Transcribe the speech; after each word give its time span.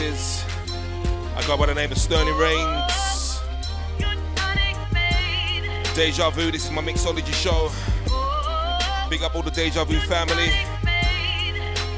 I 0.00 1.42
go 1.44 1.56
by 1.56 1.66
the 1.66 1.74
name 1.74 1.90
of 1.90 1.98
Sterling 1.98 2.36
Reigns. 2.38 3.40
Deja 5.96 6.30
Vu, 6.30 6.52
this 6.52 6.66
is 6.66 6.70
my 6.70 6.80
mixology 6.80 7.34
show. 7.34 7.68
Big 9.10 9.24
up 9.24 9.34
all 9.34 9.42
the 9.42 9.50
Deja 9.50 9.82
Vu 9.82 9.98
family. 9.98 10.50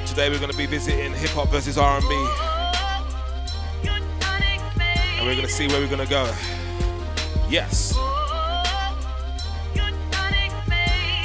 Today 0.06 0.30
we're 0.30 0.38
going 0.38 0.50
to 0.50 0.56
be 0.56 0.64
visiting 0.64 1.12
hip 1.12 1.28
hop 1.32 1.50
versus 1.50 1.76
R&B. 1.76 2.06
And 5.18 5.26
we're 5.26 5.34
going 5.34 5.46
to 5.46 5.52
see 5.52 5.68
where 5.68 5.82
we're 5.82 5.94
going 5.94 5.98
to 5.98 6.08
go. 6.08 6.24
Yes. 7.50 7.94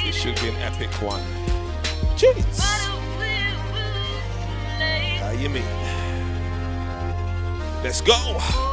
This 0.04 0.14
should 0.14 0.38
be 0.42 0.50
an 0.50 0.56
epic 0.56 0.90
one. 1.00 1.22
Let's 7.86 8.00
go. 8.00 8.65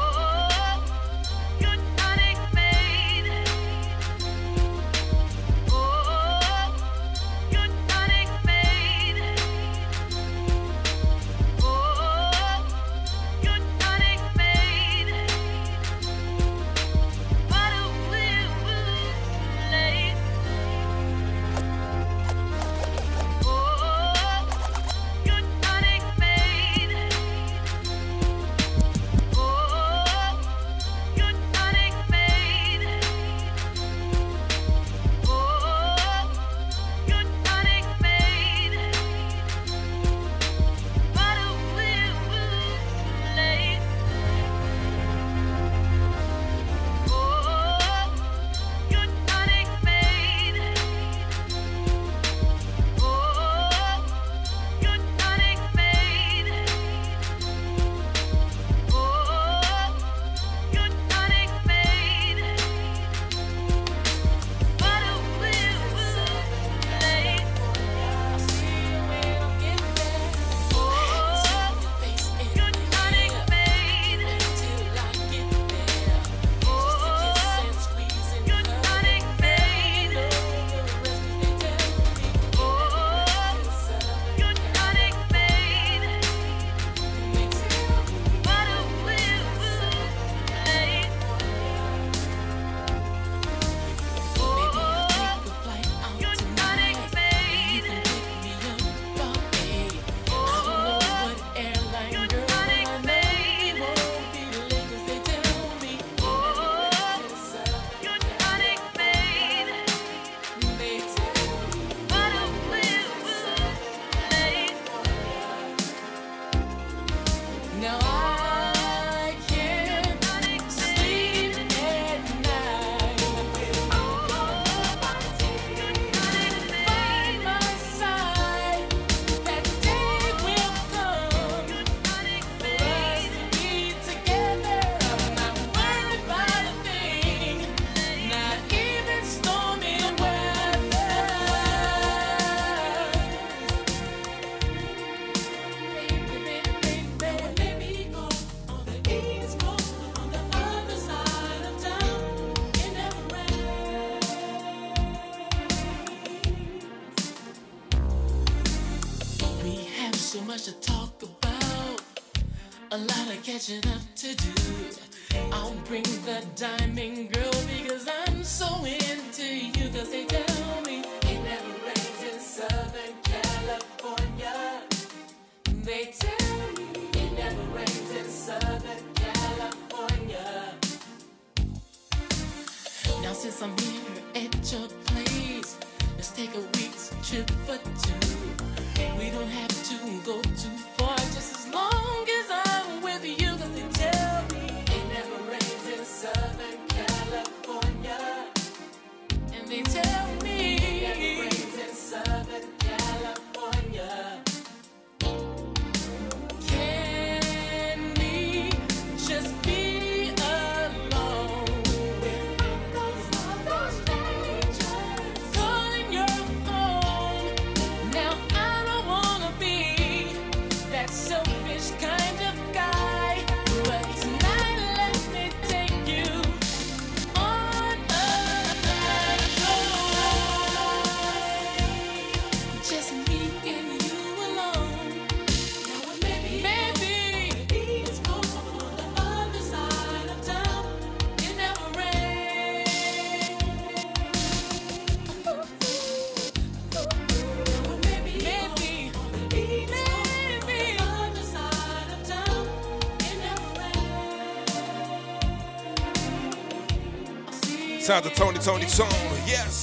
Sounds 258.03 258.25
of 258.25 258.33
Tony 258.33 258.59
Tony 258.59 258.85
Tone, 258.85 259.07
yes. 259.47 259.82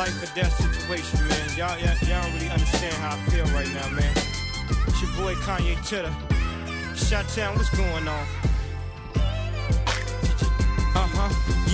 Life 0.00 0.22
or 0.22 0.34
death 0.34 0.56
situation, 0.56 1.28
man. 1.28 1.48
Y'all, 1.58 1.78
y'all, 1.78 1.94
y'all 2.08 2.22
don't 2.22 2.32
really 2.32 2.48
understand 2.48 2.94
how 3.04 3.14
I 3.14 3.18
feel 3.28 3.44
right 3.52 3.68
now, 3.74 3.86
man. 3.90 4.10
It's 4.88 5.02
your 5.02 5.12
boy 5.20 5.34
Kanye 5.44 5.76
Titter. 5.86 6.10
Shot 6.96 7.28
Town, 7.28 7.54
what's 7.54 7.68
going 7.76 8.08
on? 8.08 8.26
yeah, 11.68 11.69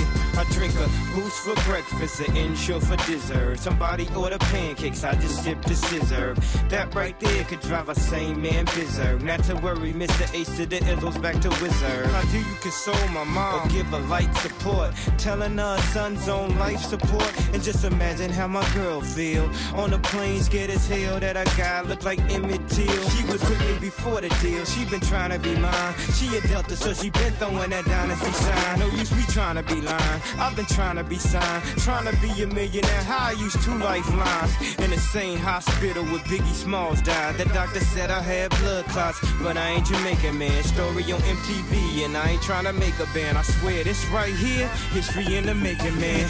I 0.00 0.44
drink 0.52 0.74
a 0.74 0.88
boost 1.14 1.38
for 1.44 1.54
breakfast, 1.70 2.20
an 2.20 2.36
insure 2.36 2.80
for 2.80 2.96
dessert. 3.06 3.58
Somebody 3.58 4.08
order 4.16 4.38
pancakes, 4.38 5.04
I 5.04 5.14
just 5.14 5.42
sip 5.44 5.60
the 5.62 5.74
scissor. 5.74 6.34
That 6.68 6.94
right 6.94 7.18
there 7.20 7.44
could 7.44 7.60
drive 7.60 7.88
a 7.88 7.94
sane 7.94 8.40
man 8.40 8.64
berserk. 8.66 9.22
Not 9.22 9.44
to 9.44 9.54
worry, 9.56 9.92
Mr. 9.92 10.32
Ace 10.34 10.56
to 10.56 10.66
the 10.66 10.78
Izzles 10.78 11.20
back 11.20 11.40
to 11.42 11.50
Wizard. 11.60 12.06
How 12.06 12.22
do 12.22 12.38
you 12.38 12.54
console 12.60 13.08
my 13.08 13.24
mom 13.24 13.66
or 13.66 13.68
give 13.70 13.86
her 13.86 14.00
light 14.00 14.34
support? 14.36 14.94
Telling 15.18 15.58
her 15.58 15.78
son's 15.92 16.28
on 16.28 16.58
life 16.58 16.80
support. 16.80 17.30
And 17.52 17.62
just 17.62 17.84
imagine 17.84 18.30
how 18.30 18.46
my 18.46 18.66
girl 18.72 19.00
feel. 19.00 19.50
On 19.74 19.90
the 19.90 19.98
plane, 19.98 20.42
scared 20.42 20.70
as 20.70 20.88
hell 20.88 21.20
that 21.20 21.36
a 21.36 21.44
guy 21.56 21.82
looked 21.82 22.04
like 22.04 22.20
Emmett 22.30 22.66
Till. 22.68 23.08
She 23.10 23.24
was 23.24 23.42
with 23.48 23.60
me 23.60 23.78
before 23.78 24.20
the 24.20 24.28
deal, 24.40 24.64
she 24.64 24.84
been 24.86 25.00
trying 25.00 25.30
to 25.30 25.38
be 25.38 25.54
mine. 25.56 25.94
She 26.14 26.34
a 26.36 26.40
Delta, 26.48 26.76
so 26.76 26.94
she 26.94 27.10
been 27.10 27.32
throwing 27.34 27.70
that 27.70 27.84
dynasty 27.84 28.32
sign. 28.32 28.78
No 28.78 28.86
use 28.86 29.12
me 29.12 29.22
trying 29.28 29.56
to 29.56 29.62
be 29.62 29.81
lying. 29.82 30.22
I've 30.38 30.56
been 30.56 30.66
trying 30.66 30.96
to 30.96 31.04
be 31.04 31.16
signed, 31.16 31.62
trying 31.78 32.06
to 32.06 32.16
be 32.20 32.30
a 32.42 32.46
millionaire. 32.46 33.02
How 33.04 33.28
I 33.28 33.32
used 33.32 33.60
two 33.62 33.76
lifelines 33.78 34.52
in 34.78 34.90
the 34.90 34.98
same 34.98 35.38
hospital 35.38 36.04
where 36.04 36.24
Biggie 36.30 36.54
Smalls 36.54 37.02
died. 37.02 37.36
The 37.36 37.44
doctor 37.46 37.80
said 37.80 38.10
I 38.10 38.22
had 38.22 38.50
blood 38.60 38.84
clots, 38.86 39.20
but 39.42 39.56
I 39.56 39.70
ain't 39.70 39.86
Jamaican 39.86 40.38
man. 40.38 40.62
Story 40.64 41.04
on 41.12 41.20
MTV, 41.20 42.04
and 42.04 42.16
I 42.16 42.30
ain't 42.30 42.42
trying 42.42 42.64
to 42.64 42.72
make 42.72 42.98
a 42.98 43.06
band. 43.14 43.38
I 43.38 43.42
swear 43.42 43.84
this 43.84 44.04
right 44.06 44.34
here, 44.34 44.68
history 44.92 45.36
in 45.36 45.46
the 45.46 45.54
making, 45.54 45.98
man. 46.00 46.28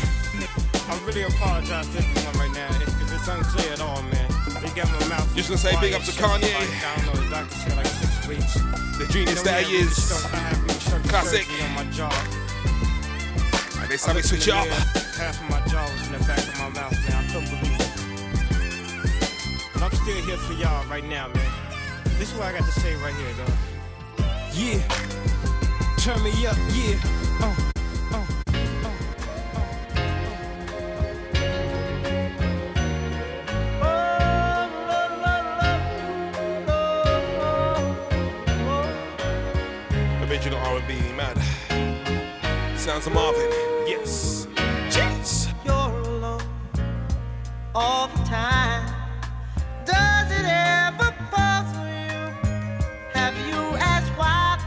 I 0.88 0.99
really 1.06 1.23
apologize 1.23 1.88
to 1.90 1.99
everyone 1.99 2.35
right 2.35 2.52
now 2.54 2.68
if, 2.82 2.88
if 3.02 3.12
it's 3.14 3.28
unclear 3.28 3.73
at 3.73 3.80
all, 3.80 4.02
man. 4.02 4.28
They 4.62 4.68
got 4.71 4.90
my 5.00 5.09
mouth. 5.09 5.35
Just 5.35 5.49
gonna 5.49 5.59
say 5.59 5.80
big 5.80 5.94
up 5.94 6.02
to 6.02 6.12
Kanye. 6.12 6.54
I 6.54 6.97
don't 6.97 7.06
know, 7.06 7.23
the 7.23 7.30
doctor 7.30 7.54
said 7.54 7.76
like 7.76 7.87
six 7.87 8.28
weeks. 8.28 8.54
The 8.99 9.06
genius 9.11 9.42
that 9.42 9.64
he 9.64 9.76
is. 9.76 10.12
Classic. 11.09 11.47
On 13.92 13.99
my 13.99 13.99
they 13.99 13.99
said 13.99 14.16
we 14.16 14.22
switch 14.22 14.49
up. 14.49 14.66
Half 15.18 15.42
of 15.42 15.50
my 15.50 15.61
jaw 15.68 15.84
was 15.84 16.06
in 16.06 16.12
the 16.14 16.18
back 16.25 16.38
of 16.38 16.58
my 16.58 16.70
mouth, 16.70 16.96
man. 17.06 17.12
I 17.12 17.26
couldn't 17.30 17.50
believe 17.50 17.78
it. 17.78 17.92
But 19.75 19.82
I'm 19.82 19.92
still 19.92 20.16
here 20.25 20.38
for 20.38 20.54
y'all 20.54 20.87
right 20.87 21.04
now, 21.04 21.28
man. 21.28 21.52
This 22.18 22.32
is 22.32 22.38
what 22.38 22.46
I 22.46 22.52
got 22.58 22.64
to 22.64 22.72
say 22.80 22.94
right 22.96 23.14
here, 23.14 23.34
though. 23.34 23.52
Yeah. 24.54 24.80
Turn 25.99 26.22
me 26.22 26.30
up, 26.46 26.56
yeah. 26.72 26.96
Uh. 27.42 27.54
uh, 28.12 28.25
uh, 33.82 33.92
uh 40.22 40.26
Original 40.30 40.58
R&B, 40.61 41.12
mad. 41.12 41.37
Sounds 42.82 43.06
of 43.06 43.14
Marvin, 43.14 43.48
yes. 43.86 44.48
Jeez. 44.90 45.54
You're 45.64 46.00
alone 46.00 46.42
all 47.76 48.08
the 48.08 48.24
time. 48.24 48.92
Does 49.86 50.32
it 50.32 50.44
ever 50.44 51.14
puzzle 51.30 51.86
you? 51.86 52.34
Have 53.12 53.36
you 53.46 53.76
asked 53.78 54.10
why 54.18 54.58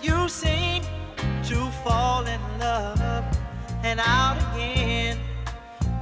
you 0.00 0.26
seem 0.30 0.84
to 1.44 1.70
fall 1.84 2.24
in 2.26 2.40
love 2.58 2.98
and 3.84 4.00
out 4.00 4.38
again? 4.54 5.18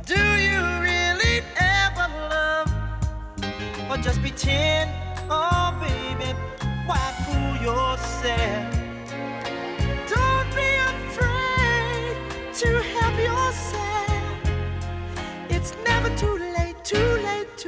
Do 0.07 0.15
you 0.15 0.63
really 0.81 1.43
ever 1.59 2.07
love 2.31 2.73
or 3.91 3.97
just 3.97 4.21
pretend? 4.21 4.93
Oh, 5.29 5.77
baby, 5.81 6.39
why 6.87 7.13
fool 7.27 7.57
yourself? 7.61 8.78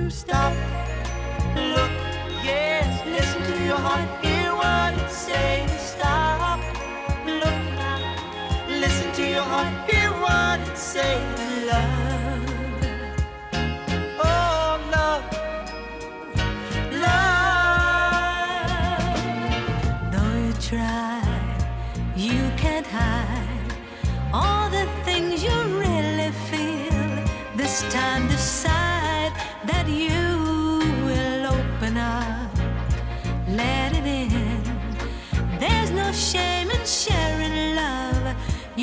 To 0.01 0.11
stop. 0.11 0.90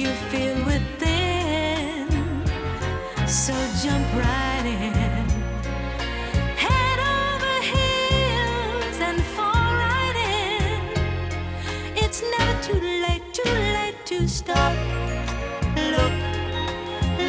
You 0.07 0.13
feel 0.31 0.57
within. 0.65 2.07
So 3.27 3.53
jump 3.83 4.07
right 4.13 4.65
in. 4.65 5.25
Head 6.65 6.99
over 7.17 7.55
heels 7.73 8.97
and 9.07 9.19
fall 9.35 9.69
right 9.85 10.17
in. 10.43 10.81
It's 12.03 12.21
never 12.33 12.55
too 12.67 12.79
late, 13.05 13.25
too 13.33 13.55
late 13.77 13.99
to 14.05 14.27
stop. 14.29 14.73
Look, 15.93 16.13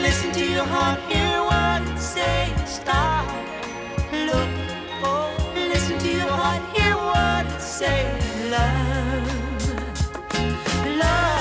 listen 0.04 0.30
to 0.32 0.44
your 0.56 0.64
heart, 0.74 1.00
hear 1.10 1.36
what 1.50 1.82
it 1.90 1.98
says. 1.98 2.74
Stop. 2.80 3.26
Look, 4.28 4.50
oh, 5.02 5.34
listen 5.72 5.98
to 5.98 6.10
your 6.20 6.32
heart, 6.40 6.62
hear 6.76 6.94
what 7.10 7.44
it 7.54 7.60
says. 7.60 8.50
Love, 8.54 9.28
love, 11.02 11.37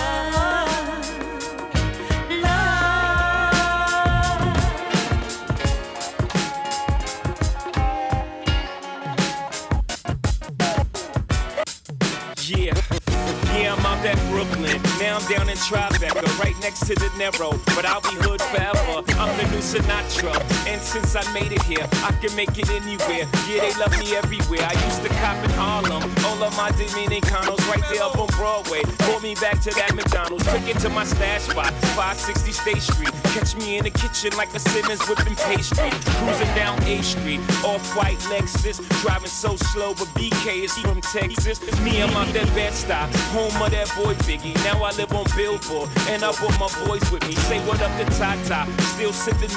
Brooklyn. 14.37 14.79
Now 14.99 15.17
I'm 15.17 15.25
down 15.25 15.49
in 15.49 15.57
Tribeca, 15.57 16.37
right 16.37 16.55
next 16.61 16.85
to 16.85 16.93
the 16.93 17.09
Narrow. 17.17 17.57
But 17.75 17.85
I'll 17.85 18.01
be 18.01 18.15
hood 18.21 18.39
forever. 18.39 18.76
Sinatra. 19.67 20.31
And 20.65 20.81
since 20.81 21.15
I 21.15 21.23
made 21.33 21.51
it 21.51 21.61
here, 21.63 21.85
I 22.07 22.11
can 22.21 22.33
make 22.35 22.57
it 22.57 22.69
anywhere. 22.69 23.27
Yeah, 23.47 23.67
they 23.67 23.73
love 23.75 23.91
me 23.99 24.15
everywhere. 24.15 24.63
I 24.63 24.73
used 24.87 25.03
to 25.03 25.09
cop 25.19 25.35
in 25.43 25.51
Harlem. 25.51 26.03
All 26.23 26.41
of 26.41 26.55
my 26.55 26.71
Dominicanos 26.71 27.59
right 27.67 27.83
there 27.91 28.03
up 28.03 28.17
on 28.17 28.27
Broadway. 28.39 28.81
Pulled 29.03 29.23
me 29.23 29.35
back 29.35 29.59
to 29.61 29.71
that 29.71 29.93
McDonald's. 29.93 30.45
Took 30.45 30.67
it 30.67 30.79
to 30.79 30.89
my 30.89 31.03
stash 31.03 31.43
spot, 31.51 31.73
560 31.99 32.51
State 32.51 32.81
Street. 32.81 33.11
Catch 33.35 33.57
me 33.57 33.77
in 33.77 33.83
the 33.83 33.89
kitchen 33.91 34.31
like 34.37 34.53
a 34.55 34.59
Simmons 34.59 35.03
whipping 35.07 35.35
pastry. 35.35 35.91
Cruising 36.15 36.53
down 36.55 36.81
A 36.83 37.01
Street, 37.01 37.41
off 37.63 37.83
white 37.95 38.19
Lexus. 38.31 38.79
Driving 39.01 39.27
so 39.27 39.57
slow, 39.57 39.93
but 39.93 40.07
BK 40.15 40.63
is 40.63 40.73
from 40.77 41.01
Texas. 41.01 41.59
Me, 41.81 42.01
I'm 42.01 42.15
out 42.15 42.31
that 42.33 42.47
bed 42.55 42.73
stop, 42.73 43.09
home 43.35 43.61
of 43.61 43.71
that 43.71 43.91
boy 43.99 44.13
Biggie. 44.23 44.55
Now 44.63 44.81
I 44.83 44.91
live 44.95 45.11
on 45.11 45.25
Billboard, 45.35 45.89
and 46.07 46.23
I 46.23 46.31
brought 46.39 46.57
my 46.59 46.71
boys 46.87 47.03
with 47.11 47.27
me. 47.27 47.35
Say 47.51 47.59
what 47.67 47.81
up 47.81 47.91
to 47.99 48.05
Tata, 48.17 48.65
still 48.95 49.11
sipping 49.11 49.56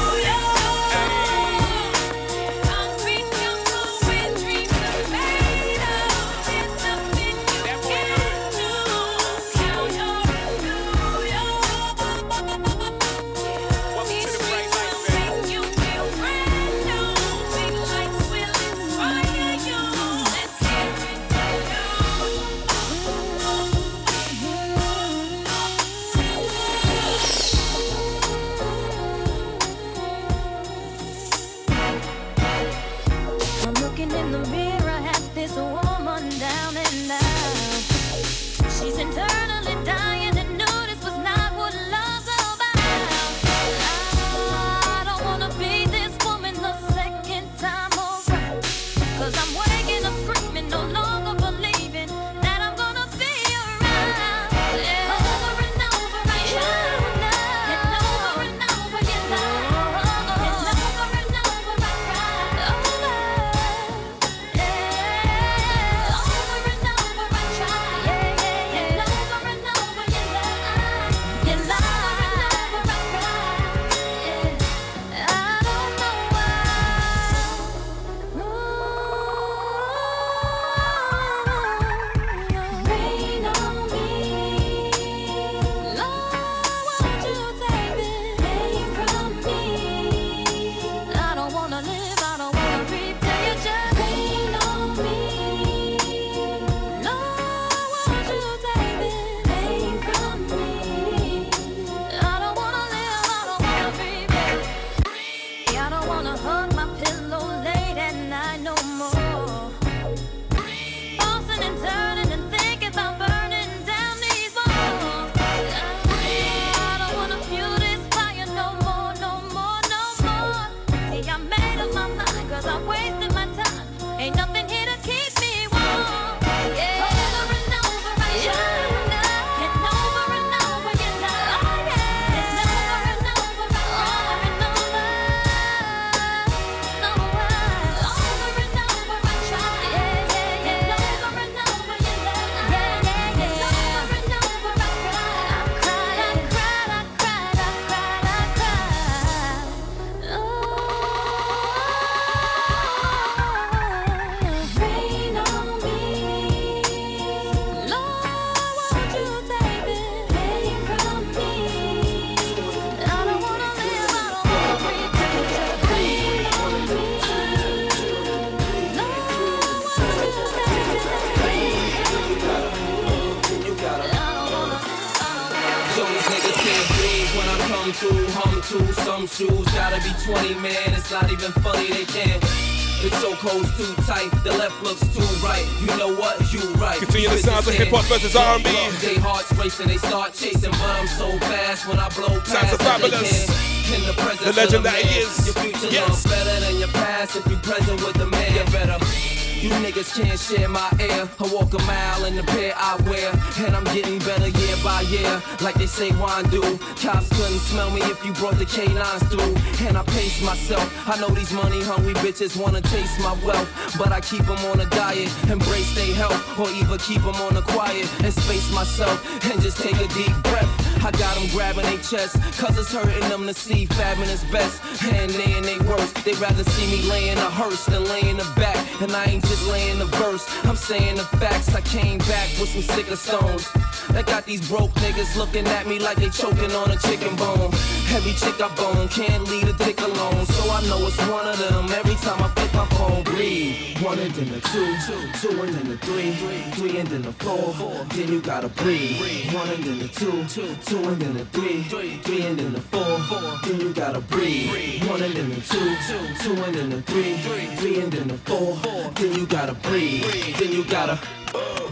Like 205.61 205.75
they 205.75 205.85
say 205.85 206.11
wine 206.13 206.49
do. 206.49 206.61
Cops 207.01 207.29
couldn't 207.29 207.59
smell 207.59 207.91
me 207.91 208.01
if 208.01 208.25
you 208.25 208.33
brought 208.33 208.57
the 208.57 208.65
canines 208.65 209.23
through. 209.29 209.55
And 209.87 209.97
I 209.97 210.03
pace 210.03 210.41
myself. 210.43 210.85
I 211.07 211.19
know 211.19 211.29
these 211.29 211.53
money 211.53 211.81
hungry 211.83 212.15
bitches 212.15 212.57
wanna 212.57 212.81
taste 212.81 213.19
my 213.19 213.33
wealth. 213.45 213.69
But 213.97 214.11
I 214.11 214.21
keep 214.21 214.45
them 214.45 214.57
on 214.71 214.79
a 214.79 214.85
diet. 214.89 215.29
Embrace 215.49 215.93
their 215.95 216.13
health. 216.15 216.59
Or 216.59 216.69
either 216.69 216.97
keep 216.97 217.21
them 217.21 217.35
on 217.47 217.53
the 217.53 217.61
quiet. 217.61 218.09
And 218.23 218.33
space 218.33 218.73
myself. 218.73 219.17
And 219.51 219.61
just 219.61 219.77
take 219.77 219.97
a 219.97 220.07
deep 220.09 220.35
breath. 220.43 220.91
I 221.03 221.09
got 221.09 221.35
them 221.35 221.47
grabbing 221.49 221.85
their 221.85 221.97
chest, 221.97 222.39
cause 222.59 222.77
it's 222.77 222.93
hurting 222.93 223.27
them 223.27 223.47
to 223.47 223.55
see 223.55 223.87
fabbing 223.87 224.29
is 224.29 224.43
best. 224.51 224.79
And 225.11 225.31
they 225.31 225.53
and 225.53 225.65
they 225.65 225.79
worst, 225.79 226.23
they 226.23 226.33
rather 226.33 226.63
see 226.63 226.85
me 226.95 227.09
laying 227.09 227.39
a 227.39 227.49
hearse 227.49 227.87
than 227.87 228.03
laying 228.05 228.39
a 228.39 228.43
back. 228.55 228.77
And 229.01 229.11
I 229.11 229.25
ain't 229.25 229.43
just 229.43 229.67
laying 229.67 229.99
a 229.99 230.05
verse, 230.05 230.47
I'm 230.63 230.75
saying 230.75 231.15
the 231.15 231.23
facts. 231.23 231.73
I 231.73 231.81
came 231.81 232.19
back 232.19 232.49
with 232.59 232.69
some 232.69 232.83
sicker 232.83 233.15
stones. 233.15 233.67
That 234.13 234.25
got 234.25 234.45
these 234.45 234.67
broke 234.67 234.91
niggas 234.95 235.37
looking 235.37 235.65
at 235.67 235.87
me 235.87 235.97
like 235.99 236.17
they 236.17 236.29
choking 236.29 236.71
on 236.71 236.91
a 236.91 236.97
chicken 236.97 237.35
bone. 237.37 237.71
Every 238.11 238.33
chick 238.33 238.59
I 238.59 238.67
bone 238.75 239.07
can't 239.07 239.47
leave 239.47 239.69
a 239.69 239.73
dick 239.73 240.01
alone, 240.01 240.45
so 240.45 240.69
I 240.69 240.81
know 240.87 241.07
it's 241.07 241.17
one 241.27 241.47
of 241.47 241.57
them. 241.57 241.85
Every 241.91 242.15
time 242.15 242.43
I 242.43 242.49
flip 242.49 242.73
my 242.73 242.85
phone, 242.97 243.23
breathe. 243.23 243.97
One 244.03 244.19
and 244.19 244.33
then 244.33 244.51
the 244.51 244.59
two, 244.59 244.97
two 245.39 245.61
and 245.61 245.73
then 245.73 245.87
the 245.87 245.97
three, 245.97 246.33
three 246.73 246.97
and 246.97 247.07
then 247.07 247.21
the 247.21 247.31
four. 247.31 247.73
Then 248.13 248.27
you 248.27 248.41
gotta 248.41 248.67
breathe. 248.67 249.53
One 249.53 249.69
and 249.69 249.83
then 249.83 249.99
the 249.99 250.07
two, 250.09 250.43
two 250.45 250.97
and 251.07 251.21
then 251.21 251.33
the 251.35 251.45
three, 251.45 251.83
three 251.83 252.41
and 252.41 252.59
then 252.59 252.73
the 252.73 252.81
four. 252.81 253.17
Then 253.63 253.79
you 253.79 253.93
gotta 253.93 254.19
breathe. 254.19 255.07
One 255.07 255.21
and 255.21 255.33
then 255.33 255.49
the 255.49 255.61
two, 255.61 255.95
two 256.43 256.63
and 256.63 256.75
then 256.75 256.89
the 256.89 257.01
three, 257.03 257.37
three 257.77 258.01
and 258.01 258.11
then 258.11 258.27
the 258.27 258.37
four. 258.39 258.75
Then 259.15 259.33
you 259.33 259.45
gotta 259.45 259.73
breathe. 259.73 260.23
Then 260.57 260.71
you 260.73 260.83
gotta, 260.83 261.17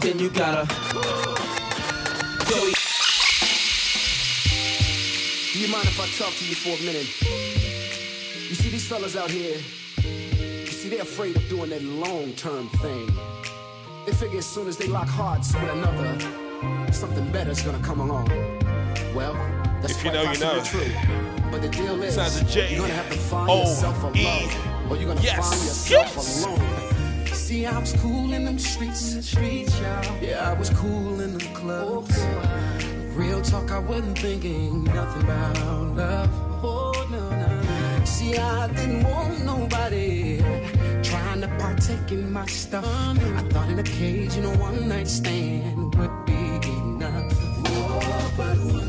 then 0.00 0.18
you 0.18 0.28
gotta. 0.28 1.29
Joey. 2.50 2.72
Do 5.52 5.58
you 5.60 5.68
mind 5.68 5.86
if 5.86 6.00
I 6.00 6.08
talk 6.18 6.34
to 6.34 6.44
you 6.44 6.56
for 6.56 6.70
a 6.70 6.84
minute? 6.84 7.06
You 8.48 8.56
see 8.56 8.70
these 8.70 8.88
fellas 8.88 9.14
out 9.16 9.30
here, 9.30 9.56
you 10.02 10.66
see 10.66 10.88
they're 10.88 11.02
afraid 11.02 11.36
of 11.36 11.48
doing 11.48 11.70
that 11.70 11.82
long-term 11.84 12.68
thing. 12.82 13.08
They 14.04 14.10
figure 14.12 14.38
as 14.38 14.46
soon 14.46 14.66
as 14.66 14.76
they 14.76 14.88
lock 14.88 15.06
hearts 15.06 15.54
with 15.54 15.70
another, 15.70 16.18
something 16.92 17.30
better's 17.30 17.62
gonna 17.62 17.78
come 17.84 18.00
along. 18.00 18.26
Well, 19.14 19.34
that's 19.80 19.92
if 19.92 20.04
you 20.04 20.10
quite 20.10 20.24
know, 20.24 20.32
you 20.32 20.40
know. 20.56 20.62
true. 20.64 20.90
But 21.52 21.62
the 21.62 21.68
deal 21.68 22.02
is, 22.02 22.14
Sounds 22.16 22.40
a 22.40 22.44
J. 22.46 22.70
you're 22.72 22.80
gonna 22.80 22.94
have 22.94 23.10
to 23.12 23.18
find 23.18 23.48
oh, 23.48 23.60
yourself 23.60 24.02
a 24.12 24.18
E. 24.18 24.24
love, 24.24 24.90
or 24.90 24.96
you're 24.96 25.06
gonna 25.06 25.20
Yes. 25.20 25.38
find 25.38 25.62
yourself 25.62 26.44
alone. 26.46 26.79
See, 27.50 27.66
I 27.66 27.80
was 27.80 27.92
cool 27.94 28.32
in 28.32 28.44
them 28.44 28.60
streets, 28.60 29.26
streets, 29.26 29.76
y'all. 29.80 30.22
Yeah, 30.22 30.48
I 30.48 30.52
was 30.52 30.70
cool 30.70 31.20
in 31.20 31.36
them 31.36 31.52
clubs. 31.52 32.14
Oh, 32.16 32.42
Real 33.16 33.42
talk, 33.42 33.72
I 33.72 33.80
wasn't 33.80 34.16
thinking 34.16 34.84
nothing 34.84 35.22
about 35.24 35.96
love. 35.96 36.30
Oh 36.62 37.08
no, 37.10 37.28
no. 37.28 38.04
See, 38.04 38.38
I 38.38 38.68
didn't 38.68 39.02
want 39.02 39.44
nobody 39.44 40.38
trying 41.02 41.40
to 41.40 41.48
partake 41.58 42.12
in 42.12 42.32
my 42.32 42.46
stuff. 42.46 42.84
I 42.86 43.42
thought 43.50 43.68
in 43.68 43.80
occasional 43.80 44.56
one 44.58 44.88
night 44.88 45.08
stand 45.08 45.92
would 45.96 46.24
be 46.26 46.68
enough. 46.68 47.32
Oh, 47.66 48.32
but 48.36 48.58
one 48.58 48.70
day 48.70 48.70
I, 48.70 48.76
I 48.76 48.79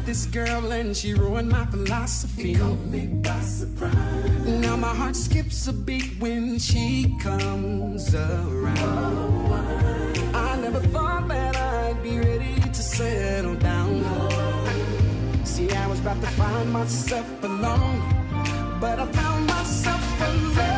met 0.00 0.06
this 0.06 0.26
girl 0.26 0.72
and 0.72 0.96
she 0.96 1.14
ruined 1.14 1.48
my 1.48 1.64
philosophy. 1.66 2.54
Caught 2.54 2.84
me 2.86 3.06
by 3.06 3.40
surprise. 3.40 4.46
Now 4.46 4.76
my 4.76 4.94
heart 4.94 5.16
skips 5.16 5.68
a 5.68 5.72
beat 5.72 6.18
when 6.18 6.58
she 6.58 7.16
comes 7.20 8.14
around. 8.14 9.52
I 10.34 10.56
never 10.60 10.80
thought 10.80 11.28
that 11.28 11.56
I'd 11.56 12.02
be 12.02 12.18
ready 12.18 12.60
to 12.60 12.82
settle 12.82 13.56
down. 13.56 14.04
See, 15.44 15.70
I 15.70 15.86
was 15.86 16.00
about 16.00 16.20
to 16.20 16.28
find 16.28 16.72
myself 16.72 17.28
alone, 17.42 18.00
but 18.80 18.98
I 18.98 19.06
found 19.06 19.46
myself 19.46 20.20
alone. 20.20 20.69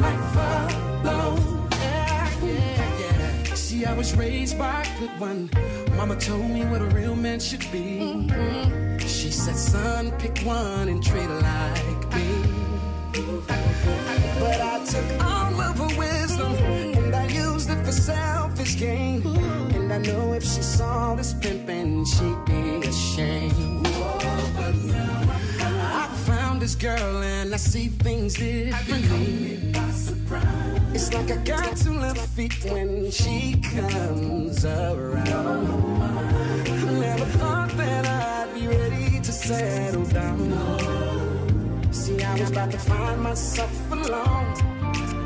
Life 0.00 0.36
alone. 1.04 1.68
Yeah, 1.72 2.30
yeah, 2.42 2.98
yeah. 3.00 3.54
See, 3.54 3.84
I 3.84 3.94
was 3.94 4.16
raised 4.16 4.58
by 4.58 4.82
a 4.82 4.98
good 4.98 5.20
one. 5.20 5.50
Mama 5.96 6.16
told 6.16 6.50
me 6.50 6.64
what 6.64 6.80
a 6.80 6.86
real 6.86 7.14
man 7.14 7.38
should 7.40 7.66
be. 7.70 8.28
She 9.00 9.30
said, 9.30 9.56
son, 9.56 10.12
pick 10.18 10.38
one 10.38 10.88
and 10.88 11.02
treat 11.04 11.28
her 11.28 11.40
like 11.40 12.14
me. 12.14 12.28
But 14.40 14.60
I 14.60 14.84
took 14.86 15.08
all 15.22 15.60
of 15.60 15.78
her 15.78 15.98
wisdom 15.98 16.52
and 16.54 17.14
I 17.14 17.26
used 17.26 17.68
it 17.68 17.84
for 17.84 17.92
selfish 17.92 18.78
gain. 18.78 19.22
And 19.74 19.92
I 19.92 19.98
know 19.98 20.32
if 20.32 20.42
she 20.42 20.62
saw 20.62 21.14
this 21.14 21.34
pimping, 21.34 22.06
she'd 22.06 22.44
be 22.46 22.88
ashamed. 22.88 23.84
But 24.56 24.74
now 24.84 25.20
I 26.02 26.08
found 26.24 26.62
this 26.62 26.74
girl 26.74 27.22
and 27.22 27.52
I 27.52 27.58
see 27.58 27.88
things 27.88 28.34
differently. 28.34 29.74
It's 30.94 31.12
like 31.12 31.30
I 31.30 31.36
got 31.38 31.76
two 31.76 31.92
left 31.92 32.20
feet 32.36 32.64
when 32.64 33.10
she 33.10 33.60
comes 33.60 34.64
around. 34.64 36.02
I 36.68 36.92
never 36.92 37.24
thought 37.38 37.70
that 37.76 38.06
I'd 38.06 38.54
be 38.54 38.68
ready 38.68 39.18
to 39.20 39.32
settle 39.32 40.04
down. 40.04 41.92
See, 41.92 42.22
I 42.22 42.38
was 42.38 42.50
about 42.50 42.70
to 42.70 42.78
find 42.78 43.22
myself 43.22 43.92
alone, 43.92 44.54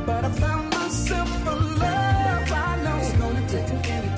but 0.07 0.25
I 0.25 0.31
found 0.31 0.71
myself 0.71 1.47
a 1.49 1.55
love 1.55 2.53
I 2.53 2.83
know 2.83 2.97
it's 2.97 3.13
gonna 3.13 3.49
take 3.49 3.69
a 3.69 3.75
minute 3.75 4.14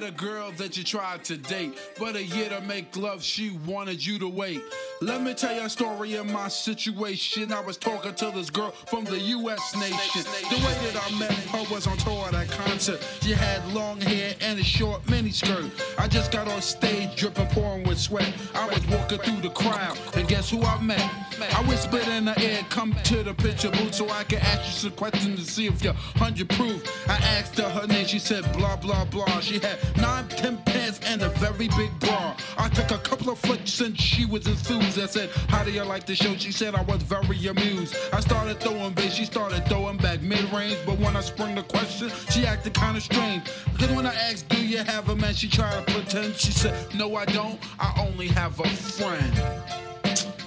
met 0.00 0.08
a 0.08 0.12
girl 0.12 0.50
that 0.52 0.76
you 0.76 0.82
tried 0.82 1.22
to 1.22 1.36
date, 1.36 1.78
but 2.00 2.16
a 2.16 2.24
year 2.24 2.48
to 2.48 2.60
make 2.62 2.96
love, 2.96 3.22
she 3.22 3.50
wanted 3.64 4.04
you 4.04 4.18
to 4.18 4.28
wait? 4.28 4.60
Let 5.04 5.20
me 5.20 5.34
tell 5.34 5.54
you 5.54 5.60
a 5.60 5.68
story 5.68 6.14
of 6.14 6.24
my 6.32 6.48
situation. 6.48 7.52
I 7.52 7.60
was 7.60 7.76
talking 7.76 8.14
to 8.14 8.30
this 8.30 8.48
girl 8.48 8.70
from 8.70 9.04
the 9.04 9.18
U.S. 9.18 9.76
nation. 9.76 10.22
The 10.48 10.56
way 10.56 10.92
that 10.92 10.96
I 10.96 11.18
met 11.18 11.30
her 11.30 11.74
was 11.74 11.86
on 11.86 11.98
tour 11.98 12.24
at 12.28 12.32
a 12.32 12.50
concert. 12.50 13.06
She 13.20 13.32
had 13.32 13.60
long 13.74 14.00
hair 14.00 14.34
and 14.40 14.58
a 14.58 14.64
short 14.64 15.02
miniskirt. 15.04 15.70
I 15.98 16.08
just 16.08 16.32
got 16.32 16.48
on 16.48 16.62
stage, 16.62 17.16
dripping, 17.16 17.48
pouring 17.48 17.86
with 17.86 17.98
sweat. 18.00 18.32
I 18.54 18.66
was 18.66 18.86
walking 18.86 19.18
through 19.18 19.42
the 19.42 19.50
crowd, 19.50 19.98
and 20.14 20.26
guess 20.26 20.48
who 20.48 20.62
I 20.62 20.80
met? 20.80 21.02
I 21.38 21.62
whispered 21.68 22.08
in 22.08 22.28
her 22.28 22.42
ear, 22.42 22.60
come 22.70 22.96
to 23.04 23.22
the 23.22 23.34
picture 23.34 23.70
booth 23.70 23.94
so 23.94 24.08
I 24.08 24.24
can 24.24 24.38
ask 24.38 24.64
you 24.64 24.72
some 24.72 24.92
questions 24.92 25.44
to 25.44 25.50
see 25.50 25.66
if 25.66 25.84
you're 25.84 25.92
100 25.92 26.48
proof. 26.48 26.82
I 27.10 27.16
asked 27.16 27.58
her 27.58 27.68
her 27.68 27.86
name, 27.86 28.06
she 28.06 28.18
said 28.18 28.50
blah, 28.56 28.76
blah, 28.76 29.04
blah. 29.04 29.40
She 29.40 29.58
had 29.58 29.78
nine, 29.98 30.28
ten 30.28 30.56
pants 30.64 31.00
and 31.04 31.20
a 31.20 31.28
very 31.30 31.68
big 31.68 31.90
bra. 32.00 32.34
I 32.56 32.68
took 32.70 32.90
a 32.90 32.98
couple 32.98 33.30
of 33.30 33.38
flicks 33.38 33.80
and 33.80 34.00
she 34.00 34.24
was 34.24 34.46
enthused. 34.46 34.93
I 35.02 35.06
said, 35.06 35.30
How 35.48 35.64
do 35.64 35.70
you 35.70 35.82
like 35.82 36.06
the 36.06 36.14
show? 36.14 36.34
She 36.36 36.52
said, 36.52 36.74
I 36.74 36.82
was 36.82 37.02
very 37.02 37.46
amused. 37.46 37.96
I 38.12 38.20
started 38.20 38.60
throwing 38.60 38.92
bass, 38.94 39.14
she 39.14 39.24
started 39.24 39.66
throwing 39.66 39.96
back 39.98 40.22
mid 40.22 40.44
range. 40.52 40.78
But 40.86 40.98
when 40.98 41.16
I 41.16 41.20
sprung 41.20 41.54
the 41.54 41.62
question, 41.62 42.10
she 42.30 42.46
acted 42.46 42.74
kind 42.74 42.96
of 42.96 43.02
strange. 43.02 43.44
Because 43.72 43.90
when 43.90 44.06
I 44.06 44.14
asked, 44.14 44.48
Do 44.48 44.64
you 44.64 44.78
have 44.78 45.08
a 45.08 45.16
man? 45.16 45.34
She 45.34 45.48
tried 45.48 45.86
to 45.86 45.92
pretend. 45.92 46.36
She 46.36 46.52
said, 46.52 46.74
No, 46.94 47.16
I 47.16 47.24
don't. 47.26 47.58
I 47.78 47.92
only 48.06 48.28
have 48.28 48.58
a 48.60 48.68
friend. 48.68 49.34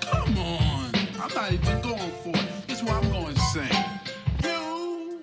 Come 0.02 0.38
on. 0.38 0.92
I'm 1.20 1.34
not 1.34 1.52
even 1.52 1.82
going 1.82 2.12
for 2.24 2.30
it. 2.30 2.68
This 2.68 2.78
is 2.80 2.84
what 2.84 3.04
I'm 3.04 3.12
going 3.12 3.34
to 3.34 3.40
sing. 3.40 3.70
You, 4.44 5.22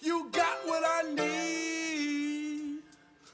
you 0.00 0.28
got 0.32 0.56
what 0.64 0.82
I 0.86 1.02
need, 1.14 2.78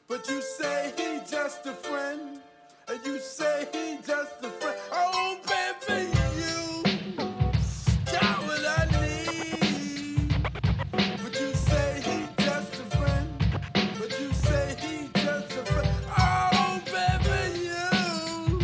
but 0.09 0.29
you 0.29 0.41
say 0.43 0.93
he's 0.97 1.31
just 1.31 1.67
a 1.67 1.73
friend, 1.73 2.41
and 2.89 3.07
you 3.07 3.19
say 3.19 3.67
he 3.73 3.97
just 4.07 4.45
a 4.45 4.51
friend. 4.51 4.79
Oh, 4.93 5.39
baby, 5.47 6.11
you 6.37 6.83
got 8.13 8.43
what 8.45 8.65
I 8.65 8.85
need, 9.01 10.35
but 10.93 11.41
you 11.41 11.55
say 11.55 12.03
he 12.05 12.45
just 12.45 12.75
a 12.75 12.97
friend, 12.97 13.29
but 13.99 14.21
you 14.21 14.33
say 14.33 14.77
he 14.81 15.09
just 15.15 15.53
a 15.53 15.65
friend. 15.65 15.89
Oh, 16.19 16.83
baby, 16.87 17.59
you 17.61 18.61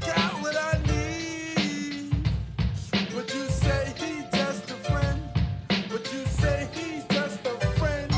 got 0.00 0.32
what 0.42 0.56
I 0.56 0.78
need, 0.86 2.28
but 3.14 3.34
you 3.34 3.48
say 3.48 3.92
he 3.96 4.24
just 4.36 4.70
a 4.70 4.74
friend, 4.74 5.22
but 5.90 6.12
you 6.12 6.26
say 6.26 6.68
he's 6.74 7.04
just 7.06 7.46
a 7.46 7.58
friend. 7.78 8.12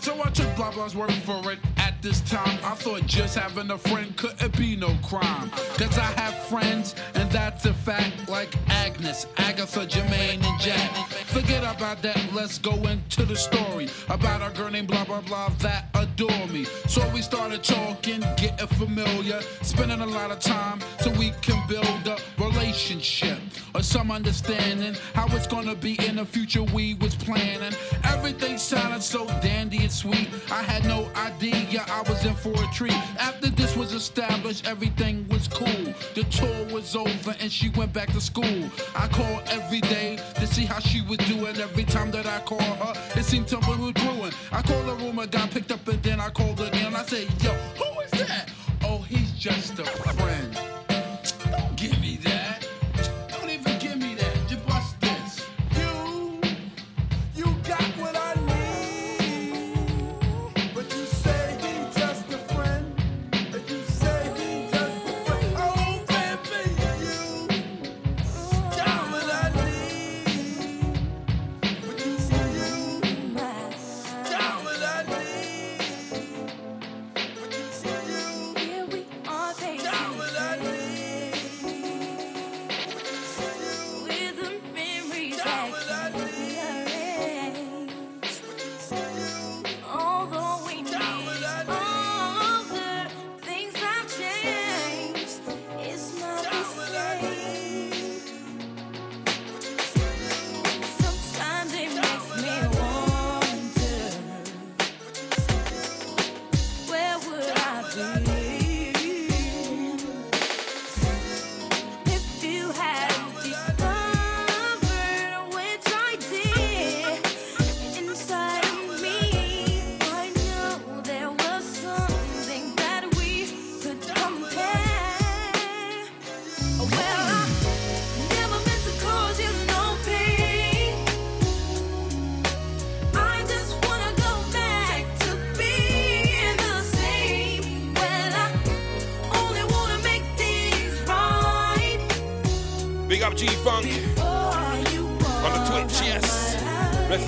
So 0.00 0.22
I 0.22 0.30
took 0.30 0.56
blah 0.56 0.70
blah's 0.70 0.94
word 0.96 1.12
for 1.12 1.52
it. 1.52 1.75
This 2.06 2.20
time, 2.20 2.60
I 2.62 2.76
thought 2.76 3.04
just 3.06 3.36
having 3.36 3.68
a 3.72 3.76
friend 3.76 4.16
couldn't 4.16 4.56
be 4.56 4.76
no 4.76 4.96
crime. 5.02 5.50
Cause 5.76 5.98
I 5.98 6.04
have 6.20 6.34
friends, 6.44 6.94
and 7.16 7.28
that's 7.32 7.66
a 7.66 7.74
fact, 7.74 8.28
like 8.28 8.54
Agnes, 8.68 9.26
Agatha, 9.38 9.80
Jermaine, 9.80 10.40
and 10.40 10.60
Jack. 10.60 10.92
Forget 11.34 11.64
about 11.64 12.02
that, 12.02 12.20
let's 12.32 12.58
go 12.58 12.74
into 12.86 13.24
the 13.24 13.34
story 13.34 13.88
about 14.08 14.40
a 14.40 14.56
girl 14.56 14.70
named 14.70 14.86
blah 14.86 15.04
blah 15.04 15.20
blah 15.20 15.48
that 15.58 15.86
adore 15.94 16.46
me. 16.46 16.64
So 16.86 17.02
we 17.12 17.22
started 17.22 17.64
talking, 17.64 18.20
getting 18.36 18.68
familiar, 18.68 19.40
spending 19.62 20.00
a 20.00 20.06
lot 20.06 20.30
of 20.30 20.38
time 20.38 20.78
so 21.00 21.10
we 21.18 21.32
can 21.42 21.60
build 21.66 22.06
a 22.06 22.18
relationship 22.38 23.38
or 23.74 23.82
some 23.82 24.12
understanding 24.12 24.94
how 25.14 25.26
it's 25.34 25.48
gonna 25.48 25.74
be 25.74 25.98
in 26.06 26.16
the 26.16 26.24
future 26.24 26.62
we 26.62 26.94
was 26.94 27.16
planning. 27.16 27.74
Everything 28.04 28.58
sounded 28.58 29.02
so 29.02 29.26
dandy 29.40 29.78
and 29.78 29.90
sweet. 29.90 30.28
I 30.52 30.62
had 30.62 30.84
no 30.84 31.10
idea 31.16 31.84
I 31.95 31.95
was 32.02 32.24
in 32.24 32.34
for 32.34 32.52
a 32.52 32.66
treat. 32.72 32.92
After 33.18 33.48
this 33.48 33.76
was 33.76 33.92
established, 33.92 34.66
everything 34.66 35.26
was 35.28 35.48
cool. 35.48 35.94
The 36.14 36.24
tour 36.30 36.74
was 36.74 36.96
over 36.96 37.34
and 37.40 37.50
she 37.50 37.68
went 37.70 37.92
back 37.92 38.12
to 38.12 38.20
school. 38.20 38.70
I 38.94 39.08
called 39.08 39.42
every 39.48 39.80
day 39.80 40.18
to 40.34 40.46
see 40.46 40.64
how 40.64 40.80
she 40.80 41.02
was 41.02 41.18
doing. 41.18 41.56
Every 41.56 41.84
time 41.84 42.10
that 42.12 42.26
I 42.26 42.40
called 42.40 42.62
her, 42.62 42.94
it 43.18 43.24
seemed 43.24 43.48
something 43.48 43.80
was 43.80 43.92
brewing. 43.92 44.32
I 44.52 44.62
called 44.62 44.86
the 44.86 44.94
room, 44.94 45.16
guy 45.30 45.46
picked 45.48 45.72
up, 45.72 45.86
and 45.88 46.02
then 46.02 46.20
I 46.20 46.30
called 46.30 46.60
again. 46.60 46.94
I 46.94 47.02
said, 47.04 47.28
Yo, 47.42 47.52
who 47.52 48.00
is 48.00 48.10
that? 48.12 48.50
Oh, 48.82 48.98
he's 48.98 49.32
just 49.32 49.78
a 49.78 49.84
friend. 49.84 50.75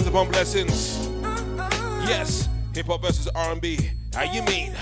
Upon 0.09 0.31
blessings. 0.31 1.07
Uh-uh. 1.23 2.05
Yes. 2.09 2.49
Hip 2.75 2.87
hop 2.87 3.03
versus 3.03 3.29
R&B. 3.35 3.91
How 4.15 4.23
you 4.33 4.43
mean? 4.43 4.73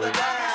the 0.00 0.10
dance. 0.10 0.53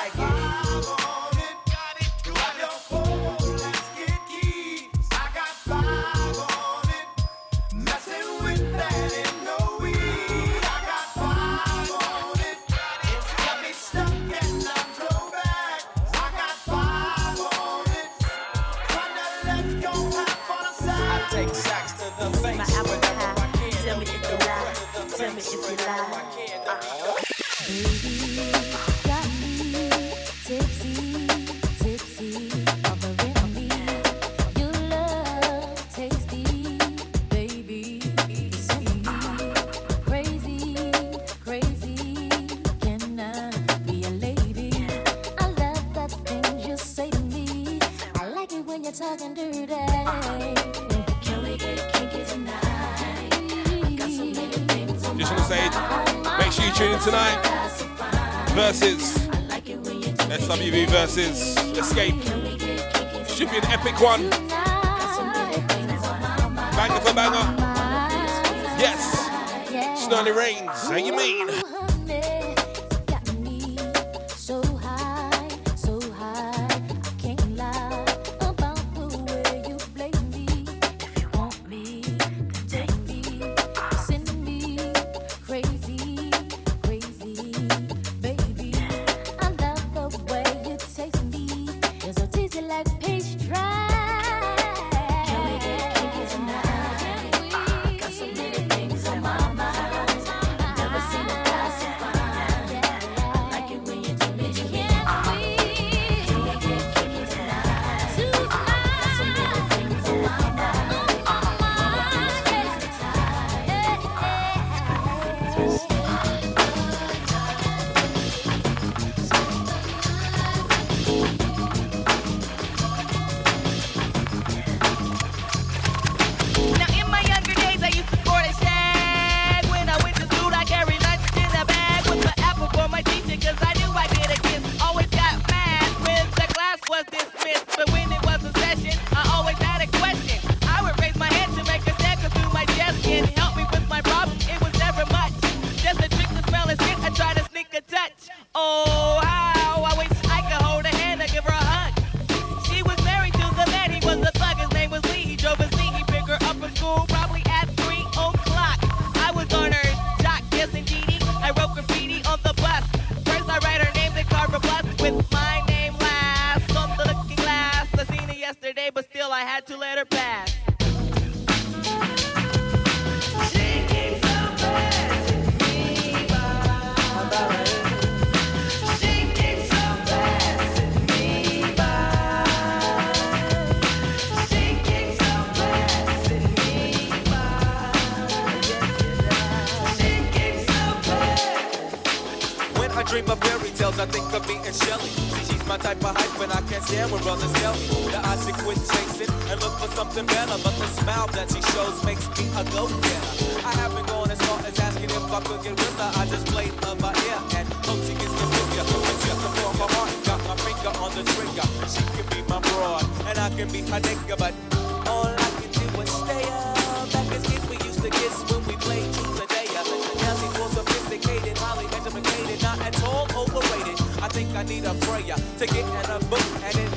one. 64.00 64.39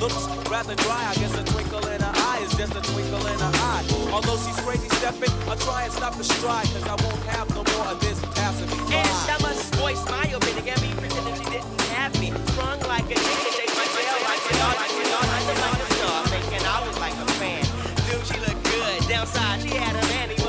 looks 0.00 0.26
rather 0.50 0.74
dry. 0.76 1.02
I 1.10 1.14
guess 1.14 1.34
a 1.38 1.44
twinkle 1.44 1.86
in 1.88 2.00
her 2.00 2.12
eye 2.14 2.40
is 2.42 2.54
just 2.54 2.74
a 2.74 2.82
twinkle 2.92 3.26
in 3.26 3.38
her 3.38 3.54
eye. 3.72 3.84
Although 4.12 4.38
she's 4.38 4.58
crazy 4.60 4.88
stepping, 5.00 5.32
I 5.48 5.56
try 5.56 5.84
and 5.84 5.92
stop 5.92 6.14
the 6.16 6.24
stride, 6.24 6.66
cause 6.74 6.86
I 6.86 6.96
won't 7.04 7.22
have 7.26 7.48
no 7.50 7.62
more 7.74 7.86
of 7.92 8.00
this 8.00 8.20
passing 8.34 8.68
me 8.70 8.78
by. 8.88 9.02
And 9.02 9.30
I 9.30 9.38
must 9.42 9.74
voice 9.76 10.02
my 10.10 10.24
opinion 10.24 10.74
and 10.74 10.80
be 10.82 10.90
pretending 11.00 11.34
she 11.34 11.48
didn't 11.50 11.80
have 11.94 12.12
me. 12.20 12.32
Strong 12.54 12.80
like 12.86 13.06
a 13.10 13.18
chicken, 13.18 13.52
shake 13.58 13.74
my 13.74 13.86
tail 13.94 14.18
like 14.22 14.44
a 14.46 14.54
dog, 14.54 14.74
like 14.78 14.94
a 14.94 15.04
dog, 15.10 15.26
like 15.34 15.48
a 15.50 15.56
dog, 15.58 15.74
like 15.78 15.90
a 15.90 16.00
dog, 16.02 16.22
thinking 16.30 16.64
I 16.66 16.78
was 16.86 16.96
like 16.98 17.16
a 17.18 17.26
fan. 17.42 17.64
Dude, 18.06 18.24
she 18.26 18.38
looked 18.40 18.62
good. 18.64 18.98
Downside, 19.08 19.62
she 19.62 19.74
had 19.74 19.94
a 19.98 20.04
man, 20.08 20.30
he 20.30 20.43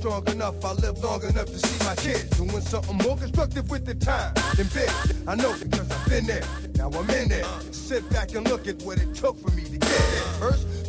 strong 0.00 0.26
enough, 0.28 0.64
I'll 0.64 0.74
live 0.76 1.04
long 1.04 1.22
enough 1.24 1.44
to 1.46 1.58
see 1.58 1.84
my 1.84 1.94
kids 1.94 2.24
doing 2.30 2.62
something 2.62 2.96
more 3.06 3.18
constructive 3.18 3.68
with 3.68 3.84
the 3.84 3.94
time 3.94 4.32
than 4.56 4.66
big. 4.72 4.90
I 5.28 5.34
know 5.34 5.54
because 5.62 5.90
I've 5.90 6.08
been 6.08 6.26
there. 6.26 6.42
Now 6.76 6.88
I'm 6.88 7.10
in 7.10 7.28
there. 7.28 7.44
Sit 7.70 8.08
back 8.08 8.34
and 8.34 8.48
look 8.48 8.66
at 8.66 8.80
what 8.82 8.98
it 8.98 9.14
took 9.14 9.38
for 9.38 9.50
me 9.50 9.59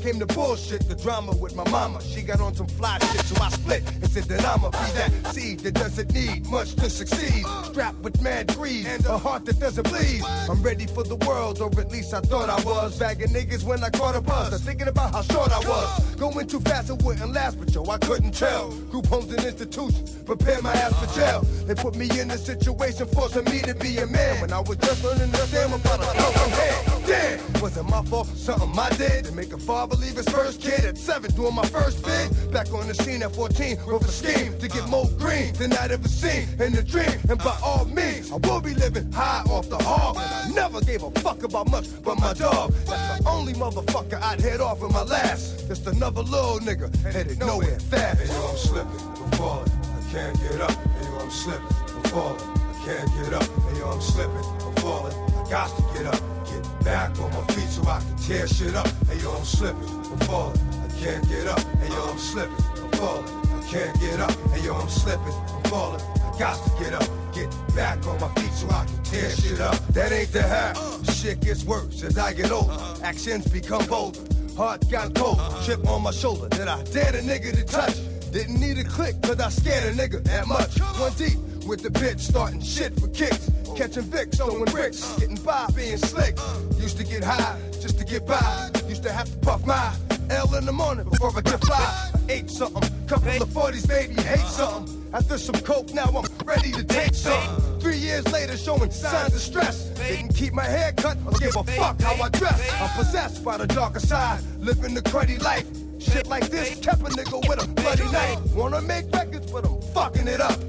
came 0.01 0.17
the 0.17 0.25
bullshit, 0.25 0.87
the 0.89 0.95
drama 0.95 1.31
with 1.35 1.55
my 1.55 1.67
mama. 1.69 2.01
She 2.01 2.23
got 2.23 2.41
on 2.41 2.55
some 2.55 2.67
fly 2.67 2.97
shit, 3.11 3.25
so 3.25 3.41
I 3.41 3.49
split 3.49 3.83
and 4.01 4.09
said 4.09 4.23
that 4.23 4.43
I'ma 4.43 4.69
be 4.71 4.91
that 4.97 5.11
seed 5.33 5.59
that 5.59 5.75
doesn't 5.75 6.13
need 6.13 6.47
much 6.47 6.75
to 6.75 6.89
succeed. 6.89 7.45
Strapped 7.65 7.99
with 7.99 8.19
mad 8.21 8.53
greed 8.55 8.87
and 8.87 9.05
uh, 9.05 9.13
a 9.13 9.17
heart 9.17 9.45
that 9.45 9.59
doesn't 9.59 9.87
bleed. 9.89 10.23
I'm 10.49 10.61
ready 10.63 10.87
for 10.87 11.03
the 11.03 11.17
world, 11.27 11.61
or 11.61 11.69
at 11.79 11.91
least 11.91 12.13
I 12.13 12.21
thought 12.21 12.49
I 12.49 12.59
was. 12.63 12.97
Bagging 12.97 13.29
niggas 13.29 13.63
when 13.63 13.83
I 13.83 13.89
caught 13.89 14.15
a 14.15 14.21
buzz. 14.21 14.53
I'm 14.53 14.59
thinking 14.59 14.87
about 14.87 15.13
how 15.13 15.21
short 15.21 15.51
I 15.51 15.59
was. 15.59 16.15
Going 16.15 16.47
too 16.47 16.61
fast, 16.61 16.89
it 16.89 17.01
wouldn't 17.03 17.33
last, 17.33 17.59
but 17.59 17.73
yo, 17.73 17.85
I 17.85 17.97
couldn't 17.99 18.31
tell. 18.31 18.71
Group 18.91 19.05
homes 19.05 19.31
and 19.31 19.43
institutions 19.43 20.15
prepare 20.23 20.61
my 20.61 20.73
ass 20.73 20.93
for 20.99 21.19
jail. 21.19 21.41
They 21.67 21.75
put 21.75 21.95
me 21.95 22.09
in 22.19 22.31
a 22.31 22.37
situation 22.37 23.05
forcing 23.07 23.45
me 23.45 23.59
to 23.61 23.75
be 23.75 23.97
a 23.99 24.07
man 24.07 24.41
when 24.41 24.51
I 24.51 24.61
was 24.61 24.77
just 24.77 25.03
learning 25.03 25.31
to 25.31 25.37
stand 25.47 25.73
about 25.73 25.99
a 25.99 26.05
hand. 26.05 27.05
Damn, 27.05 27.61
was 27.61 27.77
it 27.77 27.83
my 27.83 28.03
fault? 28.03 28.27
Something 28.27 28.77
I 28.77 28.89
did 28.91 29.25
to 29.25 29.31
make 29.33 29.53
a 29.53 29.57
father 29.57 29.90
leave 29.97 30.17
it's 30.17 30.29
first 30.31 30.61
kid 30.61 30.85
at 30.85 30.97
seven, 30.97 31.31
doing 31.31 31.55
my 31.55 31.65
first 31.67 32.03
bid. 32.03 32.51
Back 32.51 32.71
on 32.73 32.87
the 32.87 32.93
scene 32.93 33.23
at 33.23 33.33
14 33.33 33.77
with 33.85 34.03
a 34.03 34.11
scheme 34.11 34.57
to 34.59 34.67
get 34.67 34.87
more 34.89 35.07
green 35.17 35.53
than 35.53 35.73
I'd 35.73 35.91
ever 35.91 36.07
seen 36.07 36.47
in 36.59 36.75
a 36.75 36.83
dream. 36.83 37.17
And 37.29 37.37
by 37.39 37.57
all 37.63 37.85
means, 37.85 38.31
I 38.31 38.35
will 38.35 38.61
be 38.61 38.73
living 38.73 39.11
high 39.11 39.43
off 39.49 39.69
the 39.69 39.77
hog. 39.77 40.17
I 40.17 40.51
never 40.53 40.81
gave 40.81 41.03
a 41.03 41.11
fuck 41.21 41.43
about 41.43 41.69
much 41.69 41.87
but 42.03 42.19
my 42.19 42.33
dog. 42.33 42.73
That's 42.85 43.19
the 43.19 43.29
only 43.29 43.53
motherfucker 43.53 44.21
I'd 44.21 44.41
head 44.41 44.61
off 44.61 44.81
with 44.81 44.91
my 44.91 45.03
last. 45.03 45.67
Just 45.67 45.87
another 45.87 46.21
little 46.21 46.59
nigga 46.59 46.93
headed 47.03 47.39
nowhere 47.39 47.79
fast. 47.79 48.21
Hey, 48.21 48.27
yo, 48.27 48.47
I'm 48.47 48.57
slipping, 48.57 48.99
I'm 49.23 49.31
falling, 49.31 49.71
I 49.71 50.11
can't 50.11 50.37
get 50.41 50.61
up. 50.61 50.71
Hey, 50.71 51.05
yo, 51.05 51.19
I'm 51.19 51.31
slipping, 51.31 51.75
I'm 51.95 52.03
falling, 52.03 52.41
I 52.41 52.85
can't 52.85 53.09
get 53.23 53.33
up. 53.33 53.43
Hey, 53.43 53.79
yo, 53.79 53.89
I'm 53.89 54.01
slipping, 54.01 54.35
I'm 54.35 54.75
falling, 54.75 55.15
I 55.15 55.49
got 55.49 55.75
to 55.75 55.83
get 55.93 56.13
up. 56.13 56.40
Back 56.83 57.19
on 57.19 57.29
my 57.31 57.43
feet 57.53 57.69
so 57.69 57.83
I 57.83 57.99
can 57.99 58.15
tear 58.17 58.47
shit 58.47 58.75
up. 58.75 58.87
Hey, 59.07 59.19
yo, 59.21 59.31
I'm 59.31 59.45
slipping, 59.45 59.87
I'm 59.87 60.17
falling, 60.19 60.59
I 60.59 60.87
can't 60.99 61.27
get 61.29 61.47
up. 61.47 61.59
Hey, 61.59 61.89
yo, 61.89 62.09
I'm 62.09 62.17
slipping, 62.17 62.55
I'm 62.55 62.91
falling, 62.91 63.25
I 63.25 63.67
can't 63.69 63.99
get 63.99 64.19
up. 64.19 64.31
Hey, 64.49 64.65
yo, 64.65 64.75
I'm 64.75 64.89
slipping, 64.89 65.33
I'm 65.33 65.63
falling, 65.63 66.01
I 66.01 66.39
got 66.39 66.55
to 66.63 66.83
get 66.83 66.93
up. 66.93 67.07
Get 67.33 67.49
back 67.75 68.05
on 68.07 68.19
my 68.19 68.27
feet 68.33 68.51
so 68.51 68.67
I 68.69 68.85
can 68.85 69.03
tear 69.03 69.29
shit 69.29 69.61
up. 69.61 69.75
That 69.89 70.11
ain't 70.11 70.33
the 70.33 70.41
half. 70.41 70.75
Shit 71.13 71.39
gets 71.39 71.63
worse 71.63 72.03
as 72.03 72.17
I 72.17 72.33
get 72.33 72.51
older. 72.51 72.77
Actions 73.03 73.47
become 73.47 73.85
bolder. 73.85 74.19
Heart 74.57 74.89
got 74.89 75.13
cold, 75.13 75.39
chip 75.63 75.87
on 75.87 76.03
my 76.03 76.11
shoulder 76.11 76.49
that 76.49 76.67
I 76.67 76.83
dared 76.83 77.15
a 77.15 77.21
nigga 77.21 77.53
to 77.53 77.63
touch. 77.63 77.95
Didn't 78.31 78.59
need 78.59 78.77
a 78.79 78.83
click, 78.83 79.21
cause 79.21 79.39
I 79.39 79.49
scared 79.49 79.83
a 79.83 79.95
nigga 79.95 80.23
that 80.23 80.47
much. 80.47 80.79
One 80.99 81.13
deep 81.13 81.37
with 81.65 81.83
the 81.83 81.89
bitch, 81.89 82.19
starting 82.19 82.61
shit 82.61 82.99
for 82.99 83.07
kicks. 83.09 83.49
Catching 83.75 84.03
Vicks, 84.03 84.37
throwing 84.37 84.65
bricks, 84.65 85.17
getting 85.19 85.37
by, 85.37 85.67
being 85.75 85.97
slick. 85.97 86.37
Used 86.77 86.97
to 86.97 87.03
get 87.03 87.23
high 87.23 87.59
just 87.81 87.97
to 87.99 88.05
get 88.05 88.25
by. 88.25 88.69
Used 88.87 89.03
to 89.03 89.11
have 89.11 89.31
to 89.31 89.37
puff 89.39 89.65
my 89.65 89.93
L 90.29 90.53
in 90.55 90.65
the 90.65 90.71
morning 90.71 91.07
before 91.09 91.31
I 91.35 91.41
get 91.41 91.61
fly. 91.61 92.11
Ate 92.29 92.49
something, 92.49 92.83
couple 93.07 93.29
of 93.41 93.49
40s, 93.49 93.87
baby, 93.87 94.13
hate 94.21 94.39
something. 94.39 95.01
After 95.13 95.37
some 95.37 95.55
coke, 95.61 95.93
now 95.93 96.05
I'm 96.05 96.45
ready 96.45 96.71
to 96.71 96.83
take 96.83 97.13
something. 97.13 97.79
Three 97.79 97.97
years 97.97 98.25
later, 98.31 98.55
showing 98.55 98.91
signs 98.91 99.33
of 99.33 99.41
stress. 99.41 99.85
Didn't 99.89 100.35
keep 100.35 100.53
my 100.53 100.63
hair 100.63 100.93
cut 100.93 101.17
or 101.25 101.33
give 101.33 101.55
a 101.55 101.63
fuck 101.63 101.99
how 102.01 102.21
I 102.23 102.29
dress. 102.29 102.71
I'm 102.79 102.89
possessed 102.97 103.43
by 103.43 103.57
the 103.57 103.67
darker 103.67 103.99
side, 103.99 104.41
living 104.59 104.93
the 104.93 105.01
cruddy 105.01 105.41
life. 105.41 105.65
Shit 105.99 106.27
like 106.27 106.49
this 106.49 106.79
kept 106.79 107.01
a 107.01 107.05
nigga 107.05 107.47
with 107.47 107.63
a 107.63 107.67
bloody 107.67 108.09
knife. 108.11 108.39
Wanna 108.55 108.81
make 108.81 109.11
records, 109.13 109.51
but 109.51 109.65
I'm 109.65 109.81
fucking 109.93 110.27
it 110.27 110.39
up. 110.39 110.59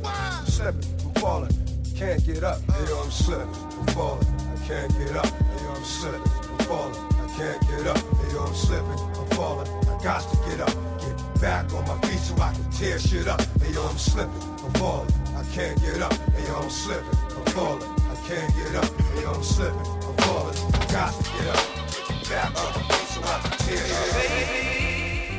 Slipping, 0.46 0.84
I'm 1.04 1.14
falling, 1.14 1.61
can't 2.02 2.26
get 2.26 2.42
up. 2.42 2.58
Hey, 2.72 2.84
yo, 2.88 3.00
I'm 3.00 3.10
slipping, 3.12 3.54
I'm 3.78 3.86
falling, 3.94 4.26
I 4.26 4.56
can't 4.66 4.92
get 4.98 5.14
up. 5.14 5.26
Hey, 5.26 5.62
yo, 5.62 5.70
I'm 5.70 5.84
slipping, 5.84 6.32
I'm 6.50 6.58
falling, 6.66 6.96
I 6.96 7.26
can't 7.38 7.62
get 7.68 7.86
up. 7.86 7.98
Hey, 7.98 8.32
yo, 8.32 8.42
I'm 8.42 8.54
slipping, 8.54 8.98
I'm 9.20 9.26
falling, 9.36 9.68
I 9.86 10.02
got 10.02 10.22
to 10.28 10.36
get 10.48 10.60
up. 10.60 10.74
Get 10.98 11.40
back 11.40 11.72
on 11.72 11.86
my 11.86 11.96
feet 12.08 12.18
so 12.18 12.34
I 12.42 12.52
can 12.54 12.68
tear 12.72 12.98
shit 12.98 13.28
up. 13.28 13.40
Hey, 13.62 13.72
yo, 13.72 13.86
I'm 13.86 13.96
slipping, 13.96 14.42
I'm 14.42 14.72
falling, 14.82 15.12
I 15.36 15.44
can't 15.54 15.80
get 15.80 16.02
up. 16.02 16.12
Hey, 16.34 16.44
yo, 16.48 16.56
I'm 16.56 16.70
slipping, 16.70 17.18
I'm 17.36 17.44
falling, 17.54 17.88
I 18.10 18.14
can't 18.26 18.52
get 18.56 18.74
up. 18.74 18.90
Hey, 19.14 19.22
yo, 19.22 19.32
I'm 19.32 19.42
slipping, 19.44 19.78
I'm 19.78 20.16
falling, 20.26 20.58
I 20.74 20.86
got 20.90 21.14
to 21.14 21.22
get 21.22 21.46
up. 21.54 21.62
Get 22.08 22.28
back 22.28 22.50
on 22.58 22.66
my 22.74 22.82
feet 22.90 23.08
so 23.14 23.20
I 23.22 23.38
can 23.42 23.52
tear 23.62 23.78
shit 23.78 24.10
up. 24.10 25.38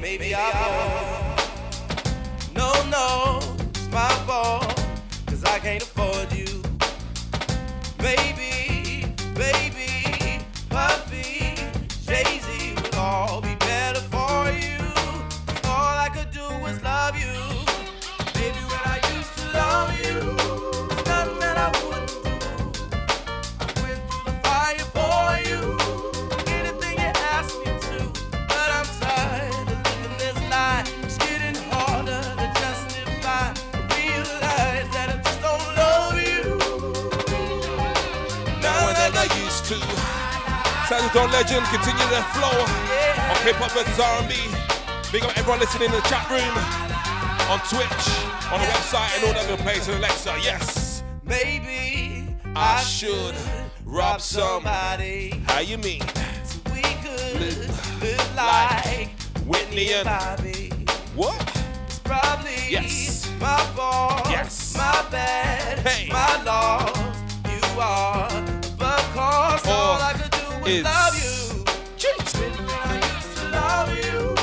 Maybe 0.00 0.34
I'm 0.34 0.52
wrong. 0.64 1.36
No, 2.54 2.72
no, 2.88 3.40
it's 3.68 3.88
my 3.90 4.08
fault. 4.24 4.83
Cause 5.44 5.54
I 5.54 5.58
can't 5.58 5.82
afford 5.82 6.32
you. 6.32 6.62
Baby, 7.98 9.06
baby, 9.34 10.40
Puffy, 10.70 11.54
Jay 12.06 12.38
Z 12.38 12.74
would 12.76 12.94
all 12.94 13.43
Saxophone 40.94 41.32
legend, 41.32 41.66
continue 41.66 42.06
the 42.06 42.22
flow 42.30 42.54
on 42.54 43.36
hip 43.42 43.56
hop 43.56 43.72
versus 43.72 43.98
R&B. 43.98 44.34
Big 45.10 45.24
up 45.24 45.36
everyone 45.36 45.58
listening 45.58 45.88
in 45.88 45.90
the 45.90 46.00
chat 46.02 46.22
room, 46.30 46.54
on 47.50 47.58
Twitch, 47.66 48.06
on 48.54 48.60
the 48.60 48.66
website, 48.70 49.10
and 49.18 49.26
all 49.26 49.32
that 49.34 49.44
good 49.48 49.58
place. 49.58 49.88
And 49.88 49.98
Alexa, 49.98 50.36
yes. 50.40 51.02
Maybe 51.24 52.24
I 52.54 52.80
should 52.84 53.34
rob 53.84 54.20
somebody. 54.20 55.30
How 55.46 55.58
you 55.58 55.78
mean? 55.78 56.00
we 56.72 56.82
could 57.02 57.40
live 58.00 58.36
like 58.36 59.08
Whitney 59.46 59.94
and 59.94 60.04
Bobby. 60.04 60.70
what? 61.16 61.42
It's 61.88 61.98
probably 61.98 62.70
Yes. 62.70 63.28
my 63.40 63.58
fault. 63.74 64.30
Yes. 64.30 64.76
My 64.76 65.04
bad. 65.10 65.80
Hey. 65.80 66.08
My 66.12 66.40
loss. 66.44 66.96
You 67.50 67.80
are. 67.80 68.30
But 68.78 69.00
cause 69.12 69.62
oh. 69.66 69.72
all 69.72 70.00
I 70.00 70.12
could 70.12 70.33
was 70.64 70.82
love 73.52 73.98
you. 74.04 74.33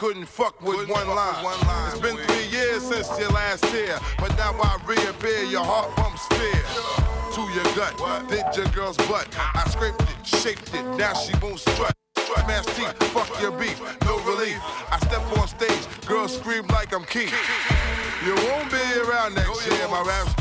couldn't 0.00 0.24
fuck 0.24 0.58
with 0.62 0.88
one, 0.88 1.06
line. 1.08 1.44
one 1.44 1.60
line. 1.68 1.90
It's 1.92 2.00
been 2.00 2.16
three 2.16 2.46
years 2.46 2.80
since 2.88 3.06
your 3.20 3.28
last 3.32 3.62
tear, 3.64 3.98
but 4.18 4.34
now 4.38 4.56
I 4.58 4.80
reappear, 4.86 5.42
your 5.42 5.62
heart 5.62 5.94
pumps 5.94 6.26
fear. 6.28 6.64
To 7.34 7.42
your 7.52 7.68
gut, 7.76 8.26
did 8.30 8.46
your 8.56 8.72
girl's 8.72 8.96
butt. 8.96 9.28
I 9.36 9.62
scraped 9.68 10.00
it, 10.00 10.26
shaped 10.26 10.74
it, 10.74 10.86
now 10.96 11.12
she 11.12 11.34
won't 11.42 11.60
strut. 11.60 11.92
Smash 12.16 12.64
teeth, 12.76 12.96
fuck 13.12 13.28
your 13.42 13.50
beef, 13.50 13.78
no 14.06 14.18
relief. 14.20 14.56
I 14.90 14.98
step 15.00 15.20
on 15.36 15.46
stage, 15.46 16.06
girls 16.06 16.34
scream 16.34 16.66
like 16.68 16.94
I'm 16.94 17.04
Keith. 17.04 17.34
You 18.24 18.34
won't 18.36 18.70
be 18.70 18.80
around 19.04 19.34
next 19.34 19.66
year, 19.68 19.86
my 19.88 20.00
rap's 20.00 20.39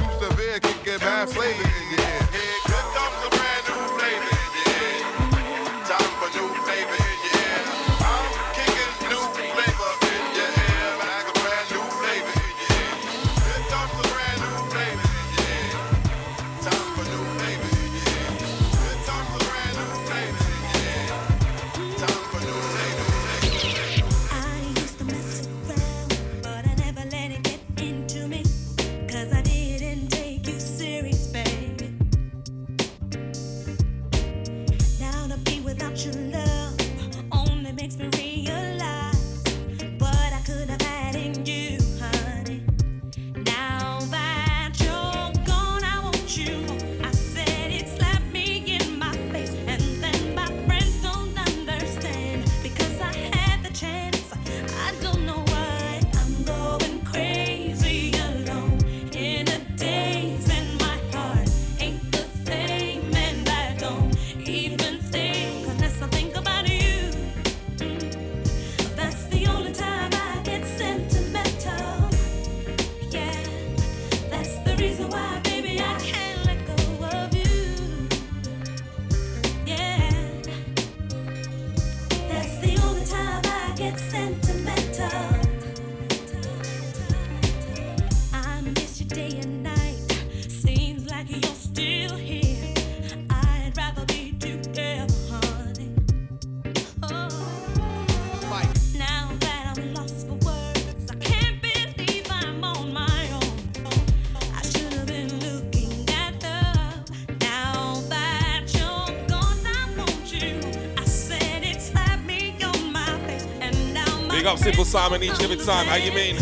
simple 114.59 114.83
Simon 114.83 115.23
each 115.23 115.31
and 115.31 115.43
every 115.43 115.55
time. 115.55 115.85
How 115.87 115.95
you 115.95 116.11
mean? 116.11 116.35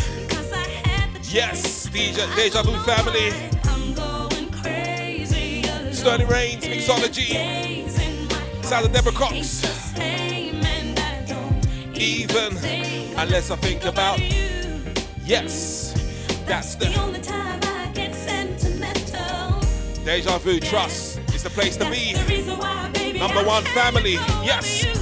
Yes, 1.29 1.87
DJ, 1.87 2.35
Deja 2.35 2.63
Vu 2.63 2.75
family. 2.79 3.29
Sterling 5.93 6.27
Reigns, 6.27 6.63
Mixology. 6.65 7.85
Sally 8.63 8.89
Deborah 8.89 9.11
Cox. 9.11 9.93
Even 11.93 12.57
unless 13.17 13.51
I 13.51 13.55
think 13.57 13.85
about. 13.85 14.19
Yes, 15.23 15.93
that's 16.47 16.75
the. 16.75 16.87
Deja 20.03 20.37
Vu, 20.39 20.59
trust. 20.59 21.19
It's 21.27 21.43
the 21.43 21.51
place 21.51 21.77
to 21.77 21.85
be. 21.91 22.13
Number 23.19 23.43
one 23.43 23.63
family. 23.63 24.13
Yes. 24.43 24.96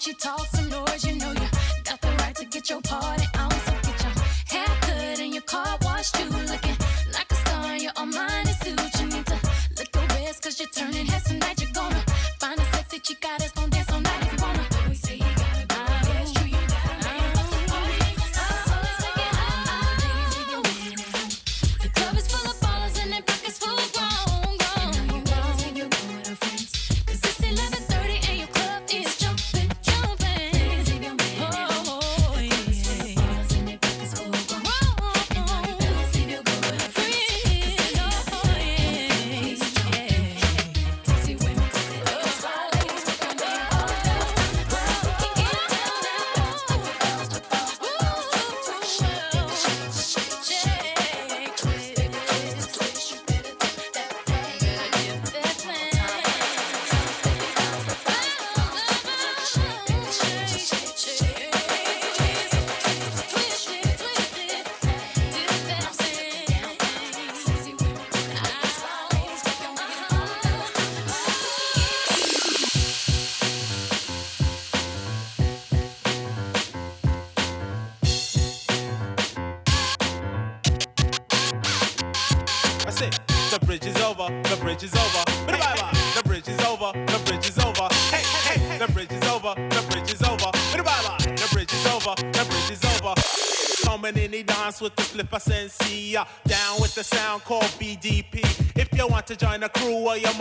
she 0.00 0.12
talks 0.14 0.50
some 0.50 0.68
noise, 0.68 1.04
you 1.04 1.16
know 1.16 1.32
you 1.32 1.48
got 1.84 2.00
the 2.00 2.08
right 2.20 2.34
to 2.36 2.44
get 2.44 2.70
your 2.70 2.80
party. 2.82 3.37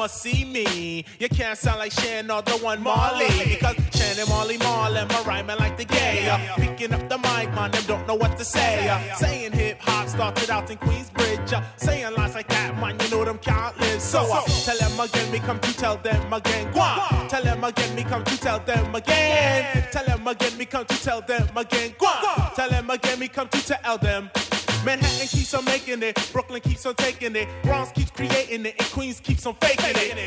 or 0.08 0.10
see 0.10 0.45
me. 0.45 1.05
You 1.20 1.30
can't 1.30 1.58
sound 1.58 1.80
like 1.80 1.91
Shannon 1.91 2.32
or 2.32 2.41
the 2.41 2.58
one 2.64 2.82
Marley. 2.82 3.28
Because 3.49 3.76
Shannon, 3.93 4.30
Marley, 4.30 4.58
Marlin, 4.58 5.08
my 5.10 5.22
rhyming 5.24 5.58
like 5.58 5.78
the 5.78 5.86
gay. 5.86 6.30
Uh, 6.30 6.55
picking 6.55 6.93
up 6.93 7.08
the 7.10 7.18
mic, 7.18 7.53
man, 7.53 7.72
them 7.72 7.84
don't 7.88 8.08
know 8.08 8.16
what 8.16 8.38
to 8.38 8.45
say. 8.45 8.88
Uh, 8.88 9.16
saying 9.16 9.51
hip 9.51 9.80
hop 9.82 10.08
started 10.08 10.49
out 10.49 10.70
in 10.70 10.78
Queensbridge. 10.78 11.53
Uh, 11.53 11.62
saying 11.78 12.14
lines 12.16 12.36
like 12.36 12.47
that, 12.49 12.76
man, 12.80 12.95
you 13.01 13.10
know 13.10 13.26
them 13.26 13.38
can't 13.39 13.78
live. 13.80 14.01
So 14.01 14.20
uh, 14.32 14.43
tell 14.66 14.78
them 14.78 14.99
again, 14.99 15.32
me 15.32 15.39
come 15.39 15.60
to 15.60 15.74
tell 15.74 15.97
them 15.97 16.34
again. 16.34 16.74
Guan. 16.74 17.30
Tell 17.30 17.43
them 17.43 17.64
again, 17.64 17.95
me 17.95 18.03
come 18.03 18.24
to 18.24 18.38
tell 18.39 18.60
them 18.60 18.95
again. 18.95 19.88
Tell 19.91 20.05
them 20.05 20.28
again, 20.28 20.58
me 20.58 20.66
come 20.66 20.86
to 20.86 21.03
tell 21.03 21.22
them 21.22 21.58
again. 21.58 21.91
Guan. 21.99 22.53
Tell 22.55 22.70
them 22.70 22.89
again, 22.89 23.20
me 23.20 23.28
come 23.28 23.49
to 23.49 23.66
tell 23.66 23.97
them. 23.97 24.30
Manhattan 24.86 25.28
keeps 25.28 25.53
on 25.53 25.66
making 25.66 26.01
it, 26.01 26.30
Brooklyn 26.32 26.62
keeps 26.62 26.86
on 26.86 26.95
taking 26.95 27.36
it, 27.36 27.49
Bronx 27.64 27.91
keeps 27.91 28.12
creating 28.12 28.66
it, 28.66 28.76
I'm 29.48 29.54
faking 29.54 29.95
it. 29.95 30.26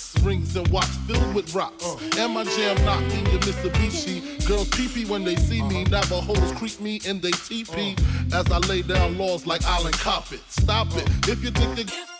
Rings 0.23 0.55
and 0.55 0.67
watch 0.69 0.85
filled 1.07 1.33
with 1.33 1.53
rocks. 1.55 1.85
Uh. 1.85 1.97
And 2.19 2.33
my 2.33 2.43
jam 2.43 2.83
knocking 2.85 3.25
your 3.31 3.39
Mitsubishi. 3.41 4.47
Girls 4.47 4.69
pee 4.69 5.05
when 5.05 5.23
they 5.23 5.35
see 5.35 5.61
me. 5.61 5.83
Uh-huh. 5.83 6.01
Navajos 6.01 6.51
creep 6.53 6.79
me 6.79 7.01
in 7.05 7.19
they 7.21 7.31
teepee. 7.31 7.95
Uh. 8.31 8.39
As 8.39 8.51
I 8.51 8.57
lay 8.59 8.81
down 8.81 9.17
laws 9.17 9.45
like 9.45 9.63
Island 9.65 9.95
Coppet. 9.95 10.41
Stop 10.49 10.87
it. 10.95 11.07
Uh. 11.09 11.31
If 11.31 11.43
you 11.43 11.51
think 11.51 11.75
that 11.75 11.91
don't 11.91 11.97
see 11.97 12.10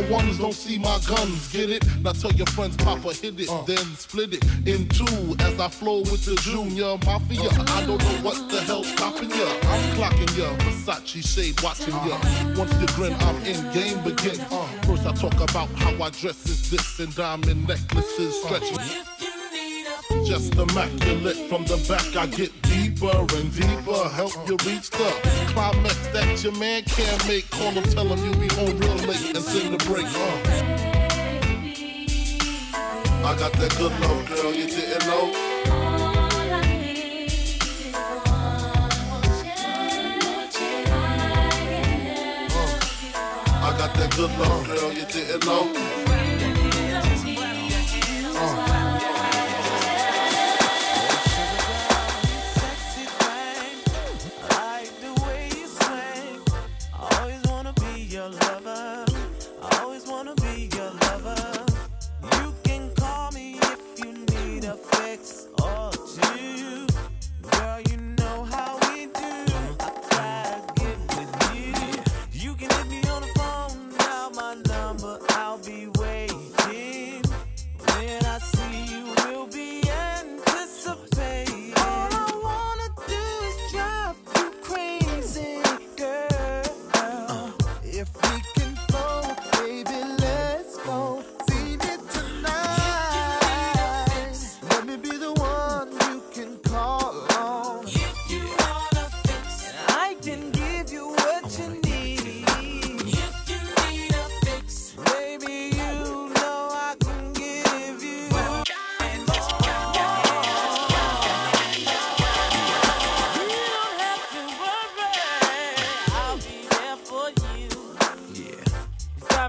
my 0.00 0.10
ones, 0.10 0.38
don't 0.38 0.52
see 0.52 0.78
my 0.78 0.98
guns, 1.06 1.52
get 1.52 1.70
it? 1.70 1.84
Now 2.02 2.12
tell 2.12 2.32
your 2.32 2.46
friends, 2.46 2.76
Papa 2.76 3.12
hit 3.14 3.38
it, 3.38 3.48
uh. 3.48 3.62
then 3.62 3.84
split 3.94 4.34
it 4.34 4.44
in 4.66 4.88
two 4.88 5.36
as 5.40 5.58
I 5.60 5.68
flow 5.68 5.98
with 5.98 6.24
the 6.24 6.34
junior 6.42 6.96
mafia. 7.04 7.42
Uh. 7.42 7.64
I 7.68 7.86
don't 7.86 8.02
know 8.02 8.18
what 8.22 8.50
the 8.50 8.60
hell's 8.62 8.88
stopping 8.88 9.30
ya. 9.30 9.46
I'm 9.62 9.96
clocking 9.96 10.36
ya, 10.36 10.56
Versace 10.58 11.22
shade 11.22 11.62
watching 11.62 11.94
ya. 11.94 12.16
Uh. 12.16 12.54
Once 12.58 12.74
you 12.80 12.86
grin, 12.88 13.14
I'm 13.20 13.36
in, 13.44 13.60
game 13.72 14.02
begins. 14.02 14.42
First 14.84 15.06
I 15.06 15.12
talk 15.12 15.38
about 15.50 15.68
how 15.76 16.02
I 16.02 16.10
dress 16.10 16.44
is 16.46 16.70
this 16.70 16.98
and 16.98 17.14
diamond 17.14 17.68
necklaces 17.68 18.42
stretching. 18.42 19.13
Just 20.24 20.54
immaculate 20.54 21.36
from 21.50 21.64
the 21.64 21.76
back, 21.86 22.16
I 22.16 22.26
get 22.26 22.50
deeper 22.62 23.14
and 23.36 23.52
deeper. 23.54 24.08
Help 24.08 24.32
you 24.48 24.56
reach 24.64 24.88
the 24.90 25.12
climax 25.48 25.96
that 26.08 26.42
your 26.42 26.54
man 26.54 26.82
can't 26.84 27.28
make. 27.28 27.50
Call 27.50 27.72
him, 27.72 27.84
tell 27.84 28.06
him 28.06 28.24
you 28.24 28.34
be 28.36 28.48
home 28.54 28.78
real 28.78 28.94
late 29.06 29.36
and 29.36 29.44
sing 29.44 29.70
the 29.70 29.78
break. 29.84 30.06
Uh. 30.06 30.38
I 33.26 33.36
got 33.38 33.52
that 33.52 33.76
good 33.76 33.92
love, 34.00 34.26
girl, 34.28 34.54
you 34.54 34.66
didn't 34.66 35.06
know. 35.06 35.30
Uh. 35.66 35.94
I 43.62 43.76
got 43.78 43.94
that 43.94 44.16
good 44.16 44.30
love, 44.38 44.66
girl, 44.66 44.92
you 44.92 45.04
didn't 45.04 45.44
know. 45.44 45.94
like 48.44 48.73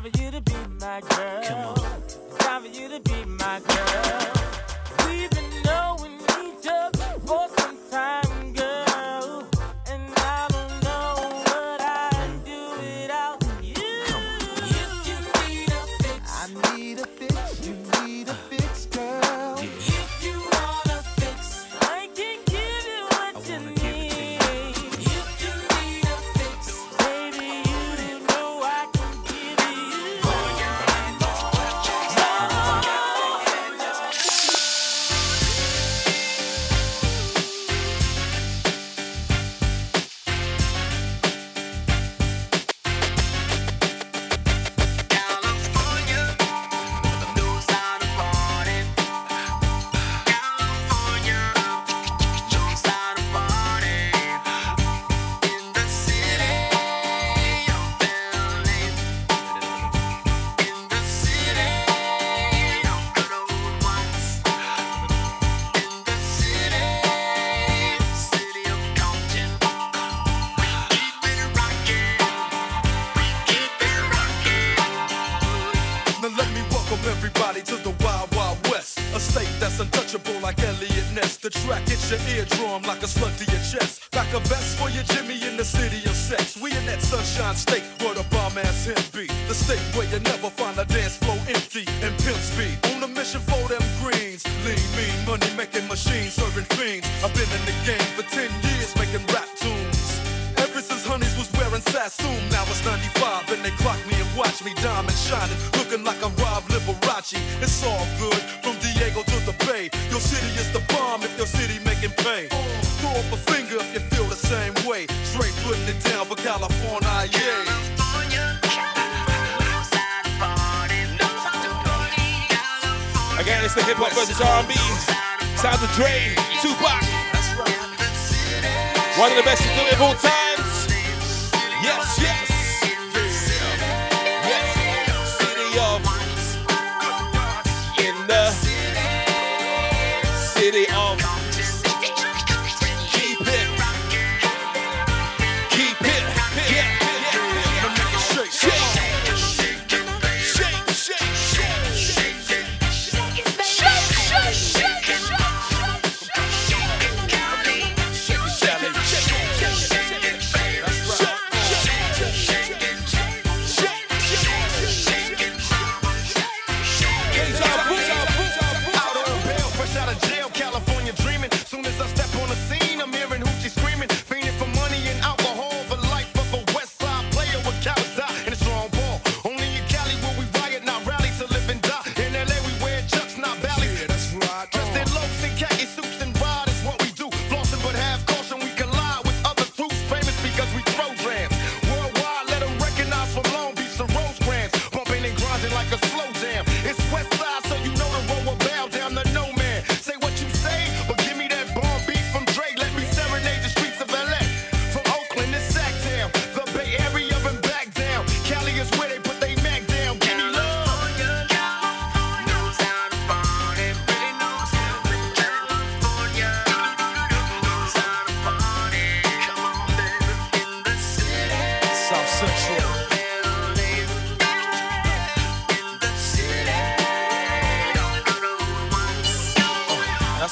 time 0.01 0.11
for 0.11 0.21
you 0.21 0.31
to 0.31 0.41
be 0.41 0.53
my 0.81 0.99
girl. 0.99 1.73
It's 2.03 2.37
time 2.39 2.63
for 2.63 2.67
you 2.67 2.89
to 2.89 2.99
be 2.99 3.25
my 3.25 3.61
girl. 3.65 4.44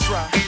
try. 0.04 0.43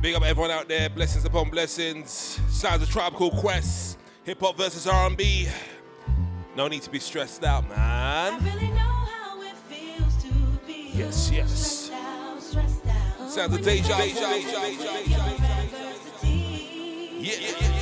Big 0.01 0.15
up 0.15 0.23
everyone 0.25 0.51
out 0.51 0.69
there, 0.69 0.89
blessings 0.91 1.25
upon 1.25 1.51
blessings. 1.51 2.41
Sounds 2.49 2.83
of 2.83 2.91
Tribe 2.91 3.15
Called 3.15 3.37
Quest, 3.37 3.99
hip 4.25 4.41
hop 4.41 4.57
versus 4.57 4.87
R&B. 4.87 5.49
No 6.57 6.69
need 6.69 6.83
to 6.83 6.91
be 6.91 6.99
stressed 6.99 7.45
out, 7.45 7.69
man. 7.69 8.41
Yes, 10.95 11.31
yes. 11.31 11.91
Sounds 13.29 13.55
of 13.55 13.63
Deja. 13.63 13.97
Deja, 13.97 14.31
Deja, 14.31 14.31
Deja, 14.31 14.83
Yeah, 14.83 14.93
yeah, 15.07 15.39
yeah, 15.39 15.63
yeah, 17.19 17.33
yeah. 17.41 17.73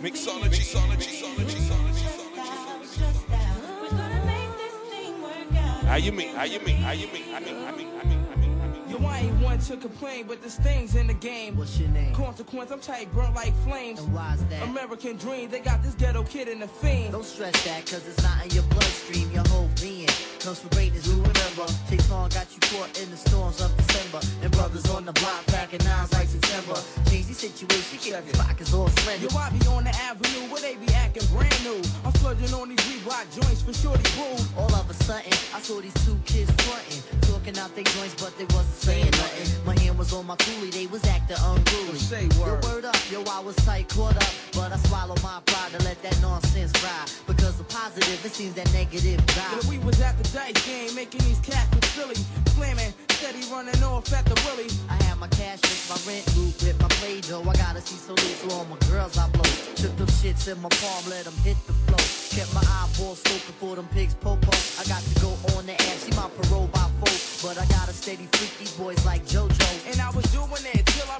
Mixology, 0.00 0.48
mixology, 0.48 1.20
mixology, 1.20 1.69
How 5.90 5.96
you 5.96 6.12
mean? 6.12 6.36
How 6.36 6.44
you 6.44 6.60
mean? 6.60 6.76
How 6.76 6.92
you 6.92 7.08
mean? 7.08 7.34
I 7.34 7.40
mean, 7.40 7.56
I 7.66 7.72
mean, 7.72 7.88
I 8.00 8.04
mean, 8.04 8.24
I 8.30 8.36
mean, 8.36 8.60
I 8.62 8.66
mean. 8.68 8.88
Yo, 8.88 9.04
I 9.08 9.18
ain't 9.18 9.40
one 9.42 9.58
to 9.58 9.76
complain, 9.76 10.24
but 10.28 10.40
there's 10.40 10.54
things 10.54 10.94
in 10.94 11.08
the 11.08 11.14
game. 11.14 11.56
What's 11.56 11.80
your 11.80 11.88
name? 11.88 12.14
Consequence, 12.14 12.70
I'm 12.70 12.78
tight, 12.78 13.12
burnt 13.12 13.34
like 13.34 13.52
flames. 13.64 13.98
And 13.98 14.14
why's 14.14 14.40
that? 14.44 14.62
American 14.62 15.16
dream, 15.16 15.50
they 15.50 15.58
got 15.58 15.82
this 15.82 15.94
ghetto 15.94 16.22
kid 16.22 16.46
in 16.46 16.60
the 16.60 16.68
fiend. 16.68 17.10
Don't 17.10 17.24
stress 17.24 17.64
that, 17.64 17.86
cause 17.86 18.06
it's 18.06 18.22
not 18.22 18.44
in 18.44 18.52
your 18.52 18.62
bloodstream, 18.70 19.32
your 19.32 19.42
whole 19.48 19.68
being 19.80 20.06
comes 20.38 20.60
from 20.60 20.70
greatness 20.70 21.02
to 21.04 21.10
remember. 21.60 21.88
Chase 21.88 22.10
Long 22.10 22.28
got 22.30 22.46
you 22.52 22.60
caught 22.60 23.00
in 23.00 23.10
the 23.10 23.16
storms 23.16 23.60
of 23.60 23.76
December. 23.76 24.20
And 24.42 24.52
brothers 24.52 24.88
on 24.90 25.04
the 25.04 25.12
block 25.12 25.44
packing 25.46 25.84
nines 25.84 26.12
like 26.12 26.28
September. 26.28 26.80
Change 27.10 27.26
the 27.26 27.34
situation, 27.34 27.98
get 27.98 28.24
your 28.24 28.44
pockets 28.44 28.72
all 28.74 28.88
slender. 28.88 29.26
Yo, 29.26 29.38
I 29.38 29.50
be 29.50 29.66
on 29.66 29.84
the 29.84 29.94
avenue 29.96 30.50
where 30.50 30.60
they 30.60 30.76
be 30.76 30.92
acting 30.94 31.26
brand 31.34 31.64
new. 31.64 31.80
I'm 32.04 32.12
splurging 32.14 32.52
on 32.54 32.68
these 32.68 32.78
Reebok 32.78 33.26
joints 33.34 33.62
for 33.62 33.72
shorty 33.72 34.02
boo. 34.16 34.36
All 34.56 34.72
of 34.74 34.88
a 34.88 34.94
sudden, 34.94 35.32
I 35.54 35.60
saw 35.60 35.80
these 35.80 35.94
two 36.04 36.18
kids 36.24 36.50
fronting, 36.62 37.02
talking 37.22 37.58
out 37.58 37.74
their 37.74 37.84
joints, 37.84 38.14
but 38.22 38.36
they 38.38 38.44
wasn't 38.56 38.80
saying 38.80 39.10
nothing. 39.10 39.66
My 39.66 39.78
hand 39.78 39.98
was 39.98 40.12
on 40.12 40.26
my 40.26 40.36
coolie, 40.36 40.72
they 40.72 40.86
was 40.86 41.04
acting 41.06 41.36
unruly. 41.40 41.98
Say 41.98 42.28
word. 42.38 42.62
Yo, 42.62 42.68
word 42.68 42.84
up, 42.84 42.96
yo, 43.10 43.24
I 43.30 43.40
was 43.40 43.56
tight, 43.56 43.88
caught 43.88 44.16
up, 44.16 44.32
but 44.52 44.72
I 44.72 44.76
swallowed 44.88 45.22
my 45.22 45.40
pride 45.46 45.72
to 45.72 45.84
let 45.84 46.00
that 46.02 46.20
nonsense 46.20 46.72
ride. 46.82 47.08
Because 47.26 47.56
the 47.58 47.64
positive, 47.64 48.24
it 48.24 48.32
seems 48.32 48.54
that 48.54 48.72
negative 48.72 49.24
died. 49.26 49.62
Yo, 49.62 49.68
we 49.68 49.78
was 49.78 50.00
at 50.00 50.16
the 50.18 50.24
dice 50.32 50.66
game, 50.66 50.94
making 50.94 51.20
these 51.24 51.40
cats 51.50 51.74
look 51.74 51.84
silly. 51.84 52.18
Slamming, 52.54 52.92
steady 53.10 53.42
running 53.50 53.82
off 53.82 54.12
at 54.12 54.24
the 54.24 54.36
willy. 54.46 54.70
I 54.88 54.96
had 55.04 55.18
my 55.18 55.28
cash 55.28 55.60
with 55.62 55.84
my 55.90 55.98
rent 56.06 56.24
loop 56.36 56.54
with 56.62 56.78
my 56.80 56.88
play 57.00 57.20
dough. 57.20 57.42
I 57.42 57.54
gotta 57.54 57.80
see 57.80 57.98
so 57.98 58.14
little 58.14 58.52
all 58.52 58.64
my 58.66 58.78
girls 58.88 59.18
I 59.18 59.28
blow. 59.30 59.50
Took 59.74 59.96
them 59.96 60.10
shits 60.20 60.46
in 60.50 60.60
my 60.62 60.70
palm, 60.80 61.02
let 61.10 61.24
them 61.24 61.36
hit 61.44 61.58
the 61.66 61.74
flow. 61.86 62.04
Kept 62.30 62.54
my 62.54 62.62
eyeballs 62.62 63.22
scoping 63.22 63.58
for 63.58 63.74
them 63.76 63.88
pigs 63.92 64.14
popo. 64.14 64.54
I 64.78 64.84
got 64.86 65.02
to 65.02 65.14
go 65.20 65.30
on 65.56 65.66
the 65.66 65.74
ass, 65.74 66.06
see 66.06 66.14
my 66.14 66.28
parole 66.38 66.68
by 66.72 66.86
four. 67.02 67.16
But 67.42 67.58
I 67.58 67.66
got 67.66 67.88
a 67.88 67.92
steady 67.92 68.28
freak 68.32 68.52
these 68.58 68.72
boys 68.76 69.04
like 69.04 69.26
JoJo. 69.26 69.90
And 69.90 70.00
I 70.00 70.10
was 70.10 70.24
doing 70.30 70.64
it 70.74 70.86
till 70.86 71.10
I 71.10 71.19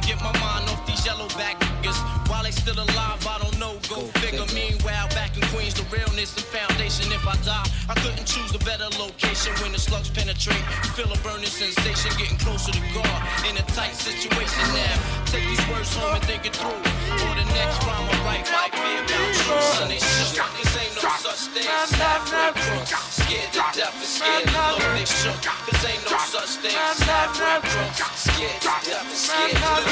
get 0.00 0.20
my 0.20 0.32
mind 0.40 0.68
off 0.68 0.84
these 0.86 1.04
yellow 1.06 1.28
back 1.38 1.58
niggas. 1.86 1.98
While 2.28 2.42
they 2.42 2.50
still 2.50 2.78
alive, 2.78 3.24
I 3.26 3.38
don't 3.38 3.58
know. 3.58 3.78
Go 3.88 4.02
figure. 4.20 4.44
Meanwhile, 4.54 5.08
back 5.14 5.36
in 5.36 5.42
Queens, 5.54 5.74
the 5.74 5.84
realness 5.94 6.34
and 6.36 6.44
foundation. 6.44 7.12
If 7.12 7.26
I 7.26 7.36
die, 7.44 7.66
I 7.88 7.94
couldn't 8.00 8.26
choose 8.26 8.54
a 8.54 8.58
better 8.58 8.88
location 8.98 9.52
when 9.62 9.72
the 9.72 9.78
slugs 9.78 10.10
penetrate. 10.10 10.64
You 10.84 10.90
feel 10.98 11.10
a 11.12 11.18
burning 11.22 11.46
sensation, 11.46 12.10
getting 12.18 12.38
closer 12.38 12.72
to 12.72 12.82
God. 12.94 13.18
In 13.48 13.56
a 13.56 13.64
tight 13.78 13.94
situation 13.94 14.64
now. 14.74 14.96
Take 15.26 15.46
these 15.48 15.62
words 15.68 15.94
home 15.94 16.14
and 16.14 16.24
think 16.24 16.46
it 16.46 16.54
through. 16.56 16.82
Or 17.22 17.32
the 17.38 17.46
next 17.54 17.78
rhyme 17.86 18.06
I 18.10 18.16
write 18.26 18.46
might 18.50 18.74
be 18.74 18.92
about 19.00 19.32
you. 19.32 19.60
Son, 19.74 19.88
they 19.88 19.98
shook. 20.02 20.42
Cause 20.42 20.76
ain't 20.76 20.94
no 20.98 21.08
such 21.22 21.42
thing 21.54 21.66
as 21.66 21.90
halfway 21.94 22.50
crooks. 22.58 22.90
Scared 23.22 23.52
to 23.54 23.64
death 23.74 23.94
and 23.94 24.10
scared 24.10 24.46
to 24.50 24.62
look, 24.74 24.92
they 24.98 25.06
shook. 25.06 25.38
Cause 25.42 25.84
ain't 25.86 26.02
no 26.10 26.18
such 26.18 26.52
thing 26.62 26.74
as 26.74 26.98
halfway 27.06 27.58
crooks. 27.70 28.02
Scared 28.18 28.60
to 28.60 28.74
death 28.86 29.06
and 29.06 29.18
scared 29.18 29.56
to 29.56 29.70
live 29.74 29.85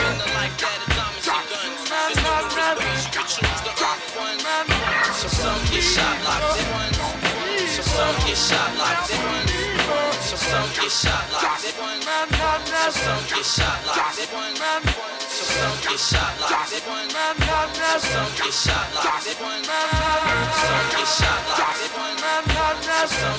that 22.94 23.08
some 23.08 23.34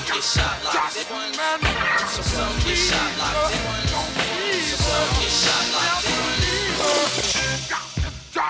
get 2.56 2.76
shot, 2.76 3.18
like 3.18 3.34
So 3.78 3.82
some 4.72 4.98
get 5.20 5.30
shot, 5.30 5.72
locked 5.74 6.06
in 6.06 6.35
one. 6.86 7.16
So 7.16 8.42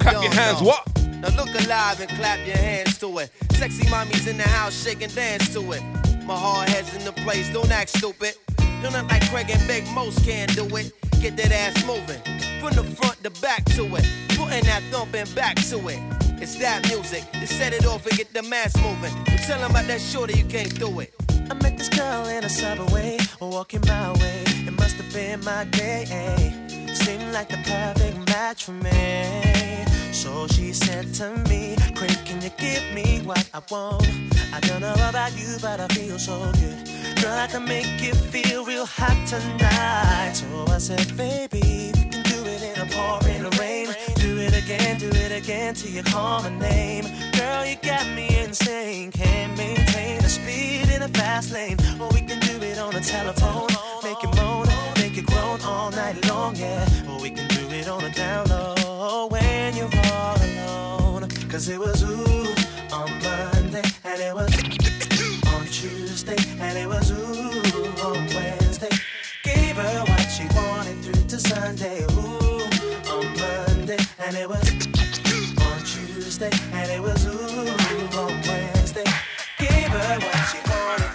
Clap 0.00 0.22
your 0.22 0.32
hands, 0.32 0.60
what? 0.62 0.86
Now 1.20 1.28
look 1.36 1.54
alive 1.64 2.00
and 2.00 2.10
clap 2.10 2.44
your 2.46 2.56
hands 2.56 2.98
to 2.98 3.18
it. 3.18 3.30
Sexy 3.52 3.84
mommies 3.84 4.26
in 4.26 4.36
the 4.36 4.48
house, 4.48 4.82
shake 4.82 5.02
and 5.02 5.14
dance 5.14 5.52
to 5.52 5.60
it. 5.72 5.82
My 6.24 6.36
hard 6.36 6.68
head's 6.68 6.94
in 6.96 7.04
the 7.04 7.12
place, 7.12 7.52
don't 7.52 7.70
act 7.70 7.90
stupid. 7.90 8.34
Don't 8.82 8.94
act 8.94 9.10
like 9.10 9.28
Craig 9.30 9.50
and 9.50 9.68
Big 9.68 9.86
Most 9.94 10.24
can 10.24 10.48
do 10.48 10.64
it. 10.76 10.92
Get 11.22 11.36
that 11.36 11.52
ass 11.52 11.86
moving. 11.86 12.20
From 12.60 12.74
the 12.74 12.82
front 12.96 13.22
to 13.22 13.30
back 13.40 13.64
to 13.76 13.84
it. 13.94 14.04
Putting 14.30 14.64
that 14.64 14.82
thumping 14.90 15.32
back 15.36 15.54
to 15.70 15.78
it. 15.86 16.00
It's 16.42 16.56
that 16.56 16.88
music. 16.88 17.22
To 17.30 17.46
set 17.46 17.72
it 17.72 17.86
off 17.86 18.04
and 18.06 18.16
get 18.18 18.34
the 18.34 18.42
mass 18.42 18.76
moving. 18.78 19.16
You 19.30 19.38
tell 19.46 19.62
'em 19.62 19.70
about 19.70 19.86
that 19.86 20.00
shorty, 20.00 20.36
you 20.36 20.44
can't 20.44 20.76
do 20.76 20.98
it. 20.98 21.14
I 21.48 21.54
met 21.54 21.78
this 21.78 21.88
girl 21.88 22.26
in 22.26 22.42
a 22.42 22.48
subway, 22.48 23.18
walking 23.38 23.82
my 23.86 24.10
way. 24.14 24.42
It 24.66 24.72
must 24.72 24.96
have 24.96 25.12
been 25.12 25.44
my 25.44 25.62
day. 25.66 26.06
Seemed 26.92 27.32
like 27.32 27.50
the 27.50 27.58
perfect 27.58 28.18
match 28.28 28.64
for 28.64 28.72
me. 28.72 29.91
So 30.12 30.46
she 30.46 30.72
said 30.72 31.14
to 31.14 31.30
me, 31.48 31.74
Craig, 31.96 32.16
can 32.24 32.40
you 32.42 32.50
give 32.58 32.84
me 32.94 33.22
what 33.24 33.48
I 33.54 33.60
want? 33.70 34.06
I 34.52 34.60
don't 34.60 34.80
know 34.80 34.92
about 35.08 35.32
you, 35.38 35.56
but 35.60 35.80
I 35.80 35.88
feel 35.88 36.18
so 36.18 36.52
good. 36.60 36.86
Girl, 37.22 37.38
I 37.38 37.46
can 37.46 37.64
make 37.64 38.00
you 38.00 38.12
feel 38.12 38.64
real 38.64 38.84
hot 38.84 39.26
tonight. 39.26 40.32
So 40.34 40.66
I 40.68 40.78
said, 40.78 41.16
baby, 41.16 41.92
we 41.94 42.04
can 42.10 42.22
do 42.24 42.44
it 42.44 42.62
in 42.62 42.80
a 42.82 42.86
pouring 42.92 43.42
rain. 43.58 43.88
Do 44.16 44.38
it 44.38 44.54
again, 44.54 44.98
do 44.98 45.08
it 45.08 45.32
again 45.32 45.74
till 45.74 45.90
you 45.90 46.02
call 46.02 46.42
my 46.42 46.50
name. 46.58 47.04
Girl, 47.32 47.64
you 47.64 47.76
got 47.76 48.06
me 48.14 48.38
insane. 48.38 49.12
Can't 49.12 49.56
maintain 49.56 50.18
a 50.18 50.28
speed 50.28 50.90
in 50.90 51.02
a 51.02 51.08
fast 51.08 51.52
lane. 51.52 51.78
Or 51.98 52.10
we 52.10 52.20
can 52.20 52.38
do 52.40 52.62
it 52.62 52.78
on 52.78 52.92
the 52.92 53.00
telephone. 53.00 53.68
Make 54.04 54.22
it 54.22 54.36
moan, 54.36 54.66
make 54.96 55.16
it 55.16 55.26
groan 55.26 55.60
all 55.62 55.90
night 55.90 56.28
long, 56.28 56.54
yeah. 56.56 56.86
Or 57.08 57.18
we 57.18 57.30
can 57.30 57.48
do 57.48 57.74
it 57.74 57.88
on 57.88 58.04
a 58.04 58.10
down 58.12 58.46
low 58.48 59.26
when 59.30 59.74
you're. 59.74 60.01
Cause 61.52 61.68
it 61.68 61.78
was 61.78 62.02
ooh 62.02 62.46
on 62.94 63.10
Monday, 63.22 63.82
and 64.04 64.20
it 64.22 64.34
was 64.34 64.56
on 65.52 65.66
Tuesday, 65.66 66.36
and 66.58 66.78
it 66.78 66.88
was 66.88 67.10
ooh 67.10 68.06
on 68.06 68.26
Wednesday. 68.34 68.88
Gave 69.44 69.76
her 69.76 70.00
what 70.00 70.28
she 70.30 70.46
wanted 70.56 71.04
through 71.04 71.28
to 71.28 71.38
Sunday, 71.38 72.04
ooh 72.04 72.64
on 73.12 73.26
Monday, 73.36 73.98
and 74.20 74.34
it 74.34 74.48
was 74.48 74.66
on 75.60 75.78
Tuesday, 75.84 76.50
and 76.72 76.90
it 76.90 77.02
was 77.02 77.26
ooh 77.26 78.18
on 78.18 78.32
Wednesday. 78.48 79.04
Gave 79.58 79.88
her 79.88 80.18
what 80.20 80.36
she 80.48 80.58
wanted 80.70 81.11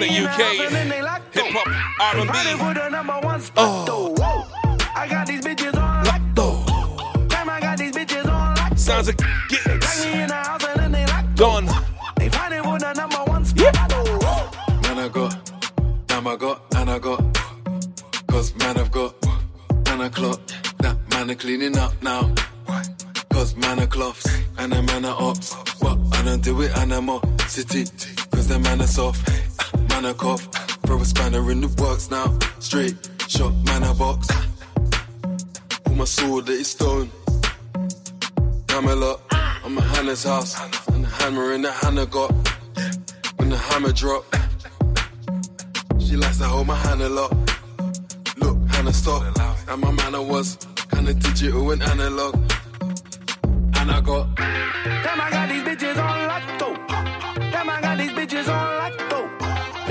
from 0.00 0.08
the 0.08 0.24
UK. 0.24 0.40
Hip 1.32 1.44
hop, 1.52 1.66
R&B. 2.14 3.50
Oh. 3.56 4.46
I 4.94 5.06
got 5.08 5.26
these 5.26 5.40
bitches 5.42 5.74
on 5.76 6.04
lockdown. 6.04 7.28
Damn, 7.28 7.48
I 7.48 7.60
got 7.60 7.78
these 7.78 7.92
bitches 7.92 8.26
on. 8.26 8.76
Sounds 8.76 9.08
like 9.08 9.18
gigs. 9.48 10.04
In 10.04 10.28
the 10.28 10.34
house 10.34 10.64
and 10.64 10.80
then 10.80 10.92
they 10.92 11.06
Done. 11.34 11.66
They 12.16 12.28
the 12.28 12.92
number 12.96 13.24
one 13.30 13.44
spot. 13.44 13.60
Yeah. 13.60 14.82
Man, 14.82 14.98
I 14.98 15.08
got, 15.08 15.50
I 16.10 16.36
got, 16.36 16.74
and 16.76 16.90
I 16.90 16.98
got. 16.98 17.20
Cause 18.26 18.54
man, 18.56 18.78
I've 18.78 18.90
got, 18.90 19.14
and 19.88 20.02
I 20.02 20.08
clock. 20.08 20.40
That 20.78 20.96
man 21.10 21.30
are 21.30 21.34
cleaning 21.34 21.76
up 21.78 21.92
now. 22.02 22.32
Cause 23.30 23.56
man 23.56 23.80
are 23.80 23.86
cloths, 23.86 24.26
and 24.58 24.72
a 24.72 24.82
man 24.82 25.04
are 25.04 25.16
ops. 25.20 25.54
What 25.80 25.98
I 26.12 26.22
don't 26.24 26.42
do 26.42 26.60
it, 26.62 26.76
and 26.76 26.92
I'm. 26.92 27.08
City, 27.48 27.84
cause 28.30 28.46
the 28.46 28.60
man 28.60 28.80
are 28.80 28.86
soft 28.86 29.49
man 30.00 30.10
a 30.10 30.14
cough. 30.14 30.48
Throw 30.86 31.00
a 31.00 31.04
spanner 31.04 31.50
in 31.50 31.60
the 31.60 31.68
works 31.82 32.10
now. 32.10 32.38
Straight 32.58 32.96
shot, 33.28 33.52
man 33.66 33.82
a 33.82 33.92
box. 33.94 34.28
Pull 35.84 35.94
my 35.94 36.04
sword, 36.04 36.48
it's 36.48 36.70
stone. 36.70 37.10
Camelot, 38.68 39.20
I'm 39.64 39.76
a 39.76 39.82
Hannah's 39.82 40.24
house. 40.24 40.52
And 40.88 41.04
the 41.04 41.08
hammer 41.08 41.52
in 41.52 41.62
the 41.62 41.72
Hannah 41.72 42.06
got. 42.06 42.32
When 43.36 43.50
the 43.50 43.58
hammer 43.58 43.92
drop, 43.92 44.24
she 45.98 46.16
likes 46.16 46.38
to 46.38 46.44
hold 46.44 46.66
my 46.66 46.76
hand 46.76 47.02
a 47.02 47.08
lot. 47.08 47.32
Look, 48.38 48.56
Hannah 48.72 48.92
stop. 48.92 49.22
And 49.68 49.80
my 49.80 49.90
i 50.12 50.18
was 50.18 50.58
kinda 50.90 51.14
digital 51.14 51.70
and 51.72 51.82
analog. 51.82 52.34
And 53.78 53.90
I 53.96 54.00
got. 54.00 54.34
Damn, 54.36 55.20
I 55.20 55.30
got 55.30 55.48
these 55.48 55.64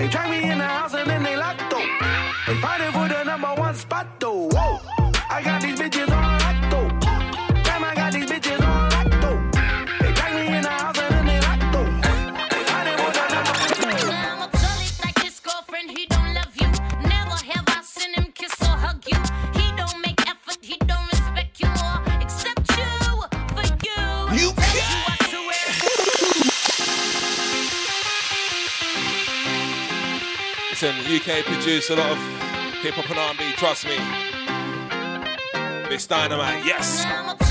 They 0.10 0.16
try 0.16 0.28
me 0.28 0.52
in 0.52 0.58
the 0.58 0.66
house 0.66 0.96
and 0.96 1.08
then 1.08 1.22
they 1.22 1.36
locked 1.36 1.72
up. 1.72 1.84
They 2.48 2.60
fighting 2.60 2.92
for 2.94 3.08
the 3.08 3.24
number 3.26 3.54
one 3.62 3.76
spot. 3.76 4.19
UK 31.30 31.46
produce 31.46 31.92
a 31.92 31.96
lot 31.96 32.10
of 32.12 32.18
hip 32.82 32.96
hop 32.96 33.10
and 33.10 33.20
R&B, 33.20 33.52
trust 33.56 33.86
me. 33.86 33.98
It's 35.94 36.08
dynamite, 36.08 36.66
yes. 36.66 37.49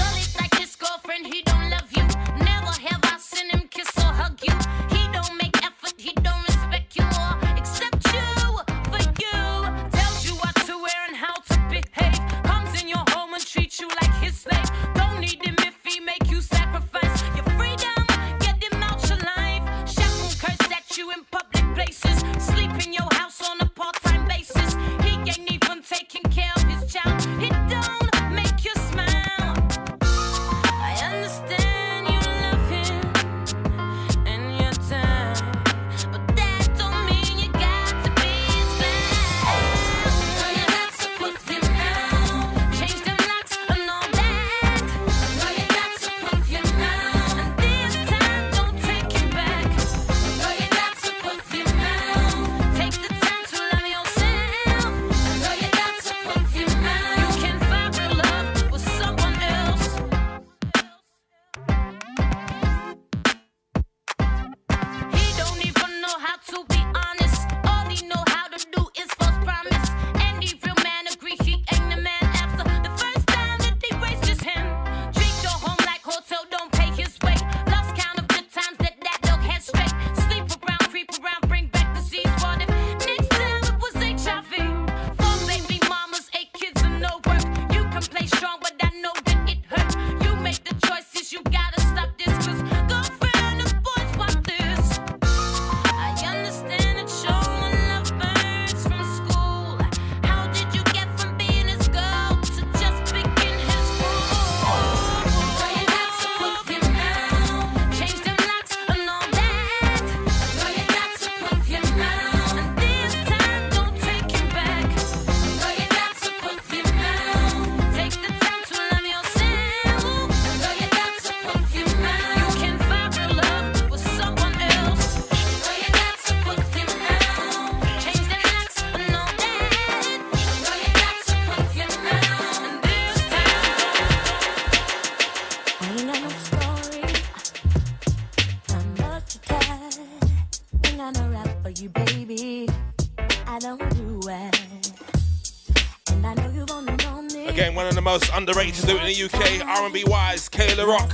underrated 148.48 148.74
to 148.76 148.86
do 148.86 148.96
it 148.96 149.00
in 149.00 149.06
the 149.06 149.24
UK. 149.24 149.66
R&B 149.66 150.04
wise, 150.06 150.48
Kayla 150.48 150.86
Rock. 150.86 151.12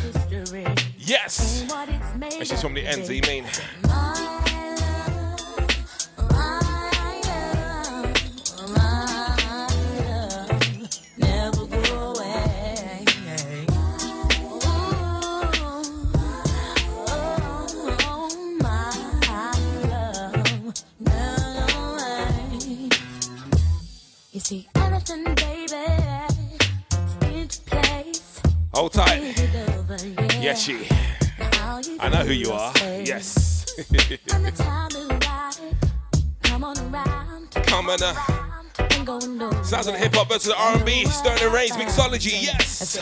Yes. 0.99 1.65
And 2.39 2.47
she's 2.47 2.63
from 2.63 2.75
the 2.75 2.87
ends, 2.87 3.11
you 3.11 3.23
mean? 3.23 3.45
catchy. 30.55 30.87
I 31.99 32.09
know 32.09 32.25
who 32.25 32.33
you 32.33 32.53
are. 32.53 32.73
Yes. 33.05 33.67
Come 37.67 37.91
on 37.91 38.03
up. 38.03 38.17
Sounds 39.65 39.87
of 39.89 39.97
hip 39.97 40.15
hop 40.15 40.29
versus 40.29 40.47
the 40.47 40.57
R&B, 40.57 41.07
Sterling 41.07 41.53
Reigns, 41.53 41.73
mixology. 41.73 42.43
Yes. 42.45 42.99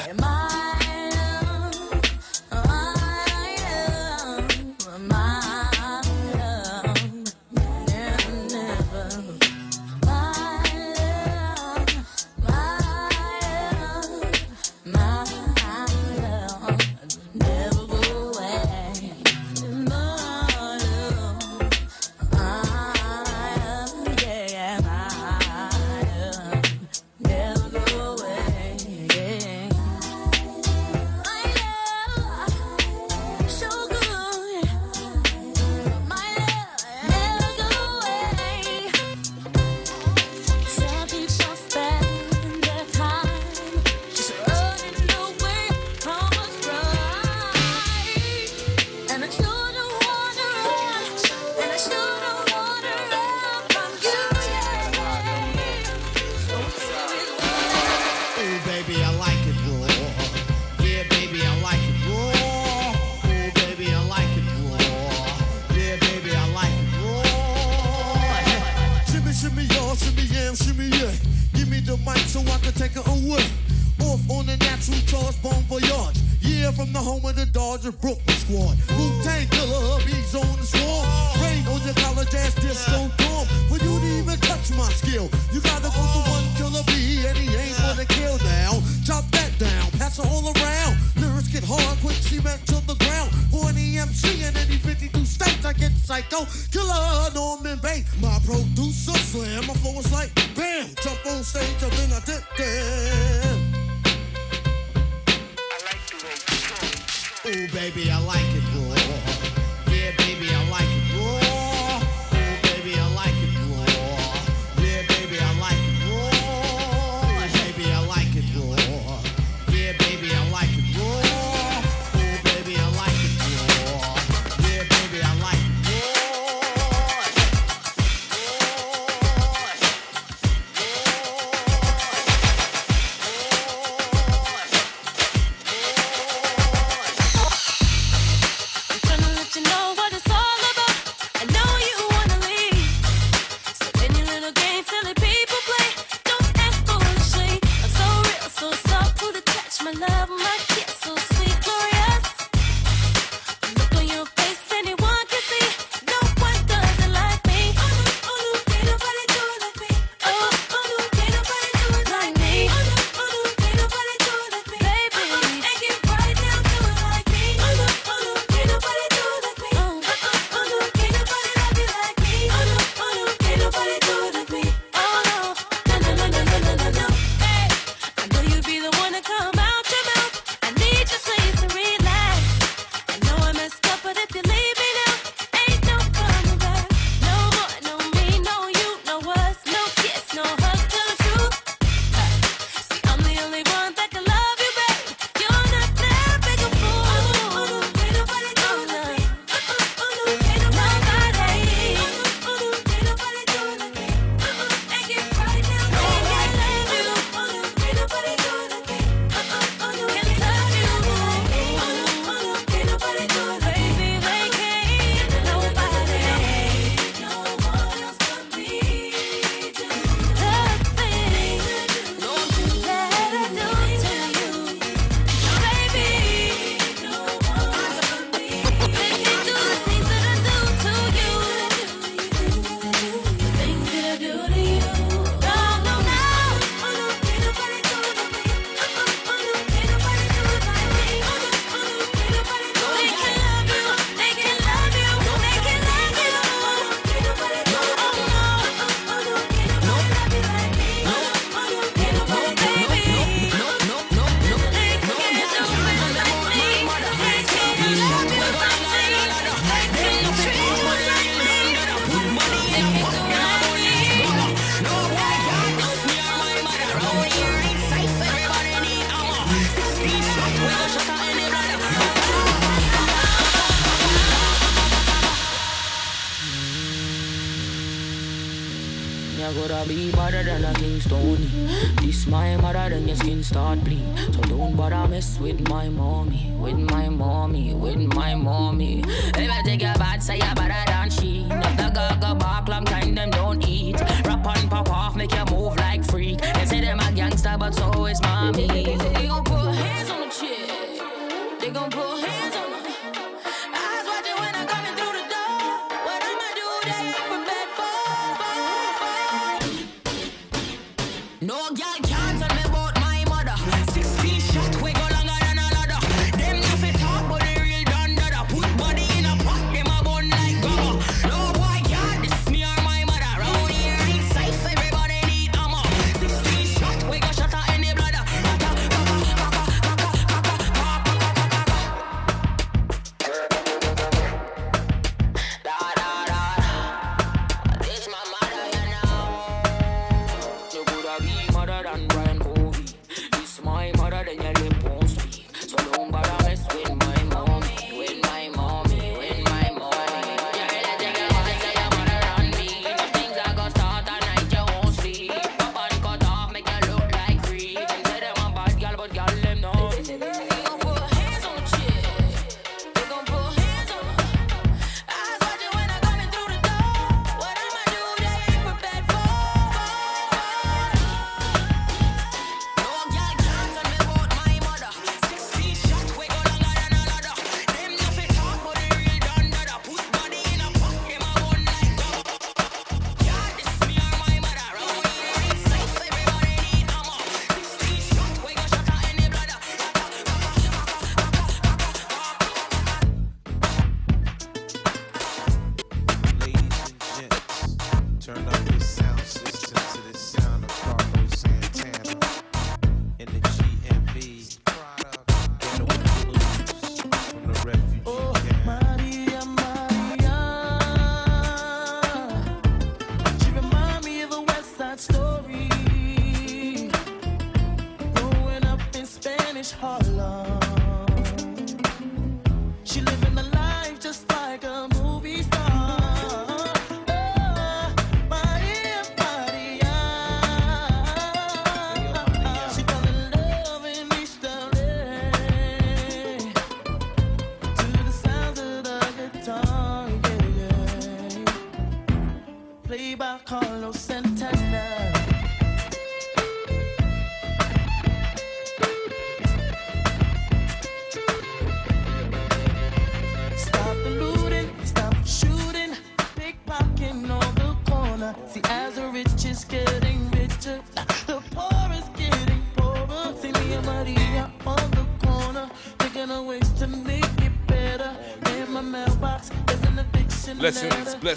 Harlem. 419.71 420.72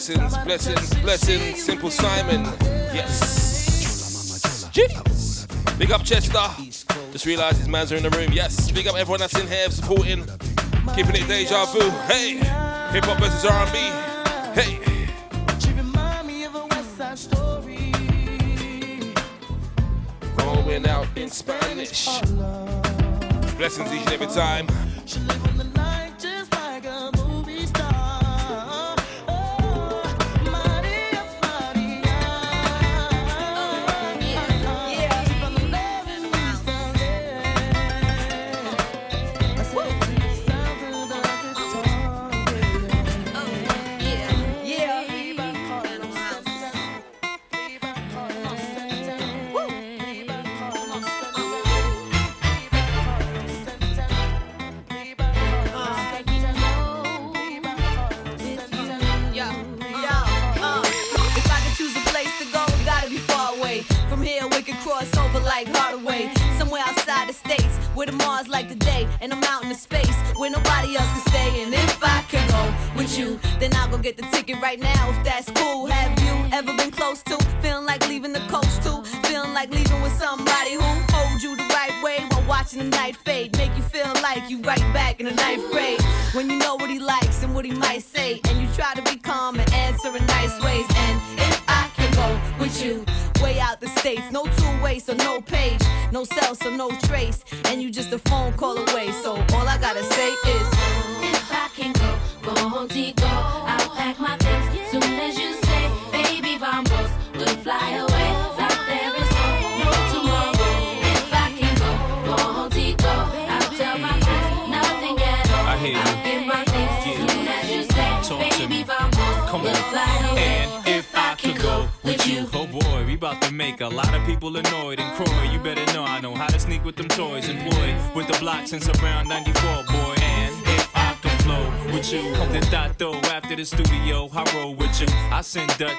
Blessings, 0.06 0.38
blessings, 0.44 0.94
blessings. 1.02 1.64
Simple 1.64 1.90
Simon. 1.90 2.44
Yes. 2.94 4.68
Big 5.80 5.92
up 5.92 6.04
Chester. 6.04 6.48
Just 7.12 7.26
realised 7.26 7.58
his 7.58 7.68
mans 7.68 7.92
are 7.92 7.96
in 7.96 8.04
the 8.04 8.12
room. 8.12 8.32
Yes. 8.32 8.70
Big 8.70 8.86
up 8.86 8.96
everyone 8.96 9.20
that's 9.20 9.36
in 9.40 9.48
here 9.48 9.68
supporting. 9.72 10.24
Keeping 10.96 11.16
it 11.16 11.28
deja 11.28 11.66
vu. 11.66 11.90
Hey. 12.06 12.36
Hip 12.94 13.04
hop 13.06 13.18
versus 13.20 13.46
R&B. 13.46 13.80
Hey. 14.54 14.80
Going 20.38 20.86
out 20.88 21.08
in 21.16 21.32
Spanish. 21.32 22.06
Blessings 23.58 23.92
each 23.92 24.02
and 24.02 24.14
every 24.14 24.28
time. 24.28 24.68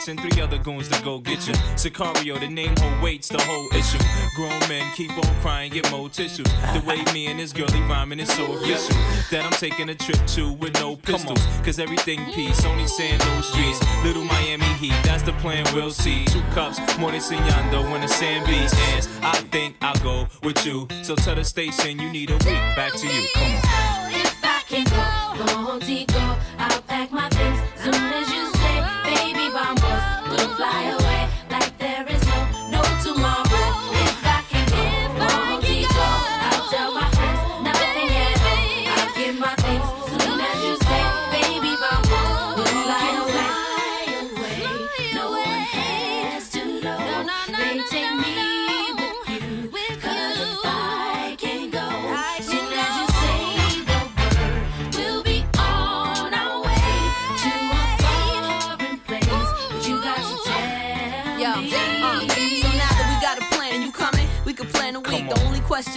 Send 0.03 0.21
and 0.21 0.33
three 0.33 0.43
other 0.43 0.59
goons 0.59 0.89
to 0.89 1.03
go 1.03 1.19
get 1.19 1.47
you. 1.47 1.55
Sicario, 1.75 2.39
the 2.39 2.49
name 2.49 2.75
whole 2.79 3.03
waits 3.03 3.29
the 3.29 3.41
whole 3.43 3.69
issue. 3.75 3.99
Grown 4.35 4.59
men 4.69 4.91
keep 4.95 5.11
on 5.13 5.41
crying, 5.41 5.73
get 5.73 5.91
more 5.91 6.09
tissues. 6.09 6.47
The 6.75 6.83
way 6.87 7.03
me 7.13 7.27
and 7.27 7.39
this 7.41 7.53
girlie 7.53 7.81
rhyming 7.83 8.21
is 8.21 8.33
so 8.33 8.45
official 8.53 8.97
that 9.31 9.45
I'm 9.45 9.53
taking 9.53 9.89
a 9.89 9.95
trip 9.95 10.25
to 10.29 10.53
with 10.53 10.75
no 10.75 10.97
pistols. 10.97 11.45
Cause 11.65 11.79
everything 11.79 12.25
peace, 12.33 12.65
only 12.65 12.87
saying 12.87 13.19
no 13.19 13.41
streets. 13.41 13.81
Little 14.05 14.25
Miami 14.25 14.65
Heat, 14.75 14.95
that's 15.03 15.23
the 15.23 15.33
plan, 15.35 15.65
we'll 15.75 15.91
see. 15.91 16.25
Two 16.27 16.43
cups, 16.53 16.79
more 16.99 17.11
than 17.11 17.21
Signando 17.21 17.91
when 17.91 18.01
the 18.01 18.09
sand 18.09 18.47
beats 18.47 18.75
ends. 18.93 19.09
I 19.23 19.37
think 19.53 19.77
I'll 19.81 19.99
go 20.03 20.29
with 20.43 20.65
you. 20.67 20.89
So 21.03 21.15
tell 21.17 21.35
the 21.35 21.45
station 21.45 21.99
you 21.99 22.11
need 22.11 22.31
a 22.31 22.35
week. 22.35 22.63
Back 22.77 22.93
to 22.95 23.07
you, 23.07 23.27
come 23.35 23.43
on. 23.43 24.13
If 24.13 24.45
I 24.45 24.63
can 24.67 24.85
go, 24.85 25.45
go 25.45 25.53
home, 25.53 26.07
go. 26.07 26.56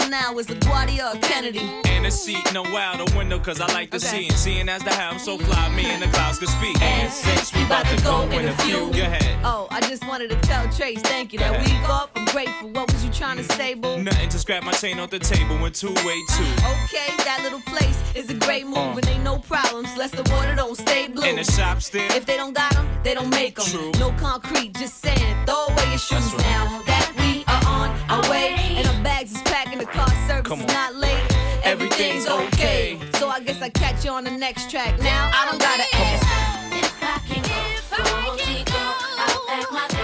Now 0.09 0.37
is 0.37 0.47
LaGuardia 0.47 1.13
or 1.15 1.19
Kennedy. 1.19 1.69
And 1.85 2.05
a 2.05 2.11
seat, 2.11 2.53
no 2.53 2.63
out 2.77 3.05
the 3.05 3.17
window, 3.17 3.39
cause 3.39 3.59
I 3.61 3.67
like 3.73 3.91
to 3.91 3.99
see. 3.99 4.27
And 4.27 4.35
seeing 4.37 4.69
as 4.69 4.83
the 4.83 4.91
how 4.91 5.11
I'm 5.11 5.19
so 5.19 5.37
fly, 5.37 5.69
me 5.75 5.85
and 5.85 6.01
the 6.01 6.07
clouds 6.07 6.39
could 6.39 6.49
speak. 6.49 6.81
And 6.81 7.11
since 7.11 7.53
we 7.53 7.63
about 7.65 7.85
to 7.87 8.03
go 8.03 8.23
in 8.31 8.47
a 8.47 8.53
few, 8.63 8.91
go 8.91 9.01
ahead. 9.01 9.39
Oh, 9.43 9.67
I 9.69 9.81
just 9.81 10.05
wanted 10.07 10.29
to 10.31 10.35
tell 10.41 10.67
Trace, 10.71 11.01
thank 11.01 11.33
you. 11.33 11.39
That 11.39 11.53
Yeah. 11.53 11.63
week 11.63 11.89
off, 11.89 12.09
I'm 12.15 12.25
grateful. 12.25 12.69
What 12.69 12.91
was 12.91 13.03
you 13.03 13.11
trying 13.11 13.37
to 13.37 13.43
say, 13.55 13.73
boo? 13.73 14.01
Nothing 14.01 14.29
to 14.29 14.39
scrap 14.39 14.63
my 14.63 14.71
chain 14.71 14.99
off 14.99 15.09
the 15.09 15.19
table 15.19 15.57
when 15.57 15.71
two 15.71 15.93
way 16.05 16.19
two. 16.35 16.43
Okay, 16.83 17.09
that 17.25 17.39
little 17.43 17.61
place 17.61 17.97
is 18.15 18.29
a 18.29 18.33
great 18.35 18.65
move, 18.65 18.77
Uh. 18.77 18.97
and 18.97 19.07
ain't 19.09 19.23
no 19.23 19.37
problems. 19.37 19.89
Less 19.97 20.11
the 20.11 20.23
water 20.33 20.55
don't 20.55 20.77
stay 20.77 21.07
blue. 21.07 21.23
And 21.27 21.37
the 21.37 21.43
shop 21.51 21.81
still. 21.81 22.09
If 22.15 22.25
they 22.25 22.37
don't 22.37 22.53
got 22.53 22.71
them, 22.73 22.87
they 23.03 23.13
don't 23.13 23.29
make 23.29 23.55
them. 23.55 23.65
True. 23.65 23.91
No 23.99 24.11
concrete, 24.19 24.73
just 24.75 25.01
sand. 25.01 25.47
Throw 25.47 25.65
away 25.67 25.89
your 25.89 25.99
shoes 25.99 26.33
now. 26.37 26.81
That 26.85 27.11
we 27.19 27.43
are 27.47 27.63
on 27.67 27.89
our 28.09 28.29
way, 28.29 28.55
and 28.77 28.87
our 28.87 29.03
bags 29.03 29.18
car 29.99 30.15
service 30.27 30.47
Come 30.47 30.59
is 30.61 30.65
on. 30.65 30.73
not 30.73 30.95
late. 30.95 31.25
Everything's 31.63 32.27
okay. 32.27 32.99
So 33.15 33.29
I 33.29 33.39
guess 33.41 33.61
I 33.61 33.69
catch 33.69 34.05
you 34.05 34.11
on 34.11 34.23
the 34.23 34.31
next 34.31 34.69
track. 34.71 34.97
Now 34.99 35.29
I 35.33 35.41
don't 35.49 35.59
gotta 35.59 35.87
ask. 35.93 36.23
If 36.81 37.03
I 37.03 37.19
can 37.27 37.41
go, 37.43 37.59
go 37.97 38.09
home, 38.15 38.37
go. 38.73 38.83
I'll 39.23 39.45
pack 39.47 39.71
my 39.71 39.98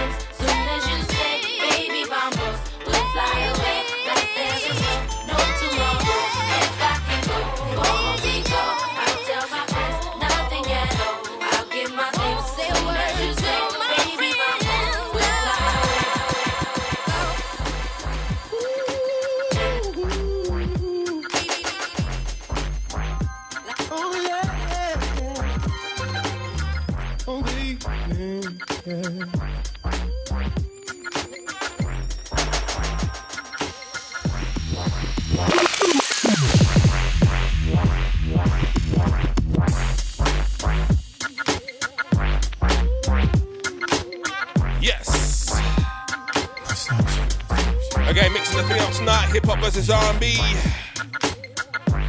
versus 49.66 49.90
R&B. 49.90 50.36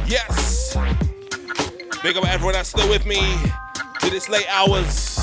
Yes. 0.06 0.76
Big 2.04 2.16
up 2.16 2.24
everyone 2.28 2.52
that's 2.52 2.68
still 2.68 2.88
with 2.88 3.04
me 3.04 3.18
to 3.98 4.10
this 4.10 4.28
late 4.28 4.46
hours. 4.48 5.18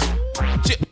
Chip 0.65 0.84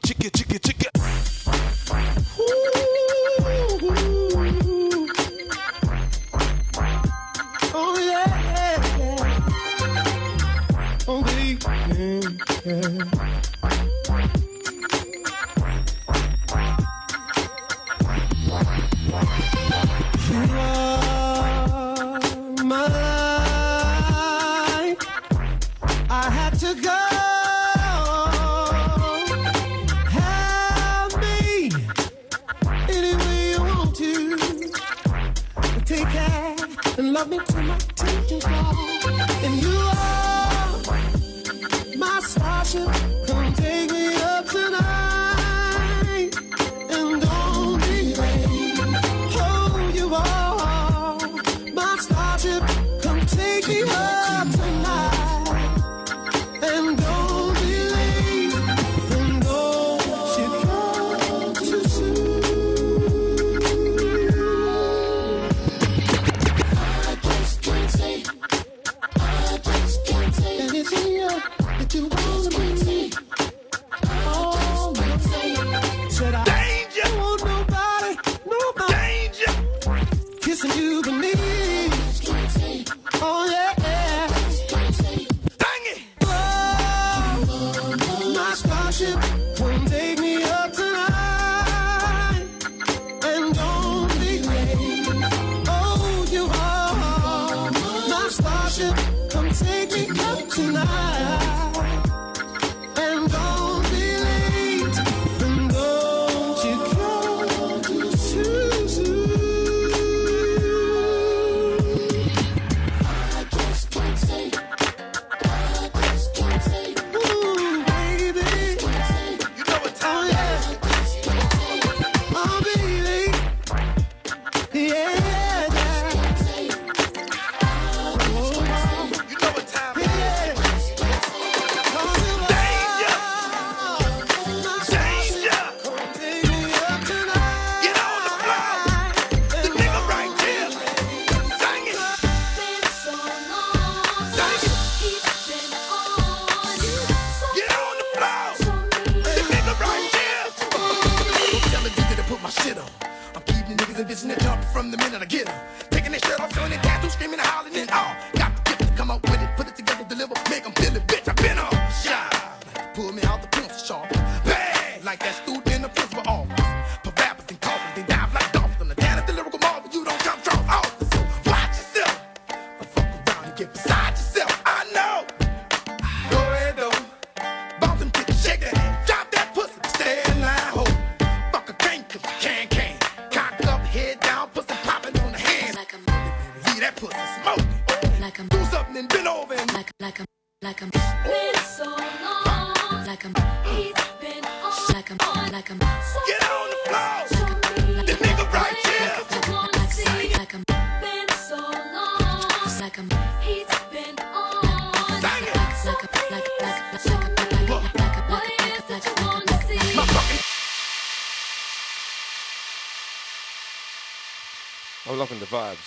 me 99.94 100.10
up 100.22 100.50
tonight. 100.50 101.73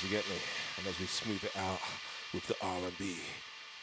You 0.07 0.13
get 0.13 0.29
me? 0.29 0.37
And 0.79 0.87
as 0.87 1.01
we 1.01 1.07
smooth 1.07 1.43
it 1.43 1.57
out 1.57 1.81
with 2.33 2.47
the 2.47 2.55
R&B 2.63 3.17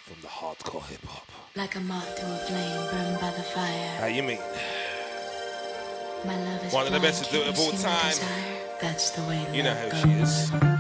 from 0.06 0.22
the 0.22 0.28
hardcore 0.28 0.86
hip 0.86 1.04
hop. 1.06 1.28
Like 1.58 1.76
a 1.76 1.82
moth 1.82 2.16
to 2.16 2.22
a 2.24 2.38
flame, 2.48 2.92
burned 2.92 3.20
by 3.20 3.30
the 3.32 3.44
fire. 3.44 3.98
How 4.00 4.06
you 4.06 4.24
mean? 4.24 4.40
My 6.26 6.38
love 6.46 6.66
is 6.66 6.72
one 6.72 6.88
of 6.88 6.94
the 6.94 7.02
best 7.02 7.26
to 7.26 7.32
do 7.32 7.42
of 7.44 7.60
all 7.60 7.72
time. 7.72 8.16
That's 8.80 9.10
the 9.10 9.22
way. 9.24 9.46
You 9.54 9.64
know 9.64 9.74
how 9.74 10.02
she 10.02 10.12
is. 10.12 10.73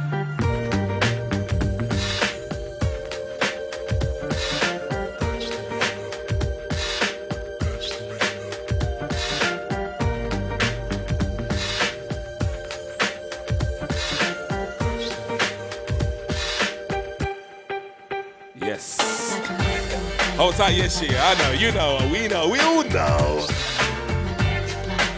shit. 20.57 21.15
I 21.15 21.33
know, 21.39 21.51
you 21.51 21.71
know, 21.71 22.09
we 22.11 22.27
know, 22.27 22.47
we 22.47 22.59
all 22.59 22.83
know. 22.83 23.45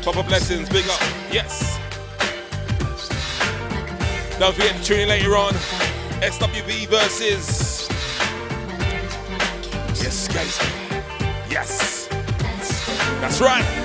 Proper 0.02 0.24
blessings, 0.24 0.70
big 0.70 0.86
up. 0.88 1.02
Yes. 1.32 1.78
Don't 4.40 4.54
forget 4.54 4.76
to 4.76 4.84
tune 4.84 5.00
in 5.02 5.10
later 5.10 5.36
on. 5.36 5.54
SWB 6.22 6.88
versus. 6.88 7.90
Yes, 10.02 10.28
guys. 10.28 10.58
Yes. 11.50 12.08
That's 13.20 13.42
right. 13.42 13.85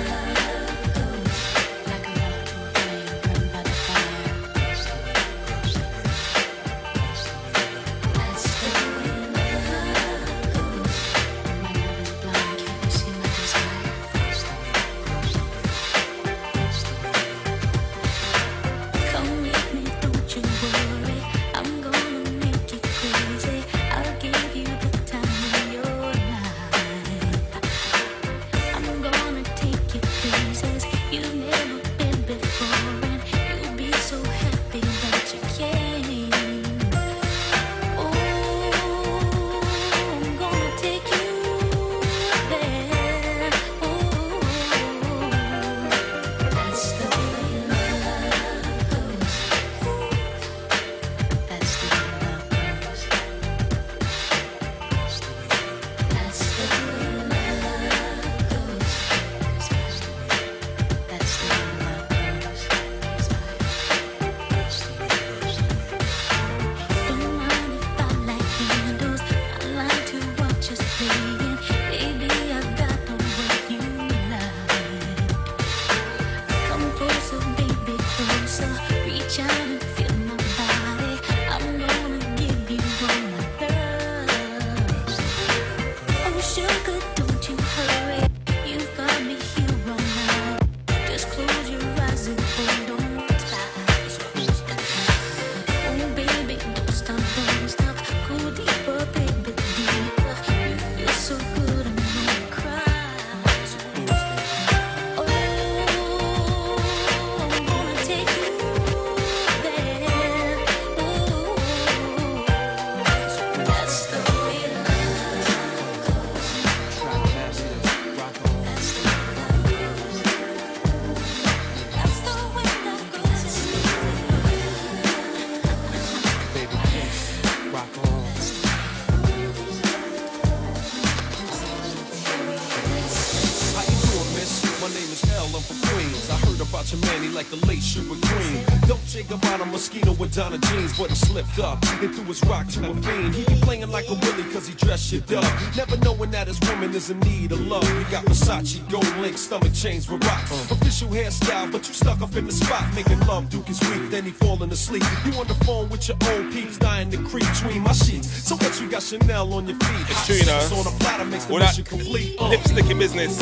Mosquito 140.31 140.31
with 140.31 140.35
Donna 140.35 140.57
jeans, 140.57 140.97
but 140.97 141.09
he 141.09 141.15
slipped 141.15 141.59
up 141.59 141.83
and 142.01 142.13
threw 142.13 142.23
his 142.25 142.43
rock 142.45 142.67
to 142.67 142.89
a 142.89 142.93
fiend. 142.95 143.35
He 143.35 143.45
be 143.45 143.59
playing 143.61 143.89
like 143.91 144.07
a 144.09 144.13
willy 144.13 144.43
cause 144.53 144.67
he 144.67 144.73
dressed 144.75 145.09
shit 145.09 145.31
up. 145.33 145.43
Never 145.75 145.97
knowing 145.97 146.31
that 146.31 146.47
his 146.47 146.59
woman 146.69 146.93
is 146.93 147.09
in 147.09 147.19
need 147.21 147.51
of 147.51 147.59
love. 147.67 147.83
You 147.83 148.05
got 148.11 148.25
Versace, 148.25 148.79
gold 148.89 149.07
link, 149.17 149.37
stomach 149.37 149.73
chains 149.73 150.09
with 150.09 150.23
rocks. 150.25 150.71
Official 150.71 151.09
hairstyle, 151.09 151.71
but 151.71 151.87
you 151.87 151.93
stuck 151.93 152.21
up 152.21 152.35
in 152.35 152.45
the 152.45 152.51
spot. 152.51 152.93
Making 152.95 153.19
love, 153.21 153.49
Duke 153.49 153.69
is 153.69 153.79
weak, 153.89 154.09
then 154.09 154.23
he 154.23 154.31
falling 154.31 154.71
asleep. 154.71 155.03
You 155.25 155.33
on 155.39 155.47
the 155.47 155.55
phone 155.65 155.89
with 155.89 156.07
your 156.07 156.17
old 156.31 156.51
peeps, 156.51 156.77
dying 156.77 157.09
to 157.11 157.17
creep 157.17 157.45
between 157.53 157.81
my 157.81 157.93
sheets. 157.93 158.27
So 158.47 158.55
what 158.55 158.79
you 158.79 158.89
got 158.89 159.03
Chanel 159.03 159.53
on 159.53 159.67
your 159.67 159.77
feet? 159.77 160.09
It's 160.09 160.25
true, 160.25 160.35
you 160.35 160.45
know. 160.45 160.59
On 160.73 160.87
a 160.87 160.97
platter 160.99 161.25
makes 161.25 161.45
the 161.45 161.53
All 161.53 161.59
that 161.59 161.85
complete. 161.85 162.37
Uh. 162.39 162.51
lipsticking 162.51 162.99
business. 162.99 163.37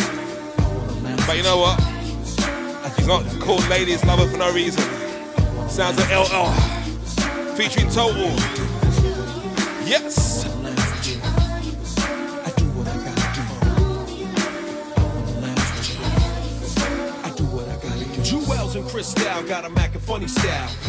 But 1.25 1.37
you 1.37 1.43
know 1.43 1.57
what? 1.57 1.79
He's 2.97 3.07
not 3.07 3.23
called 3.39 3.67
ladies 3.69 4.03
lover 4.03 4.27
for 4.27 4.37
no 4.37 4.51
reason. 4.51 4.83
Sounds 5.69 5.97
like 5.97 6.09
LL 6.09 6.78
featuring 7.59 7.89
Total. 7.89 8.23
Yes. 9.85 10.45
Jewels 18.23 18.75
and 18.77 18.87
Cristal 18.87 19.43
got 19.43 19.65
a 19.65 19.69
Mac 19.71 19.93
and 19.93 20.01
funny 20.03 20.29
style. 20.29 20.88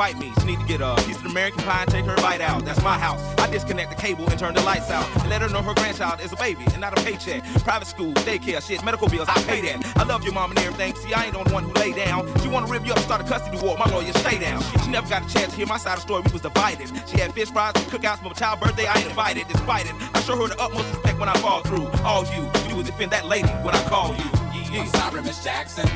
Fight 0.00 0.18
me. 0.18 0.32
She 0.40 0.46
need 0.46 0.60
to 0.60 0.64
get 0.64 0.80
a 0.80 0.94
piece 1.04 1.18
of 1.18 1.26
American 1.26 1.62
pie 1.62 1.82
and 1.82 1.90
take 1.90 2.06
her 2.06 2.16
bite 2.16 2.40
out. 2.40 2.64
That's 2.64 2.82
my 2.82 2.96
house. 2.98 3.20
I 3.36 3.50
disconnect 3.50 3.90
the 3.90 3.96
cable 3.96 4.26
and 4.30 4.38
turn 4.38 4.54
the 4.54 4.62
lights 4.62 4.90
out. 4.90 5.04
And 5.20 5.28
let 5.28 5.42
her 5.42 5.48
know 5.50 5.60
her 5.60 5.74
grandchild 5.74 6.22
is 6.22 6.32
a 6.32 6.36
baby 6.36 6.64
and 6.72 6.80
not 6.80 6.98
a 6.98 7.04
paycheck. 7.04 7.44
Private 7.68 7.86
school, 7.86 8.14
daycare, 8.28 8.66
shit, 8.66 8.82
medical 8.82 9.10
bills, 9.10 9.28
I 9.28 9.34
pay 9.42 9.60
that. 9.60 9.98
I 9.98 10.04
love 10.04 10.24
your 10.24 10.32
mom 10.32 10.52
and 10.52 10.58
everything. 10.60 10.94
See, 10.94 11.12
I 11.12 11.26
ain't 11.26 11.34
the 11.34 11.52
one 11.52 11.64
who 11.64 11.72
lay 11.74 11.92
down. 11.92 12.20
She 12.40 12.48
wanna 12.48 12.66
rip 12.66 12.86
you 12.86 12.92
up, 12.92 13.00
start 13.00 13.20
a 13.20 13.24
custody 13.24 13.58
war. 13.60 13.76
My 13.76 13.90
lawyer, 13.90 14.10
stay 14.14 14.38
down. 14.38 14.62
She 14.82 14.90
never 14.90 15.06
got 15.06 15.28
a 15.28 15.34
chance 15.34 15.50
to 15.50 15.56
hear 15.58 15.66
my 15.66 15.76
side 15.76 15.98
of 15.98 15.98
the 15.98 16.06
story. 16.08 16.22
We 16.24 16.32
was 16.32 16.40
divided. 16.40 16.88
She 17.06 17.20
had 17.20 17.34
fish 17.34 17.50
fries, 17.50 17.74
and 17.76 17.84
cookouts, 17.92 18.22
but 18.22 18.30
my 18.30 18.38
child 18.40 18.60
birthday, 18.60 18.86
I 18.86 18.94
ain't 18.94 19.10
invited. 19.10 19.48
Despite 19.48 19.84
it, 19.84 19.92
I 20.14 20.22
show 20.22 20.34
her 20.36 20.48
the 20.48 20.58
utmost 20.58 20.88
respect 20.94 21.18
when 21.20 21.28
I 21.28 21.36
fall 21.44 21.60
through. 21.60 21.88
All 22.08 22.24
you, 22.32 22.48
you 22.70 22.76
would 22.76 22.86
defend 22.86 23.10
that 23.12 23.26
lady 23.26 23.50
when 23.60 23.74
I 23.74 23.82
call 23.84 24.16
you. 24.16 24.24
Yeah. 24.72 24.80
I'm 24.80 24.88
sorry, 24.88 25.20
Miss 25.20 25.44
Jackson. 25.44 25.90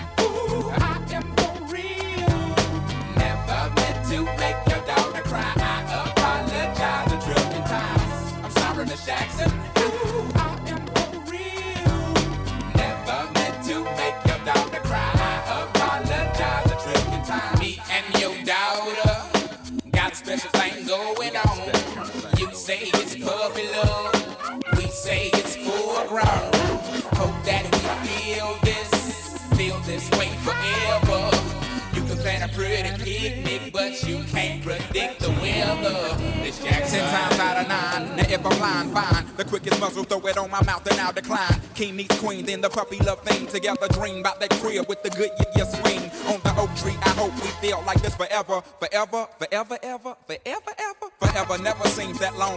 my 40.54 40.62
mouth 40.62 40.86
and 40.88 41.00
I'll 41.00 41.12
decline. 41.12 41.60
King 41.74 41.96
meets 41.96 42.16
queen, 42.20 42.46
then 42.46 42.60
the 42.60 42.70
puppy 42.70 42.98
love 42.98 43.20
thing. 43.22 43.46
Together 43.48 43.88
dream 43.88 44.18
about 44.20 44.38
that 44.38 44.50
crib 44.50 44.86
with 44.88 45.02
the 45.02 45.10
good 45.10 45.30
y- 45.36 45.46
yes. 45.56 45.74
On 46.28 46.40
the 46.40 46.54
oak 46.60 46.74
tree, 46.76 46.96
I 47.02 47.10
hope 47.10 47.34
we 47.42 47.48
feel 47.60 47.82
like 47.86 48.00
this 48.00 48.14
forever. 48.14 48.62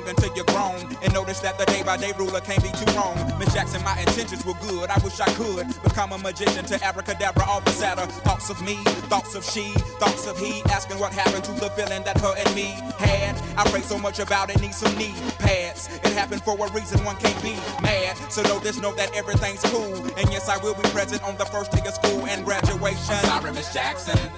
until 0.07 0.34
you're 0.35 0.45
grown. 0.45 0.79
And 1.03 1.13
notice 1.13 1.39
that 1.41 1.57
the 1.57 1.65
day 1.65 1.84
by 1.84 1.97
day 1.97 2.13
ruler 2.17 2.41
can't 2.41 2.63
be 2.63 2.71
too 2.71 2.91
wrong. 2.95 3.15
Miss 3.38 3.53
Jackson, 3.53 3.84
my 3.84 3.99
intentions 3.99 4.45
were 4.45 4.57
good. 4.61 4.89
I 4.89 4.97
wish 5.03 5.19
I 5.19 5.29
could 5.34 5.67
become 5.84 6.11
a 6.11 6.17
magician 6.17 6.65
to 6.65 6.84
abracadabra, 6.84 7.45
all 7.45 7.61
besata. 7.61 8.07
Thoughts 8.27 8.49
of 8.49 8.61
me, 8.61 8.75
thoughts 9.11 9.35
of 9.35 9.43
she, 9.43 9.71
thoughts 9.99 10.27
of 10.27 10.38
he. 10.39 10.61
Asking 10.71 10.99
what 10.99 11.13
happened 11.13 11.43
to 11.45 11.51
the 11.53 11.69
feeling 11.71 12.03
that 12.03 12.19
her 12.19 12.34
and 12.38 12.55
me 12.55 12.75
had. 12.97 13.35
I 13.57 13.69
prayed 13.69 13.84
so 13.84 13.97
much 13.97 14.19
about 14.19 14.49
it, 14.49 14.61
need 14.61 14.73
some 14.73 14.95
knee 14.97 15.13
pads. 15.39 15.89
It 16.03 16.13
happened 16.13 16.43
for 16.43 16.53
a 16.57 16.71
reason, 16.71 17.03
one 17.03 17.15
can't 17.17 17.41
be 17.41 17.55
mad. 17.81 18.17
So 18.31 18.41
notice, 18.43 18.79
know 18.79 18.93
that 18.95 19.15
everything's 19.15 19.63
cool. 19.63 19.95
And 20.17 20.29
yes, 20.31 20.49
I 20.49 20.57
will 20.63 20.75
be 20.75 20.88
present 20.89 21.23
on 21.23 21.38
the 21.38 21.45
first 21.45 21.71
day 21.71 21.81
of 21.88 21.93
school 21.93 22.25
and 22.27 22.45
graduation. 22.45 23.15
I'm 23.15 23.41
sorry, 23.41 23.53
Miss 23.53 23.73
Jackson. 23.73 24.36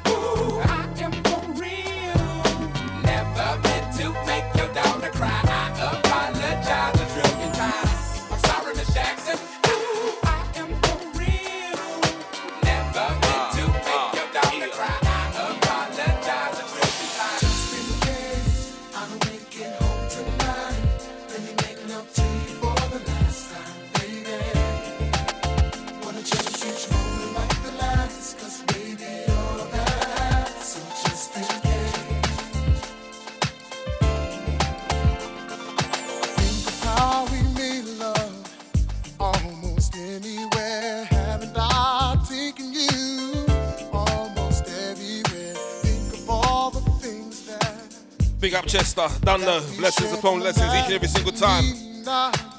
Rochester, 48.72 49.10
done 49.26 49.42
the 49.42 49.64
blessings 49.80 50.14
upon 50.14 50.42
blessings 50.42 50.68
each 50.68 50.86
and 50.86 50.94
every 50.94 51.08
single 51.08 51.32
time. 51.32 51.64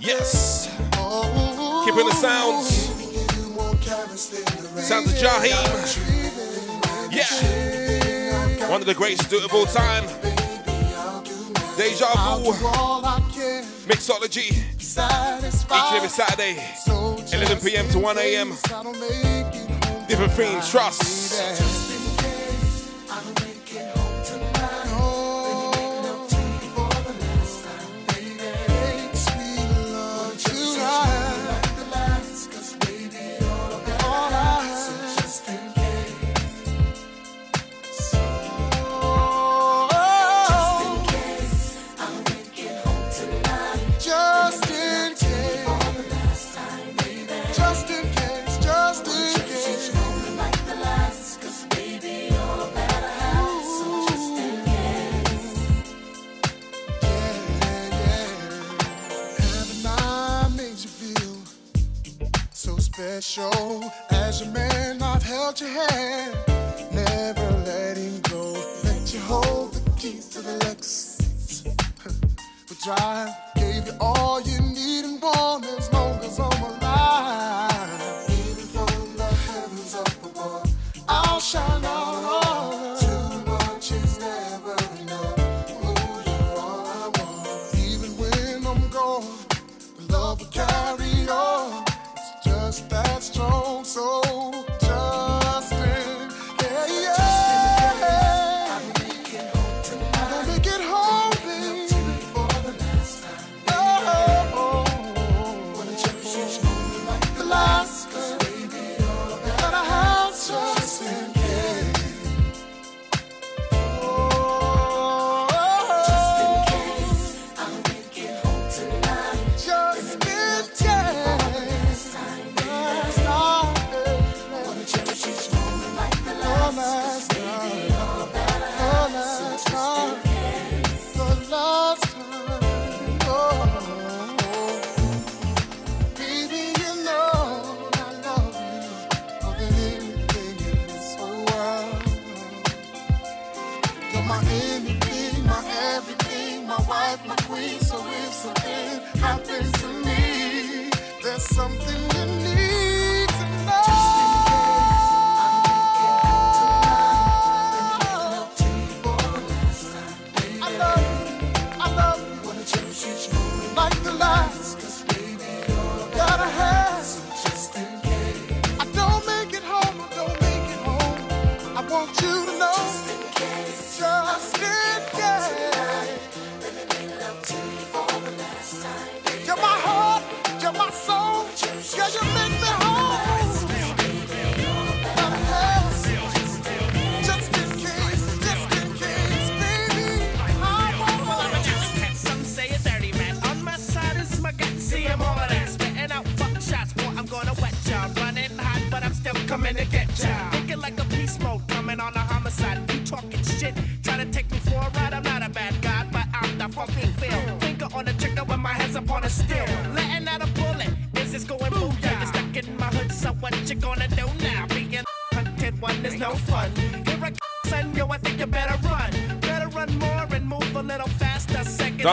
Yes. 0.01 0.67
Keeping 1.85 2.05
the 2.05 2.15
sounds. 2.15 2.67
Sounds 4.83 5.13
of 5.13 5.19
Jaheim. 5.19 5.55
Yeah. 7.13 8.69
One 8.69 8.81
of 8.81 8.89
the 8.89 8.95
greatest 8.95 9.23
to 9.23 9.31
do 9.31 9.37
it 9.37 9.45
of 9.45 9.55
all 9.55 9.67
time. 9.67 10.03
Deja 11.77 12.09
vu. 12.41 12.55
Mixology. 13.87 14.51
Each 14.51 14.99
and 14.99 15.97
every 15.97 16.09
Saturday. 16.09 16.59
11 17.33 17.61
p.m. 17.61 17.89
to 17.91 18.01
1 18.01 18.19
a.m. 18.19 18.49
Different 20.09 20.33
themes. 20.33 20.69
Trust. 20.69 21.70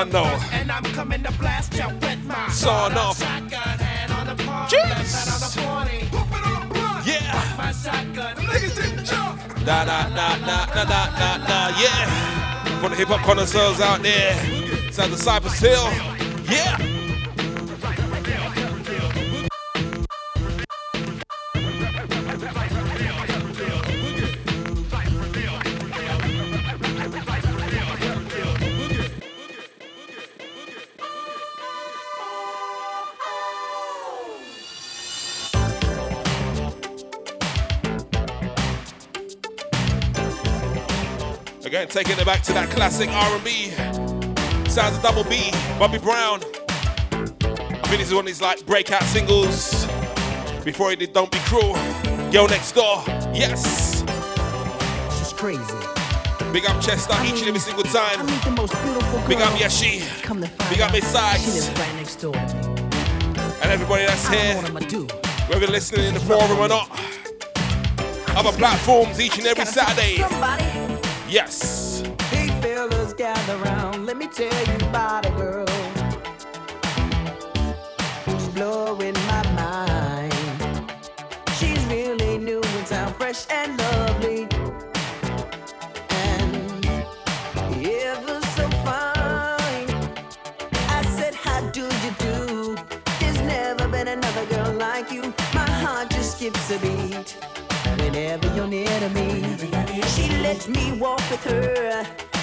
Faster. 0.06 0.12
Second, 0.12 0.12
Done 0.12 0.12
though. 0.12 0.58
and 0.58 0.72
I'm 0.72 0.84
coming 0.94 1.24
to 1.24 1.32
blast 1.34 1.74
you 1.76 1.88
with 1.88 2.24
my 2.26 2.48
Sawn 2.50 2.94
off. 2.94 3.20
shotgun 3.20 3.80
hand 3.80 4.12
on 4.12 4.28
the 4.38 4.44
party, 4.44 4.78
left 4.78 5.28
on 5.28 5.40
the 5.40 5.62
party. 5.62 7.10
Yeah. 7.10 7.56
My 7.58 7.72
shotgun, 7.72 8.36
niggas 8.36 8.76
didn't 8.76 9.06
jump. 9.06 9.40
Da 9.66 9.86
da 9.86 10.10
da 10.10 10.38
da 10.40 10.66
da 10.66 10.86
da 10.86 11.10
da 11.20 11.38
da. 11.48 11.80
Yeah. 11.80 12.80
For 12.82 12.90
the 12.90 12.96
hip 12.96 13.08
hop 13.08 13.22
connoisseurs 13.22 13.80
out 13.82 14.02
there, 14.04 14.36
sounds 14.92 15.14
of 15.14 15.20
Cypress 15.20 15.60
Hill. 15.60 15.88
Taking 42.04 42.20
it 42.20 42.26
back 42.28 42.44
to 42.44 42.54
that 42.54 42.70
classic 42.70 43.10
R&B. 43.10 43.72
Sounds 44.70 44.96
of 44.98 45.02
Double 45.02 45.24
B, 45.24 45.50
Bobby 45.80 45.98
Brown. 45.98 46.40
I 46.44 47.90
think 47.90 47.98
this 47.98 48.10
is 48.10 48.14
one 48.14 48.26
of 48.26 48.28
his 48.28 48.40
like 48.40 48.64
breakout 48.68 49.02
singles. 49.02 49.88
Before 50.64 50.92
he 50.92 50.96
did 50.96 51.12
Don't 51.14 51.32
Be 51.32 51.40
Cruel. 51.40 51.74
Girl 52.32 52.48
Next 52.48 52.74
Door. 52.74 53.02
Yes. 53.34 54.02
She's 55.18 55.34
crazy. 55.34 55.64
Big 56.54 56.68
up 56.68 56.80
Chester 56.84 57.16
each 57.26 57.40
and 57.40 57.48
every 57.48 57.60
single 57.60 57.84
time. 57.86 58.24
meet 58.28 58.44
the 58.44 58.52
most 58.52 58.74
beautiful 58.84 59.20
Big 59.28 59.40
up 59.42 59.50
girl. 59.58 59.68
Yashi. 59.68 60.22
Come 60.22 60.42
to 60.44 60.52
Big 60.70 60.82
up 60.82 60.90
out, 60.90 60.94
Miss 60.94 61.04
She 61.04 61.10
Sykes. 61.10 61.48
lives 61.48 61.80
right 61.80 61.96
next 61.96 62.16
door 62.18 62.34
to 62.34 62.40
me. 62.40 62.82
And 63.64 63.72
everybody 63.72 64.06
that's 64.06 64.24
I 64.30 64.36
here. 64.36 64.56
what 64.58 64.66
I'ma 64.66 64.80
do. 64.82 65.08
Whether 65.48 65.62
you're 65.62 65.72
listening 65.72 66.06
in 66.06 66.14
the 66.14 66.20
forum 66.20 66.60
or 66.60 66.68
not. 66.68 66.92
Other 68.38 68.56
platforms 68.56 69.20
each 69.20 69.40
and 69.40 69.48
every 69.48 69.66
Saturday. 69.66 70.18
Yes. 71.28 71.87
Fellas, 72.90 73.14
gather 73.14 73.58
round. 73.58 74.06
Let 74.06 74.18
me 74.18 74.28
tell 74.28 74.66
you 74.68 74.88
about 74.88 75.26
a 75.26 75.32
girl 75.32 75.66
who's 78.26 78.48
blowing 78.50 79.14
my 79.14 79.44
mind. 79.56 80.92
She's 81.58 81.84
really 81.88 82.38
new 82.38 82.62
in 82.62 82.84
town, 82.86 83.14
fresh 83.14 83.46
and 83.50 83.78
lovely, 83.78 84.48
and 86.10 86.86
ever 86.86 88.42
so 88.56 88.70
fine. 88.86 89.90
I 90.90 91.04
said, 91.18 91.34
How 91.36 91.62
do 91.72 91.84
you 92.04 92.12
do? 92.20 92.78
There's 93.20 93.42
never 93.42 93.88
been 93.88 94.08
another 94.08 94.46
girl 94.46 94.72
like 94.74 95.12
you. 95.12 95.34
My 95.54 95.70
heart 95.70 96.10
just 96.10 96.38
skips 96.38 96.72
a 96.72 96.80
beat 96.80 97.38
whenever 98.00 98.54
you're 98.56 98.68
near 98.68 99.00
to 99.00 99.10
me. 99.10 99.44
She 100.16 100.30
lets 100.42 100.68
me 100.68 100.94
walk 100.94 101.22
with 101.30 101.44
her. 101.46 102.37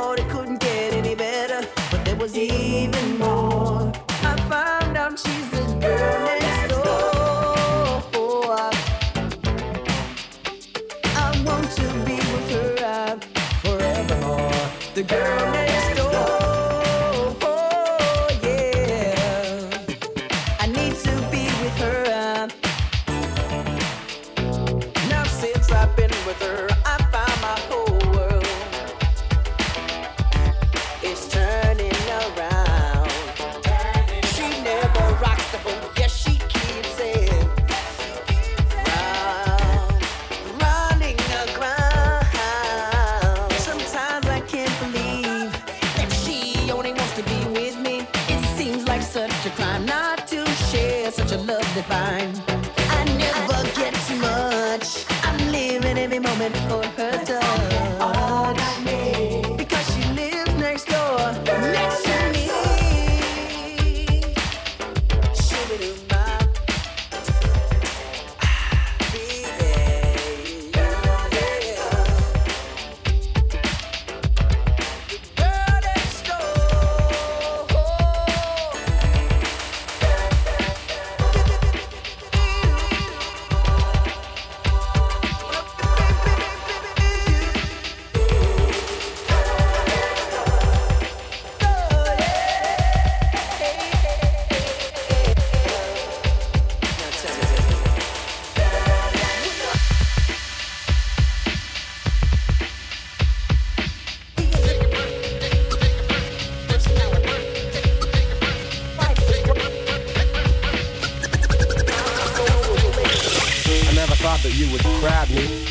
Thought 0.00 0.20
it 0.20 0.28
couldn't 0.28 0.60
get 0.60 0.92
any 0.94 1.16
better, 1.16 1.66
but 1.90 2.04
there 2.04 2.14
was 2.14 2.38
even 2.38 3.18
more. 3.18 3.92
I 4.22 4.36
found 4.48 4.96
out 4.96 5.18
she's 5.18 5.50
the 5.50 5.64
girl 5.80 6.47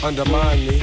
undermine 0.07 0.65
me, 0.65 0.81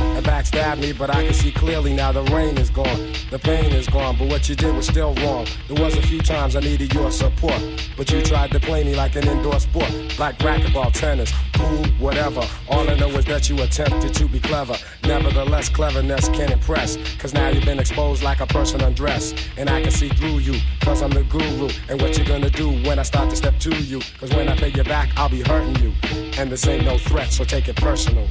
and 0.00 0.24
backstab 0.24 0.78
me, 0.78 0.92
but 0.92 1.10
I 1.10 1.24
can 1.24 1.34
see 1.34 1.50
clearly 1.50 1.92
now 1.92 2.12
the 2.12 2.22
rain 2.24 2.56
is 2.58 2.70
gone, 2.70 3.12
the 3.32 3.38
pain 3.38 3.72
is 3.72 3.88
gone, 3.88 4.16
but 4.16 4.28
what 4.28 4.48
you 4.48 4.54
did 4.54 4.72
was 4.76 4.86
still 4.86 5.14
wrong. 5.16 5.48
There 5.66 5.82
was 5.82 5.96
a 5.96 6.02
few 6.02 6.20
times 6.20 6.54
I 6.54 6.60
needed 6.60 6.94
your 6.94 7.10
support, 7.10 7.60
but 7.96 8.08
you 8.12 8.22
tried 8.22 8.52
to 8.52 8.60
play 8.60 8.84
me 8.84 8.94
like 8.94 9.16
an 9.16 9.26
indoor 9.26 9.58
sport, 9.58 9.90
like 10.16 10.38
racquetball, 10.38 10.92
tennis, 10.92 11.32
pool, 11.52 11.84
whatever. 11.98 12.42
All 12.68 12.88
I 12.88 12.94
know 12.94 13.08
is 13.08 13.24
that 13.26 13.48
you 13.48 13.60
attempted 13.62 14.14
to 14.14 14.26
be 14.26 14.40
clever. 14.40 14.74
Nevertheless, 15.04 15.68
cleverness 15.68 16.28
can 16.28 16.52
impress, 16.52 16.96
cause 17.18 17.34
now 17.34 17.48
you've 17.48 17.64
been 17.64 17.78
exposed 17.78 18.22
like 18.22 18.40
a 18.40 18.46
person 18.46 18.80
undressed, 18.80 19.36
and 19.56 19.68
I 19.70 19.82
can 19.82 19.90
see 19.90 20.08
through 20.08 20.38
you, 20.38 20.60
cause 20.80 21.02
I'm 21.02 21.10
the 21.10 21.24
guru, 21.24 21.68
and 21.88 22.00
what 22.00 22.18
you 22.18 22.24
gonna 22.24 22.50
do 22.50 22.70
when 22.86 22.98
I 22.98 23.02
start 23.02 23.30
to 23.30 23.36
step 23.36 23.58
to 23.60 23.76
you, 23.76 24.00
cause 24.18 24.30
when 24.34 24.48
I 24.48 24.56
pay 24.56 24.68
you 24.68 24.84
back, 24.84 25.10
I'll 25.16 25.28
be 25.28 25.42
hurting 25.42 25.76
you, 25.76 25.92
and 26.38 26.50
this 26.50 26.66
ain't 26.66 26.84
no 26.84 26.98
threat, 26.98 27.32
so 27.32 27.44
take 27.44 27.68
it 27.68 27.76
personal. 27.76 28.28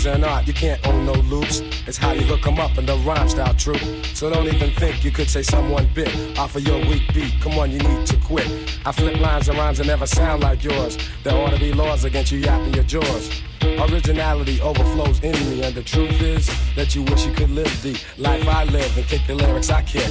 Things 0.00 0.24
are 0.24 0.42
you 0.44 0.54
can't 0.54 0.86
own 0.86 1.04
no 1.04 1.12
loops. 1.12 1.60
It's 1.86 1.98
how 1.98 2.12
you 2.12 2.24
look 2.24 2.46
'em 2.46 2.58
up 2.58 2.78
in 2.78 2.86
the 2.86 2.96
rhyme 3.04 3.28
style 3.28 3.52
true. 3.52 3.78
So 4.14 4.30
don't 4.30 4.46
even 4.46 4.70
think 4.70 5.04
you 5.04 5.10
could 5.10 5.28
say 5.28 5.42
someone 5.42 5.90
bit 5.92 6.08
off 6.38 6.56
of 6.56 6.66
your 6.66 6.78
weak 6.86 7.02
beat. 7.12 7.34
Come 7.42 7.58
on, 7.58 7.70
you 7.70 7.80
need 7.80 8.06
to 8.06 8.16
quit. 8.16 8.48
I 8.86 8.92
flip 8.92 9.20
lines 9.20 9.48
and 9.48 9.58
rhymes 9.58 9.76
that 9.76 9.86
never 9.86 10.06
sound 10.06 10.42
like 10.42 10.64
yours. 10.64 10.96
There 11.22 11.36
ought 11.36 11.50
to 11.50 11.58
be 11.58 11.74
laws 11.74 12.04
against 12.04 12.32
you 12.32 12.38
yapping 12.38 12.72
your 12.72 12.84
jaws. 12.84 13.28
Originality 13.62 14.58
overflows 14.62 15.20
in 15.20 15.32
me, 15.50 15.64
and 15.64 15.74
the 15.74 15.82
truth 15.82 16.22
is 16.22 16.48
that 16.76 16.94
you 16.94 17.02
wish 17.02 17.26
you 17.26 17.32
could 17.32 17.50
live 17.50 17.70
the 17.82 17.94
life 18.16 18.48
I 18.48 18.64
live 18.64 18.96
and 18.96 19.06
kick 19.06 19.26
the 19.26 19.34
lyrics 19.34 19.68
I 19.68 19.82
kick. 19.82 20.10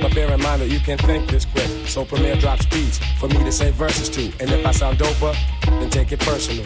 But 0.00 0.14
bear 0.14 0.32
in 0.32 0.40
mind 0.40 0.62
that 0.62 0.70
you 0.70 0.80
can 0.80 0.96
think 0.96 1.30
this 1.30 1.44
quick, 1.44 1.68
so 1.86 2.02
Premier 2.06 2.36
drops 2.36 2.64
beats 2.64 2.98
for 3.20 3.28
me 3.28 3.44
to 3.44 3.52
say 3.52 3.72
verses 3.72 4.08
to. 4.10 4.32
And 4.40 4.50
if 4.50 4.64
I 4.64 4.70
sound 4.70 4.98
doper, 4.98 5.36
then 5.66 5.90
take 5.90 6.12
it 6.12 6.20
personal. 6.20 6.64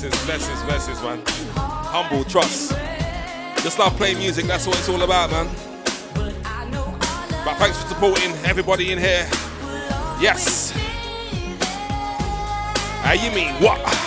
blessings, 0.00 0.24
blessings, 0.24 0.62
blessings, 0.62 1.02
man. 1.02 1.22
Humble 1.56 2.24
trust. 2.24 2.72
Just 3.62 3.78
love 3.78 3.94
playing 3.96 4.16
music, 4.16 4.46
that's 4.46 4.66
what 4.66 4.78
it's 4.78 4.88
all 4.88 5.02
about, 5.02 5.30
man. 5.30 5.46
But 7.44 7.56
thanks 7.58 7.82
for 7.82 7.88
supporting 7.88 8.32
everybody 8.46 8.92
in 8.92 8.98
here. 8.98 9.28
Yes. 10.18 10.70
How 13.02 13.12
you 13.12 13.30
mean 13.32 13.52
what? 13.62 13.99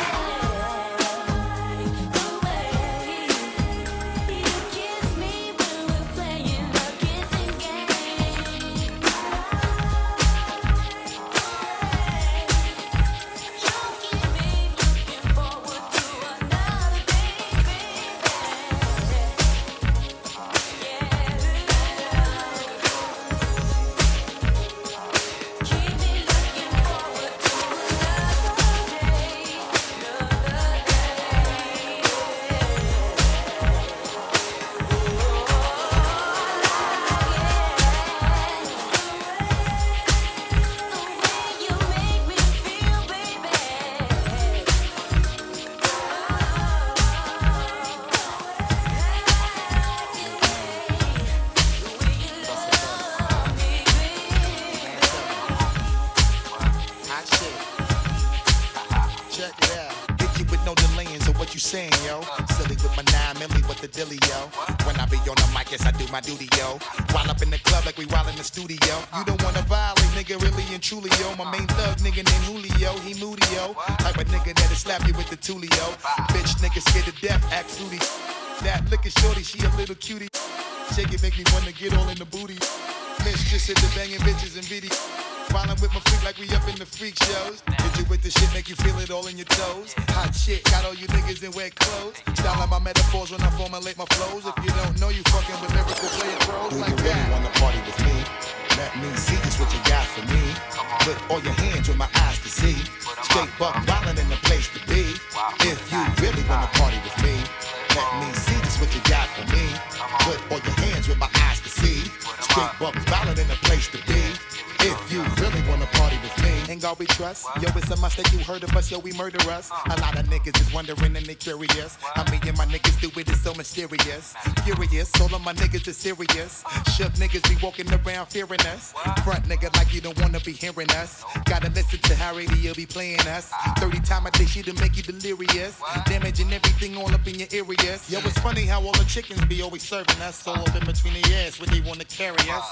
So 123.84 123.96
mysterious. 123.96 124.34
Furious, 124.64 125.12
all 125.22 125.34
of 125.36 125.42
my 125.44 125.54
niggas 125.54 125.88
is 125.88 125.98
serious. 125.98 126.64
Shook 126.96 127.14
niggas 127.14 127.48
be 127.50 127.56
walking 127.66 127.92
around 127.92 128.28
fearing 128.28 128.62
us. 128.62 128.94
Front 129.24 129.46
nigga 129.46 129.76
like 129.76 129.94
you 129.94 130.02
don't 130.02 130.20
wanna 130.22 130.40
be 130.40 130.52
hearing 130.52 130.90
us. 130.92 131.24
Gotta 131.46 131.70
listen 131.70 132.00
to 132.00 132.16
how 132.16 132.36
radio 132.36 132.74
be 132.74 132.86
playing 132.86 133.20
us. 133.22 133.52
30 133.80 134.00
time 134.02 134.26
a 134.26 134.32
day 134.32 134.46
shit 134.46 134.66
to 134.66 134.74
make 134.82 134.96
you 134.98 135.04
delirious. 135.04 135.80
Damaging 136.06 136.52
everything 136.54 136.98
all 136.98 137.14
up 137.14 137.28
in 137.28 137.36
your 137.36 137.48
areas. 137.52 138.10
Yo, 138.10 138.20
it's 138.20 138.40
funny 138.40 138.66
how 138.66 138.82
all 138.82 138.94
the 138.94 139.06
chickens 139.06 139.44
be 139.46 139.62
always 139.62 139.84
serving 139.84 140.22
us. 140.22 140.48
All 140.48 140.56
up 140.56 140.76
in 140.76 140.86
between 140.86 141.14
the 141.14 141.34
ass 141.36 141.60
where 141.60 141.68
they 141.68 141.82
wanna 141.82 142.06
carry 142.06 142.50
us. 142.50 142.66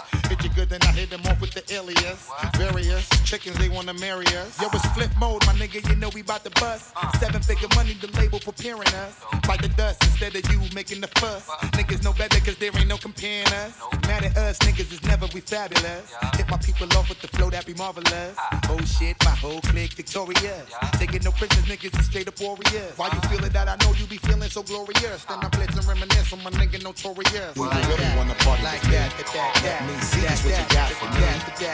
Good, 0.56 0.69
then 0.69 0.82
I 0.84 0.91
hit 0.91 1.10
them 1.10 1.22
off 1.28 1.40
with 1.40 1.52
the 1.52 1.64
alias. 1.73 2.30
Various 2.57 3.07
chickens, 3.23 3.57
they 3.57 3.69
wanna 3.69 3.94
marry 3.94 4.26
us. 4.36 4.60
Yo, 4.61 4.68
it's 4.73 4.86
Flipmode, 4.88 5.45
my 5.48 5.53
nigga, 5.53 5.88
you 5.88 5.95
know 5.95 6.10
we 6.14 6.22
bout 6.22 6.44
to 6.44 6.49
bust. 6.60 6.91
Uh. 6.95 7.11
Seven 7.19 7.41
figure 7.41 7.69
money, 7.76 7.94
the 7.94 8.07
label 8.19 8.40
preparing 8.40 8.88
us. 9.06 9.15
Bite 9.48 9.61
the 9.61 9.69
dust 9.69 10.03
instead 10.03 10.36
of 10.36 10.44
you 10.52 10.60
making 10.76 10.99
the 10.99 11.07
fuss. 11.19 11.48
Niggas 11.78 12.03
know 12.03 12.11
better 12.14 12.40
cause 12.41 12.57
there 12.57 12.72
ain't 12.76 12.88
no 12.88 12.98
comparing 12.98 13.48
us. 13.48 13.80
Mad 14.07 14.26
at 14.26 14.38
us, 14.38 14.60
niggas 14.60 14.91
is 14.91 15.02
never 15.03 15.26
we 15.34 15.40
fabulous. 15.40 16.14
Hit 16.36 16.49
my 16.49 16.57
people 16.57 16.88
off 16.98 17.07
with 17.07 17.22
the 17.22 17.30
flow 17.30 17.49
that 17.49 17.65
be 17.65 17.73
marvelous. 17.76 18.36
Ah. 18.38 18.60
Oh 18.69 18.80
shit, 18.82 19.15
my 19.23 19.32
whole 19.32 19.61
clique 19.61 19.94
victorious. 19.94 20.68
Taking 20.99 21.23
no 21.23 21.32
prisoners, 21.32 21.65
niggas 21.65 21.98
is 21.98 22.06
straight 22.07 22.28
up 22.28 22.40
warriors. 22.41 22.91
Why 22.98 23.07
you 23.07 23.19
uh. 23.23 23.28
feeling 23.30 23.52
that? 23.53 23.69
I 23.69 23.78
know 23.86 23.94
you 23.94 24.06
be 24.06 24.18
feeling 24.18 24.49
so 24.49 24.64
glorious. 24.64 25.23
Then 25.23 25.40
I 25.40 25.48
uh. 25.48 25.49
blitz 25.49 25.78
and 25.78 25.88
reminisce 25.88 26.34
on 26.34 26.44
my 26.44 26.52
nigga 26.52 26.84
notorious. 26.84 27.53
Do 27.56 27.64
you 27.64 27.69
really 27.69 28.11
wanna 28.18 28.36
party 28.44 28.64
like 28.64 28.82
with 28.82 28.91
me? 28.91 28.98
that, 28.98 29.15
that, 29.15 29.28
that, 29.32 29.52
Let 29.56 29.64
that, 29.64 29.88
me 29.88 29.95
see 30.02 30.22
that, 30.22 30.40
what 30.43 30.57
you 30.57 30.76
got 30.76 30.89
for 30.91 31.09
me. 31.13 31.22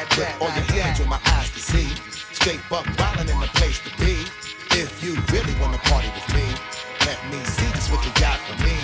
Put 0.09 0.41
all 0.41 0.51
your 0.55 0.67
hands 0.75 0.99
with 0.99 1.07
my 1.07 1.19
eyes 1.25 1.49
to 1.51 1.59
see. 1.59 1.89
Straight 2.33 2.61
buck 2.69 2.85
wildin' 2.97 3.29
in 3.31 3.39
the 3.39 3.47
place 3.55 3.79
to 3.79 3.91
be. 3.97 4.25
If 4.71 5.03
you 5.03 5.15
really 5.31 5.55
wanna 5.59 5.77
party 5.89 6.09
with 6.13 6.27
me, 6.35 6.45
let 7.05 7.19
me 7.31 7.39
see 7.43 7.69
just 7.71 7.91
what 7.91 8.03
you 8.05 8.11
got 8.19 8.37
for 8.45 8.57
me. 8.63 8.75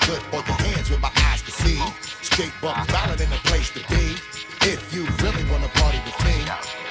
Put 0.00 0.20
all 0.32 0.42
your 0.42 0.58
hands 0.66 0.90
with 0.90 1.00
my 1.00 1.12
eyes 1.30 1.42
to 1.42 1.50
see. 1.50 1.80
Straight 2.22 2.52
buck 2.60 2.76
wildin' 2.88 3.20
in 3.20 3.30
the 3.30 3.40
place 3.48 3.70
to 3.70 3.80
be. 3.88 4.16
If 4.62 4.92
you 4.92 5.06
really 5.22 5.44
wanna 5.50 5.68
party 5.68 6.00
with 6.04 6.18
me. 6.24 6.87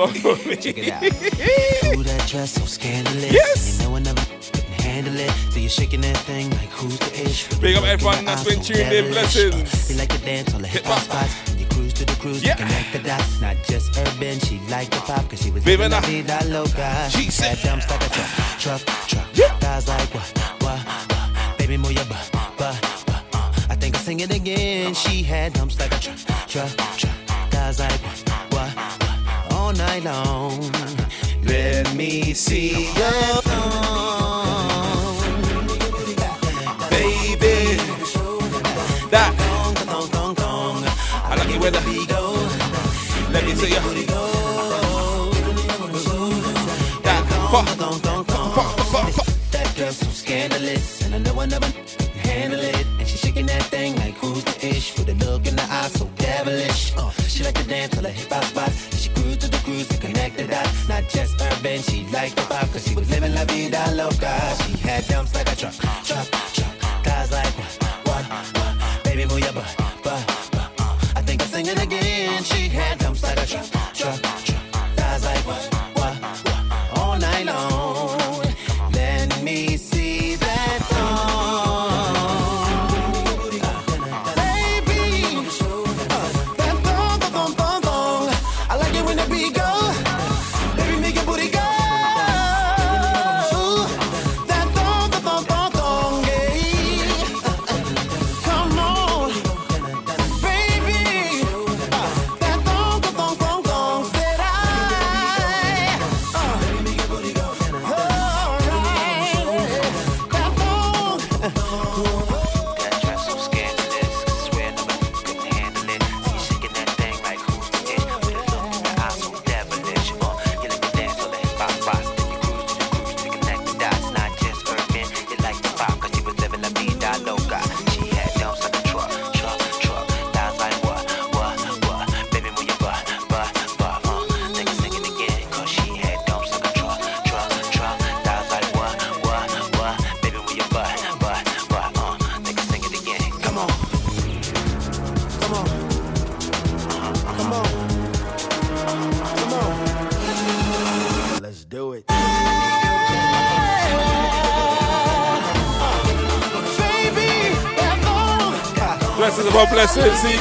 One 0.00 0.14
for 0.14 0.36
me. 0.48 0.56
Check 0.56 0.78
it 0.78 0.92
out. 0.92 1.02
Ooh, 1.98 2.02
that 2.02 2.26
dress 2.26 2.52
so 2.52 2.64
scandalous. 2.64 3.32
Yes. 3.32 3.78
You 3.80 3.88
know 3.88 3.96
I 3.96 4.00
never 4.00 4.24
can 4.24 4.72
handle 4.80 5.16
it. 5.16 5.30
So 5.52 5.58
you're 5.60 5.68
shaking 5.68 6.00
that 6.00 6.16
thing 6.16 6.50
like 6.50 6.70
who's 6.70 6.98
the 6.98 7.10
ish? 7.22 7.48
Big 7.58 7.76
up 7.76 7.84
everyone 7.84 8.24
that's 8.24 8.44
been 8.44 8.60
tuned 8.60 8.92
in. 8.92 9.12
Blessings. 9.12 9.90
You 9.90 9.96
like 9.96 10.08
to 10.08 10.18
dance 10.18 10.54
on 10.54 10.62
the 10.62 10.68
hip 10.68 10.84
hop 10.84 11.02
spots. 11.02 11.34
You 11.58 11.66
cruise 11.66 11.92
to 11.94 12.04
the 12.04 12.14
cruise 12.14 12.42
to 12.42 12.54
connect 12.56 12.92
the 12.92 13.00
dots. 13.00 13.40
Not 13.40 13.56
just 13.68 13.96
urban, 13.98 14.40
she 14.40 14.58
liked 14.70 14.92
the 14.92 15.00
pop 15.00 15.22
because 15.24 15.42
she 15.42 15.50
was 15.50 15.64
living 15.66 15.90
la 15.90 16.00
vida 16.00 16.38
loca. 16.46 17.08
She 17.10 17.30
said, 17.30 17.58
dumps 17.62 17.88
like 17.90 18.02
a 18.06 18.10
truck, 18.10 18.30
truck, 18.58 18.80
truck. 19.34 19.60
Guys 19.60 19.86
like 19.88 20.14
what, 20.14 20.38
what, 20.38 20.80
what? 20.88 21.58
Baby, 21.58 21.76
move 21.76 21.92
your 21.92 22.04
butt, 22.06 22.30
butt, 22.32 22.56
butt. 22.56 22.78
I 23.68 23.76
think 23.76 23.94
I'll 23.96 24.02
sing 24.02 24.20
it 24.20 24.34
again. 24.34 24.94
She 24.94 25.22
had 25.22 25.52
dumps 25.52 25.78
like 25.78 25.92
a 25.94 26.00
truck, 26.00 26.18
truck, 26.48 26.70
truck. 26.96 27.16
Guys 27.50 27.78
like 27.78 28.00
night 30.02 30.24
long. 30.24 30.72
Let 31.42 31.94
me 31.94 32.34
see 32.34 32.86
your 32.86 33.42
baby. 36.90 37.76
That. 39.10 39.34
I 41.24 41.34
like 41.36 41.48
it 41.48 41.60
when 41.60 41.72
the 41.72 41.80
Let 43.32 43.44
me 43.44 43.54
see 43.54 43.68
you. 43.68 44.06
That. 47.02 47.22
That 48.02 48.19
liked 62.30 62.48
the 62.48 62.54
pop 62.54 62.72
cause 62.72 62.86
she 62.86 62.94
was 62.94 63.10
living 63.10 63.34
la 63.34 63.44
vida 63.44 63.92
loca. 63.94 64.54
She 64.64 64.76
had 64.88 65.06
dumps 65.08 65.34
like 65.34 65.50
a 65.52 65.56
truck, 65.56 65.74
truck. 66.04 66.29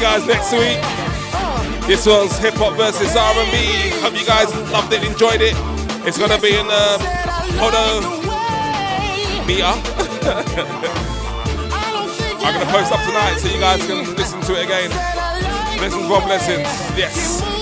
Guys 0.09 0.25
next 0.25 0.51
week. 0.53 0.81
This 1.85 2.07
was 2.07 2.35
hip 2.39 2.55
hop 2.55 2.73
versus 2.75 3.15
R&B. 3.15 3.93
Hope 4.01 4.17
you 4.17 4.25
guys 4.25 4.49
loved 4.71 4.91
it, 4.91 5.03
enjoyed 5.03 5.39
it. 5.39 5.53
It's 6.03 6.17
gonna 6.17 6.41
be 6.41 6.57
in 6.57 6.65
the 6.65 6.97
Podo 7.61 8.01
meter. 9.45 9.65
I'm 12.41 12.53
gonna 12.53 12.71
post 12.71 12.91
up 12.91 13.05
tonight 13.05 13.37
so 13.37 13.53
you 13.53 13.59
guys 13.59 13.85
can 13.85 14.15
listen 14.15 14.41
to 14.41 14.53
it 14.59 14.65
again. 14.65 14.89
Blessings 15.77 16.05
upon 16.05 16.23
blessings. 16.25 16.67
Yes. 16.97 17.58